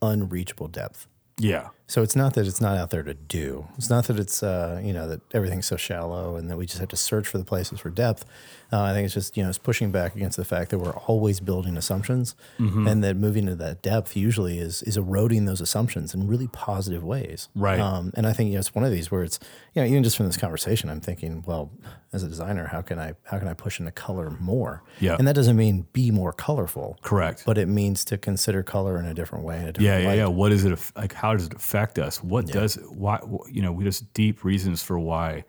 unreachable 0.01 0.67
depth. 0.67 1.07
Yeah. 1.41 1.69
So 1.87 2.01
it's 2.01 2.15
not 2.15 2.35
that 2.35 2.47
it's 2.47 2.61
not 2.61 2.77
out 2.77 2.89
there 2.89 3.03
to 3.03 3.13
do. 3.13 3.67
It's 3.77 3.89
not 3.89 4.05
that 4.05 4.17
it's 4.17 4.41
uh, 4.41 4.79
you 4.81 4.93
know 4.93 5.09
that 5.09 5.19
everything's 5.33 5.65
so 5.65 5.75
shallow 5.75 6.37
and 6.37 6.49
that 6.49 6.55
we 6.55 6.65
just 6.65 6.79
have 6.79 6.87
to 6.89 6.95
search 6.95 7.27
for 7.27 7.37
the 7.37 7.43
places 7.43 7.81
for 7.81 7.89
depth. 7.89 8.23
Uh, 8.71 8.83
I 8.83 8.93
think 8.93 9.03
it's 9.03 9.13
just 9.13 9.35
you 9.35 9.43
know 9.43 9.49
it's 9.49 9.57
pushing 9.57 9.91
back 9.91 10.15
against 10.15 10.37
the 10.37 10.45
fact 10.45 10.71
that 10.71 10.77
we're 10.77 10.95
always 10.95 11.41
building 11.41 11.75
assumptions, 11.75 12.33
and 12.57 13.03
that 13.03 13.17
moving 13.17 13.45
to 13.47 13.55
that 13.55 13.81
depth 13.81 14.15
usually 14.15 14.57
is 14.57 14.81
is 14.83 14.95
eroding 14.95 15.43
those 15.43 15.59
assumptions 15.59 16.13
in 16.13 16.27
really 16.27 16.47
positive 16.47 17.03
ways. 17.03 17.49
Right. 17.55 17.81
Um, 17.81 18.13
and 18.15 18.25
I 18.25 18.31
think 18.31 18.47
you 18.47 18.53
know, 18.53 18.59
it's 18.59 18.73
one 18.73 18.85
of 18.85 18.91
these 18.91 19.11
where 19.11 19.23
it's 19.23 19.37
you 19.73 19.81
know 19.81 19.87
even 19.89 20.01
just 20.01 20.15
from 20.15 20.27
this 20.27 20.37
conversation, 20.37 20.89
I'm 20.89 21.01
thinking, 21.01 21.43
well, 21.45 21.71
as 22.13 22.23
a 22.23 22.29
designer, 22.29 22.67
how 22.67 22.81
can 22.81 22.99
I 22.99 23.15
how 23.23 23.37
can 23.37 23.49
I 23.49 23.53
push 23.53 23.79
into 23.81 23.91
color 23.91 24.29
more? 24.39 24.81
Yeah. 25.01 25.17
And 25.19 25.27
that 25.27 25.35
doesn't 25.35 25.57
mean 25.57 25.87
be 25.91 26.09
more 26.09 26.31
colorful. 26.31 26.97
Correct. 27.01 27.43
But 27.45 27.57
it 27.57 27.67
means 27.67 28.05
to 28.05 28.17
consider 28.17 28.63
color 28.63 28.97
in 28.97 29.05
a 29.05 29.13
different 29.13 29.43
way. 29.43 29.57
A 29.57 29.59
yeah, 29.59 29.71
different 29.71 30.03
yeah, 30.03 30.07
light. 30.07 30.17
yeah. 30.19 30.27
What 30.27 30.53
is 30.53 30.63
it 30.63 30.79
like? 30.95 31.11
How 31.11 31.30
does 31.33 31.47
it 31.47 31.53
affect 31.53 31.99
us? 31.99 32.23
What 32.23 32.47
does 32.47 32.75
why? 32.89 33.19
You 33.49 33.61
know, 33.61 33.71
we 33.71 33.83
just 33.83 34.13
deep 34.13 34.43
reasons 34.43 34.81
for 34.83 34.97
why. 34.99 35.43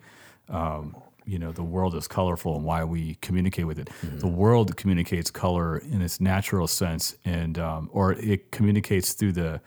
Um, 0.49 0.95
you 1.25 1.39
know, 1.39 1.53
the 1.53 1.63
world 1.63 1.95
is 1.95 2.05
colorful 2.05 2.57
and 2.57 2.65
why 2.65 2.83
we 2.83 3.15
communicate 3.21 3.65
with 3.65 3.79
it. 3.79 3.89
The 4.19 4.27
world 4.27 4.75
communicates 4.75 5.31
color 5.31 5.77
in 5.77 6.01
its 6.01 6.19
natural 6.19 6.67
sense, 6.67 7.15
and 7.23 7.57
um, 7.57 7.89
or 7.93 8.11
it 8.13 8.51
communicates 8.51 9.13
through 9.13 9.31
the 9.31 9.61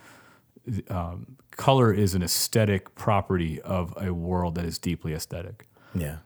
um, 0.90 1.37
color 1.52 1.92
is 1.94 2.14
an 2.14 2.22
aesthetic 2.22 2.94
property 2.94 3.61
of 3.62 3.94
a 3.96 4.12
world 4.12 4.57
that 4.57 4.64
is 4.66 4.79
deeply 4.79 5.14
aesthetic 5.14 5.66
Yeah. 5.94 6.16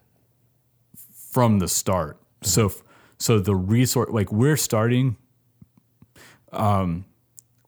from 1.15 1.61
the 1.61 1.69
start. 1.69 2.19
So, 2.43 2.73
so 3.19 3.39
the 3.39 3.55
resource, 3.55 4.11
like 4.11 4.33
we're 4.33 4.57
starting, 4.57 5.17
um, 6.53 7.05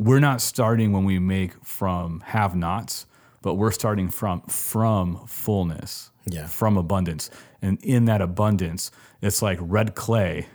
we're 0.03 0.21
not 0.21 0.41
starting 0.41 0.93
when 0.93 1.05
we 1.05 1.19
make 1.19 1.53
from 1.65 2.21
have-nots, 2.27 3.07
but 3.43 3.55
we're 3.55 3.71
starting 3.73 4.09
from 4.09 4.41
from 4.43 5.27
fullness, 5.27 6.11
Yeah. 6.27 6.47
from 6.47 6.77
abundance, 6.77 7.31
and 7.61 7.79
in 7.83 8.05
that 8.07 8.21
abundance, 8.21 8.91
it's 9.21 9.43
like 9.43 9.59
red 9.61 9.95
clay. 9.95 10.47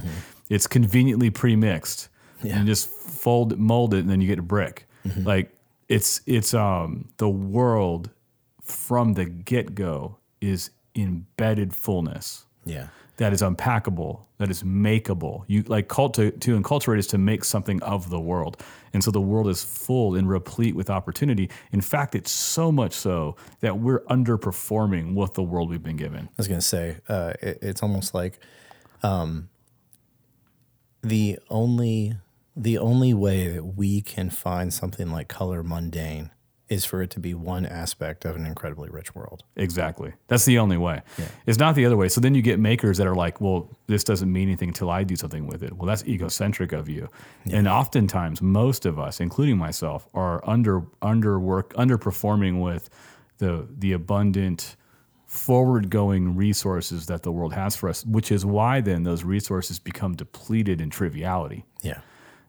it's 0.50 0.66
conveniently 0.66 1.30
pre-mixed. 1.30 2.08
Yeah. 2.42 2.60
You 2.60 2.66
just 2.66 2.88
fold, 2.88 3.58
mold 3.58 3.94
it, 3.94 4.00
and 4.00 4.10
then 4.10 4.20
you 4.20 4.26
get 4.28 4.38
a 4.38 4.42
brick. 4.42 4.86
Like 5.22 5.52
it's 5.88 6.20
it's 6.26 6.52
um 6.52 7.08
the 7.18 7.28
world 7.28 8.10
from 8.60 9.14
the 9.14 9.24
get-go 9.24 10.16
is 10.40 10.70
embedded 10.96 11.72
fullness 11.74 12.46
Yeah. 12.64 12.88
That 13.16 13.32
is 13.32 13.42
unpackable, 13.42 14.26
that 14.38 14.50
is 14.50 14.62
makeable. 14.62 15.44
You 15.46 15.62
like 15.62 15.88
cult 15.88 16.14
to, 16.14 16.30
to 16.30 16.60
enculturate 16.60 16.98
is 16.98 17.06
to 17.08 17.18
make 17.18 17.44
something 17.44 17.82
of 17.82 18.10
the 18.10 18.20
world. 18.20 18.62
And 18.92 19.02
so 19.02 19.10
the 19.10 19.20
world 19.20 19.48
is 19.48 19.64
full 19.64 20.14
and 20.14 20.28
replete 20.28 20.74
with 20.74 20.90
opportunity. 20.90 21.50
In 21.72 21.80
fact, 21.80 22.14
it's 22.14 22.30
so 22.30 22.70
much 22.70 22.92
so 22.92 23.36
that 23.60 23.78
we're 23.78 24.00
underperforming 24.04 25.14
with 25.14 25.34
the 25.34 25.42
world 25.42 25.70
we've 25.70 25.82
been 25.82 25.96
given. 25.96 26.28
I 26.28 26.32
was 26.36 26.48
going 26.48 26.60
to 26.60 26.66
say, 26.66 26.96
uh, 27.08 27.32
it, 27.40 27.58
it's 27.62 27.82
almost 27.82 28.14
like 28.14 28.38
um, 29.02 29.48
the 31.02 31.38
only 31.50 32.14
the 32.58 32.78
only 32.78 33.12
way 33.12 33.48
that 33.48 33.64
we 33.76 34.00
can 34.00 34.30
find 34.30 34.72
something 34.72 35.10
like 35.10 35.28
color 35.28 35.62
mundane 35.62 36.30
is 36.68 36.84
for 36.84 37.00
it 37.00 37.10
to 37.10 37.20
be 37.20 37.32
one 37.32 37.64
aspect 37.64 38.24
of 38.24 38.34
an 38.34 38.44
incredibly 38.44 38.88
rich 38.90 39.14
world. 39.14 39.44
Exactly. 39.54 40.12
That's 40.26 40.44
the 40.44 40.58
only 40.58 40.76
way. 40.76 41.02
It's 41.46 41.58
not 41.58 41.76
the 41.76 41.86
other 41.86 41.96
way. 41.96 42.08
So 42.08 42.20
then 42.20 42.34
you 42.34 42.42
get 42.42 42.58
makers 42.58 42.98
that 42.98 43.06
are 43.06 43.14
like, 43.14 43.40
well, 43.40 43.70
this 43.86 44.02
doesn't 44.02 44.32
mean 44.32 44.48
anything 44.48 44.70
until 44.70 44.90
I 44.90 45.04
do 45.04 45.14
something 45.14 45.46
with 45.46 45.62
it. 45.62 45.74
Well, 45.76 45.86
that's 45.86 46.04
egocentric 46.04 46.72
of 46.72 46.88
you. 46.88 47.08
And 47.52 47.68
oftentimes, 47.68 48.42
most 48.42 48.84
of 48.84 48.98
us, 48.98 49.20
including 49.20 49.56
myself, 49.58 50.08
are 50.12 50.42
under 50.48 50.80
underwork 51.02 51.72
underperforming 51.74 52.60
with 52.60 52.90
the 53.38 53.68
the 53.78 53.92
abundant 53.92 54.74
forward 55.26 55.90
going 55.90 56.36
resources 56.36 57.06
that 57.06 57.22
the 57.22 57.30
world 57.32 57.52
has 57.52 57.76
for 57.76 57.88
us, 57.88 58.04
which 58.06 58.32
is 58.32 58.44
why 58.46 58.80
then 58.80 59.02
those 59.02 59.24
resources 59.24 59.78
become 59.78 60.14
depleted 60.14 60.80
in 60.80 60.88
triviality 60.88 61.64
Yeah. 61.82 62.00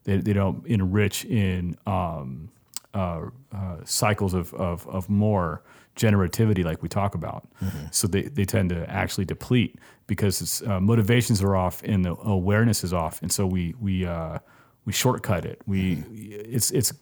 they, 0.04 0.18
they 0.18 0.32
don't 0.34 0.66
enrich 0.68 1.26
in 1.26 1.76
um, 1.88 2.50
uh, 2.94 3.22
uh, 3.54 3.78
cycles 3.84 4.34
of, 4.34 4.54
of, 4.56 4.88
of 4.88 5.10
more 5.10 5.62
generativity 5.96 6.64
like 6.64 6.82
we 6.84 6.90
talk 6.90 7.16
about. 7.16 7.48
So 7.92 8.08
they, 8.08 8.24
they 8.24 8.46
tend 8.46 8.70
to 8.70 8.88
actually 8.90 9.26
deplete 9.26 9.78
because 10.06 10.42
it's, 10.42 10.62
uh, 10.62 10.80
motivations 10.80 11.42
are 11.42 11.56
off 11.56 11.82
and 11.84 12.06
the 12.06 12.16
awareness 12.24 12.84
is 12.84 12.94
off. 12.94 13.22
And 13.22 13.32
so 13.32 13.48
we, 13.48 13.74
we, 13.80 14.06
uh, 14.06 14.38
we 14.86 14.94
shortcut 14.94 15.44
it. 15.46 15.60
We, 15.66 16.04
it's, 16.12 16.72
it's, 16.72 16.94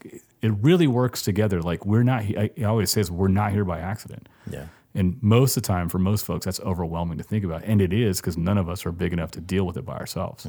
it 0.41 0.51
really 0.61 0.87
works 0.87 1.21
together. 1.21 1.61
Like 1.61 1.85
we're 1.85 2.03
not, 2.03 2.23
he- 2.23 2.37
I, 2.37 2.49
I 2.57 2.63
always 2.63 2.89
say 2.89 3.01
is 3.01 3.11
we're 3.11 3.27
not 3.27 3.51
here 3.51 3.65
by 3.65 3.79
accident. 3.79 4.29
Yeah. 4.49 4.67
And 4.93 5.21
most 5.21 5.57
of 5.57 5.63
the 5.63 5.67
time, 5.67 5.89
for 5.89 5.99
most 5.99 6.25
folks, 6.25 6.45
that's 6.45 6.61
overwhelming 6.61 7.17
to 7.17 7.23
think 7.23 7.43
about, 7.43 7.63
and 7.65 7.81
it 7.81 7.91
is 7.91 8.21
because 8.21 8.37
none 8.37 8.57
of 8.57 8.69
us 8.69 8.85
are 8.85 8.93
big 8.93 9.11
enough 9.11 9.29
to 9.31 9.41
deal 9.41 9.65
with 9.65 9.75
it 9.75 9.85
by 9.85 9.97
ourselves. 9.97 10.47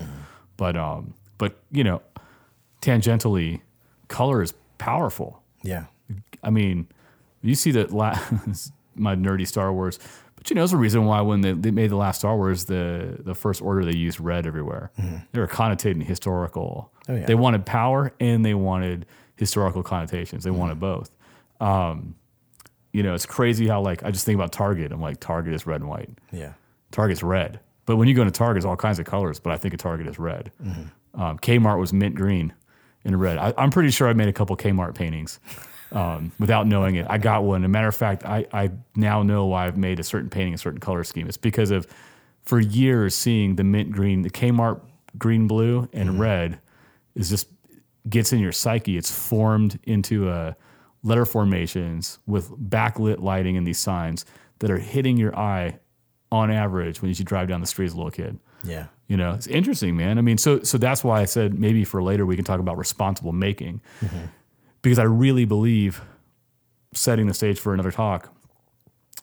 But, 0.56 0.76
um, 0.76 1.14
but 1.36 1.58
you 1.72 1.82
know, 1.82 2.00
tangentially, 2.80 3.60
color 4.06 4.40
is 4.42 4.54
powerful. 4.78 5.42
Yeah. 5.62 5.86
I 6.42 6.50
mean, 6.50 6.88
you 7.42 7.54
see 7.54 7.70
that 7.72 7.92
la- 7.92 8.18
my 8.94 9.14
nerdy 9.14 9.46
Star 9.46 9.72
Wars, 9.72 9.98
but 10.36 10.48
you 10.50 10.54
know, 10.54 10.60
there's 10.60 10.72
a 10.72 10.76
reason 10.76 11.04
why 11.06 11.20
when 11.20 11.40
they, 11.40 11.52
they 11.52 11.70
made 11.70 11.90
the 11.90 11.96
last 11.96 12.18
Star 12.18 12.36
Wars, 12.36 12.64
the 12.66 13.16
the 13.20 13.34
first 13.34 13.60
order 13.62 13.84
they 13.84 13.96
used 13.96 14.20
red 14.20 14.46
everywhere. 14.46 14.90
They 15.32 15.40
were 15.40 15.46
connotating 15.48 16.02
historical. 16.02 16.92
Oh, 17.08 17.14
yeah. 17.14 17.26
They 17.26 17.34
wanted 17.34 17.66
power 17.66 18.12
and 18.20 18.44
they 18.44 18.54
wanted 18.54 19.06
historical 19.36 19.82
connotations. 19.82 20.44
They 20.44 20.50
wanted 20.50 20.78
both. 20.80 21.10
Um, 21.60 22.14
you 22.92 23.02
know, 23.02 23.14
it's 23.14 23.26
crazy 23.26 23.66
how 23.66 23.80
like 23.80 24.02
I 24.04 24.10
just 24.10 24.24
think 24.24 24.36
about 24.36 24.52
Target. 24.52 24.92
I'm 24.92 25.00
like 25.00 25.20
Target 25.20 25.54
is 25.54 25.66
red 25.66 25.80
and 25.80 25.90
white. 25.90 26.10
Yeah. 26.32 26.52
Target's 26.92 27.22
red. 27.22 27.60
But 27.84 27.96
when 27.96 28.08
you 28.08 28.14
go 28.14 28.22
into 28.22 28.32
Target, 28.32 28.58
it's 28.58 28.66
all 28.66 28.76
kinds 28.76 28.98
of 28.98 29.06
colors. 29.06 29.38
But 29.38 29.52
I 29.52 29.56
think 29.56 29.74
a 29.74 29.76
Target 29.76 30.06
is 30.06 30.18
red. 30.18 30.50
Um, 31.14 31.38
Kmart 31.38 31.78
was 31.78 31.92
mint 31.92 32.14
green 32.14 32.52
and 33.06 33.20
red. 33.20 33.38
I, 33.38 33.54
I'm 33.56 33.70
pretty 33.70 33.90
sure 33.90 34.08
I 34.08 34.12
made 34.12 34.28
a 34.28 34.32
couple 34.32 34.56
Kmart 34.56 34.94
paintings 34.94 35.40
um, 35.92 36.32
without 36.38 36.66
knowing 36.66 36.96
it. 36.96 37.06
I 37.08 37.18
got 37.18 37.44
one. 37.44 37.62
As 37.62 37.66
a 37.66 37.68
matter 37.68 37.88
of 37.88 37.96
fact, 37.96 38.24
I, 38.24 38.46
I 38.52 38.70
now 38.94 39.22
know 39.22 39.46
why 39.46 39.66
I've 39.66 39.76
made 39.76 40.00
a 40.00 40.04
certain 40.04 40.28
painting, 40.28 40.54
a 40.54 40.58
certain 40.58 40.80
color 40.80 41.04
scheme. 41.04 41.28
It's 41.28 41.36
because 41.36 41.70
of 41.70 41.86
for 42.42 42.60
years 42.60 43.14
seeing 43.14 43.56
the 43.56 43.64
mint 43.64 43.92
green, 43.92 44.22
the 44.22 44.30
Kmart 44.30 44.80
green, 45.18 45.46
blue, 45.46 45.88
and 45.92 46.20
red 46.20 46.58
is 47.14 47.30
just 47.30 47.48
gets 48.08 48.32
in 48.32 48.38
your 48.38 48.52
psyche. 48.52 48.96
It's 48.96 49.10
formed 49.10 49.78
into 49.84 50.30
a 50.30 50.56
letter 51.02 51.24
formations 51.24 52.18
with 52.26 52.50
backlit 52.50 53.20
lighting 53.20 53.56
and 53.56 53.66
these 53.66 53.78
signs 53.78 54.24
that 54.58 54.70
are 54.70 54.78
hitting 54.78 55.16
your 55.16 55.36
eye 55.36 55.78
on 56.32 56.50
average 56.50 57.00
when 57.00 57.12
you 57.12 57.24
drive 57.24 57.48
down 57.48 57.60
the 57.60 57.66
street 57.66 57.86
as 57.86 57.92
a 57.92 57.96
little 57.96 58.10
kid. 58.10 58.38
Yeah. 58.64 58.86
You 59.08 59.16
know, 59.16 59.32
it's 59.32 59.46
interesting, 59.46 59.96
man. 59.96 60.18
I 60.18 60.20
mean, 60.20 60.36
so 60.36 60.62
so 60.62 60.78
that's 60.78 61.04
why 61.04 61.20
I 61.20 61.26
said 61.26 61.58
maybe 61.58 61.84
for 61.84 62.02
later 62.02 62.26
we 62.26 62.34
can 62.34 62.44
talk 62.44 62.58
about 62.58 62.76
responsible 62.76 63.32
making, 63.32 63.80
because 64.82 64.98
I 64.98 65.04
really 65.04 65.44
believe, 65.44 66.00
setting 66.92 67.26
the 67.28 67.34
stage 67.34 67.60
for 67.60 67.72
another 67.72 67.92
talk, 67.92 68.32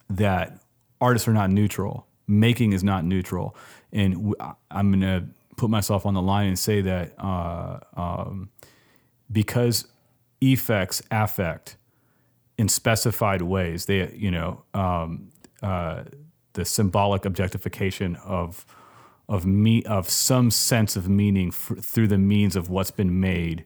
that 0.10 0.58
artists 1.02 1.28
are 1.28 1.34
not 1.34 1.50
neutral. 1.50 2.08
Making 2.28 2.72
is 2.72 2.84
not 2.84 3.04
neutral, 3.04 3.58
and 3.92 4.14
w- 4.14 4.36
I'm 4.72 4.92
gonna 4.92 5.28
put 5.58 5.70
myself 5.70 6.06
on 6.06 6.14
the 6.14 6.22
line 6.22 6.48
and 6.48 6.58
say 6.58 6.80
that 6.80 7.14
uh, 7.20 7.80
um, 7.98 8.50
because 9.30 9.88
effects 10.40 11.02
affect 11.12 11.76
in 12.58 12.70
specified 12.70 13.42
ways, 13.42 13.86
they 13.88 14.14
you 14.16 14.32
know 14.32 14.64
um, 14.74 15.30
uh, 15.62 16.04
the 16.54 16.64
symbolic 16.64 17.26
objectification 17.26 18.16
of 18.16 18.66
of 19.30 19.46
me 19.46 19.84
of 19.84 20.10
some 20.10 20.52
sense 20.52 20.96
of 20.96 21.08
meaning 21.10 21.48
f- 21.50 21.78
through 21.80 22.08
the 22.08 22.18
means 22.18 22.56
of 22.56 22.70
what's 22.70 22.92
been 22.92 23.20
made 23.20 23.66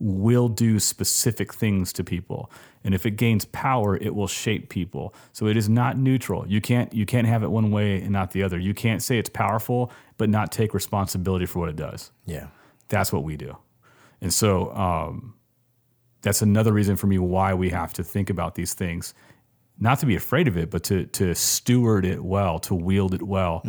will 0.00 0.48
do 0.48 0.78
specific 0.78 1.52
things 1.52 1.92
to 1.92 2.04
people. 2.04 2.50
And 2.84 2.94
if 2.94 3.04
it 3.04 3.12
gains 3.12 3.44
power 3.46 3.96
it 3.96 4.14
will 4.14 4.28
shape 4.28 4.68
people. 4.68 5.12
So 5.32 5.46
it 5.46 5.56
is 5.56 5.68
not 5.68 5.98
neutral. 5.98 6.46
You 6.46 6.60
can't 6.60 6.92
you 6.94 7.04
can't 7.06 7.26
have 7.26 7.42
it 7.42 7.50
one 7.50 7.70
way 7.70 8.00
and 8.00 8.10
not 8.10 8.30
the 8.30 8.42
other. 8.42 8.58
You 8.58 8.74
can't 8.74 9.02
say 9.02 9.18
it's 9.18 9.30
powerful 9.30 9.90
but 10.18 10.28
not 10.28 10.52
take 10.52 10.72
responsibility 10.74 11.46
for 11.46 11.58
what 11.60 11.68
it 11.68 11.76
does. 11.76 12.12
Yeah. 12.26 12.48
that's 12.88 13.12
what 13.12 13.24
we 13.24 13.36
do. 13.36 13.56
And 14.20 14.32
so 14.32 14.72
um, 14.74 15.34
that's 16.22 16.42
another 16.42 16.72
reason 16.72 16.96
for 16.96 17.06
me 17.06 17.18
why 17.18 17.54
we 17.54 17.70
have 17.70 17.92
to 17.94 18.04
think 18.04 18.30
about 18.30 18.54
these 18.56 18.74
things. 18.74 19.14
Not 19.80 20.00
to 20.00 20.06
be 20.06 20.16
afraid 20.16 20.48
of 20.48 20.56
it 20.56 20.70
but 20.70 20.82
to 20.84 21.06
to 21.06 21.34
steward 21.34 22.04
it 22.04 22.22
well 22.22 22.58
to 22.60 22.74
wield 22.74 23.14
it 23.14 23.22
well 23.22 23.62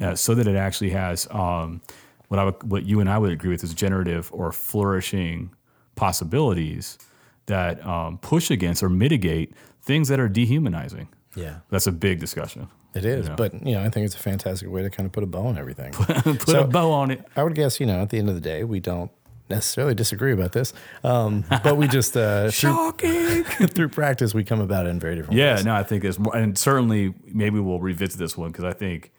uh, 0.00 0.14
so 0.14 0.34
that 0.34 0.46
it 0.46 0.56
actually 0.56 0.90
has 0.90 1.26
um, 1.30 1.80
what 2.28 2.38
I 2.38 2.44
would, 2.44 2.62
what 2.70 2.84
you 2.84 3.00
and 3.00 3.08
I 3.10 3.18
would 3.18 3.32
agree 3.32 3.50
with 3.50 3.64
is 3.64 3.74
generative 3.74 4.30
or 4.32 4.52
flourishing 4.52 5.50
possibilities 5.96 6.98
that 7.46 7.84
um, 7.86 8.18
push 8.18 8.50
against 8.50 8.82
or 8.82 8.88
mitigate 8.88 9.52
things 9.82 10.08
that 10.08 10.20
are 10.20 10.28
dehumanizing 10.28 11.08
Yeah. 11.34 11.56
that's 11.70 11.86
a 11.86 11.92
big 11.92 12.20
discussion 12.20 12.68
It 12.94 13.04
is. 13.04 13.28
Yeah. 13.28 13.34
But, 13.36 13.54
you 13.66 13.74
know, 13.74 13.82
I 13.82 13.90
think 13.90 14.06
it's 14.06 14.14
a 14.14 14.18
fantastic 14.18 14.70
way 14.70 14.82
to 14.82 14.90
kind 14.90 15.06
of 15.06 15.12
put 15.12 15.22
a 15.22 15.26
bow 15.26 15.46
on 15.46 15.58
everything. 15.58 15.92
put 15.92 16.48
So- 16.48 16.64
a 16.64 16.66
bow 16.66 16.90
on 16.92 17.10
it 17.10 17.24
I 17.36 17.42
would 17.42 17.54
guess, 17.54 17.80
you 17.80 17.86
know, 17.86 18.00
at 18.02 18.10
the 18.10 18.18
end 18.18 18.28
of 18.28 18.34
the 18.34 18.40
day, 18.40 18.64
we 18.64 18.80
don't 18.80 19.10
necessarily 19.50 19.94
disagree 19.94 20.32
about 20.32 20.52
this, 20.52 20.74
um, 21.02 21.42
but 21.64 21.76
we 21.78 21.88
just 21.88 22.14
uh, 22.16 22.42
through, 22.50 22.50
shocking 22.50 23.44
through 23.74 23.88
practice 23.88 24.34
we 24.34 24.44
come 24.44 24.60
about 24.60 24.86
it 24.86 24.90
in 24.90 25.00
very 25.00 25.14
different 25.16 25.32
ways. 25.36 25.38
Yeah, 25.40 25.54
ways. 25.54 25.64
no, 25.64 25.74
I 25.74 25.82
think 25.82 26.04
it's 26.04 26.18
more, 26.18 26.36
and 26.36 26.56
certainly 26.58 27.14
maybe 27.26 27.58
we'll 27.58 27.80
revisit 27.80 28.18
this 28.18 28.36
one 28.36 28.50
because 28.52 28.64
I 28.64 28.74
think, 28.74 29.10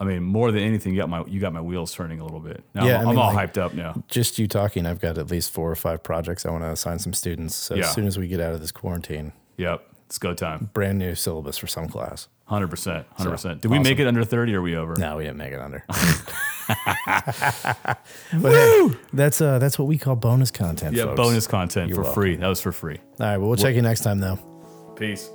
I 0.00 0.04
mean, 0.04 0.22
more 0.24 0.50
than 0.50 0.62
anything, 0.62 0.92
you 0.92 1.00
got 1.00 1.08
my 1.08 1.24
you 1.26 1.40
got 1.40 1.52
my 1.52 1.60
wheels 1.60 1.92
turning 1.94 2.18
a 2.20 2.24
little 2.24 2.40
bit. 2.40 2.62
Now 2.74 2.84
Yeah, 2.86 3.00
I'm, 3.00 3.06
I 3.08 3.10
I'm 3.12 3.18
all 3.18 3.32
like- 3.32 3.52
hyped 3.54 3.58
up 3.58 3.74
now. 3.74 4.02
Just 4.08 4.38
you 4.38 4.48
talking, 4.48 4.86
I've 4.86 5.00
got 5.00 5.18
at 5.18 5.30
least 5.30 5.52
four 5.52 5.70
or 5.70 5.76
five 5.76 6.02
projects 6.02 6.44
I 6.44 6.50
want 6.50 6.64
to 6.64 6.70
assign 6.70 6.98
some 6.98 7.12
students. 7.12 7.54
So 7.54 7.74
Yeah. 7.76 7.82
as 7.84 7.92
soon 7.94 8.06
as 8.06 8.18
we 8.18 8.26
get 8.26 8.40
out 8.40 8.52
of 8.54 8.60
this 8.60 8.72
quarantine, 8.72 9.32
Yep, 9.56 9.82
it's 10.06 10.18
go 10.18 10.34
time. 10.34 10.70
brand 10.74 10.98
new 10.98 11.14
syllabus 11.14 11.56
for 11.58 11.66
some 11.68 11.88
class. 11.88 12.28
Hundred 12.46 12.68
percent, 12.68 13.06
hundred 13.14 13.30
percent. 13.30 13.62
Did 13.62 13.70
we 13.70 13.78
make 13.78 13.98
it 13.98 14.06
under 14.06 14.22
thirty? 14.24 14.54
or 14.54 14.58
Are 14.58 14.62
we 14.62 14.76
over? 14.76 14.96
No, 14.96 15.16
we 15.16 15.22
didn't 15.24 15.38
make 15.38 15.52
it 15.52 15.60
under. 15.60 15.82
but 16.66 18.52
hey, 18.52 18.88
that's 19.12 19.40
uh, 19.40 19.58
that's 19.58 19.78
what 19.78 19.86
we 19.88 19.96
call 19.96 20.16
bonus 20.16 20.50
content. 20.50 20.94
Yeah, 20.96 21.04
folks. 21.04 21.16
bonus 21.16 21.46
content 21.46 21.88
You're 21.88 22.04
for 22.04 22.12
free. 22.12 22.36
That 22.36 22.48
was 22.48 22.60
for 22.60 22.72
free. 22.72 22.98
All 23.20 23.26
right, 23.26 23.38
well, 23.38 23.48
we'll 23.48 23.56
check 23.56 23.74
you 23.74 23.80
next 23.82 24.00
time 24.02 24.18
though. 24.20 24.38
Peace. 24.96 25.30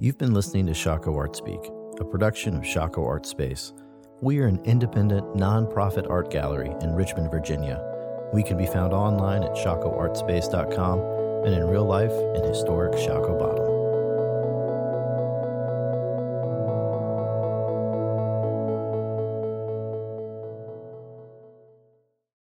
You've 0.00 0.18
been 0.18 0.34
listening 0.34 0.66
to 0.66 0.72
Shockoe 0.72 1.16
Art 1.16 1.36
Speak, 1.36 1.60
a 2.00 2.04
production 2.04 2.56
of 2.56 2.62
Shockoe 2.62 3.06
Art 3.06 3.26
Space. 3.26 3.72
We 4.20 4.40
are 4.40 4.46
an 4.46 4.60
independent, 4.64 5.34
nonprofit 5.34 6.08
art 6.10 6.30
gallery 6.30 6.72
in 6.80 6.94
Richmond, 6.94 7.30
Virginia. 7.30 7.80
We 8.32 8.42
can 8.42 8.56
be 8.56 8.66
found 8.66 8.92
online 8.92 9.42
at 9.42 9.54
shockoeartspace.com 9.54 10.98
and 11.44 11.54
in 11.54 11.66
real 11.68 11.84
life 11.84 12.12
in 12.34 12.42
historic 12.42 12.92
Shockoe 12.94 13.38
Bottom. 13.38 13.73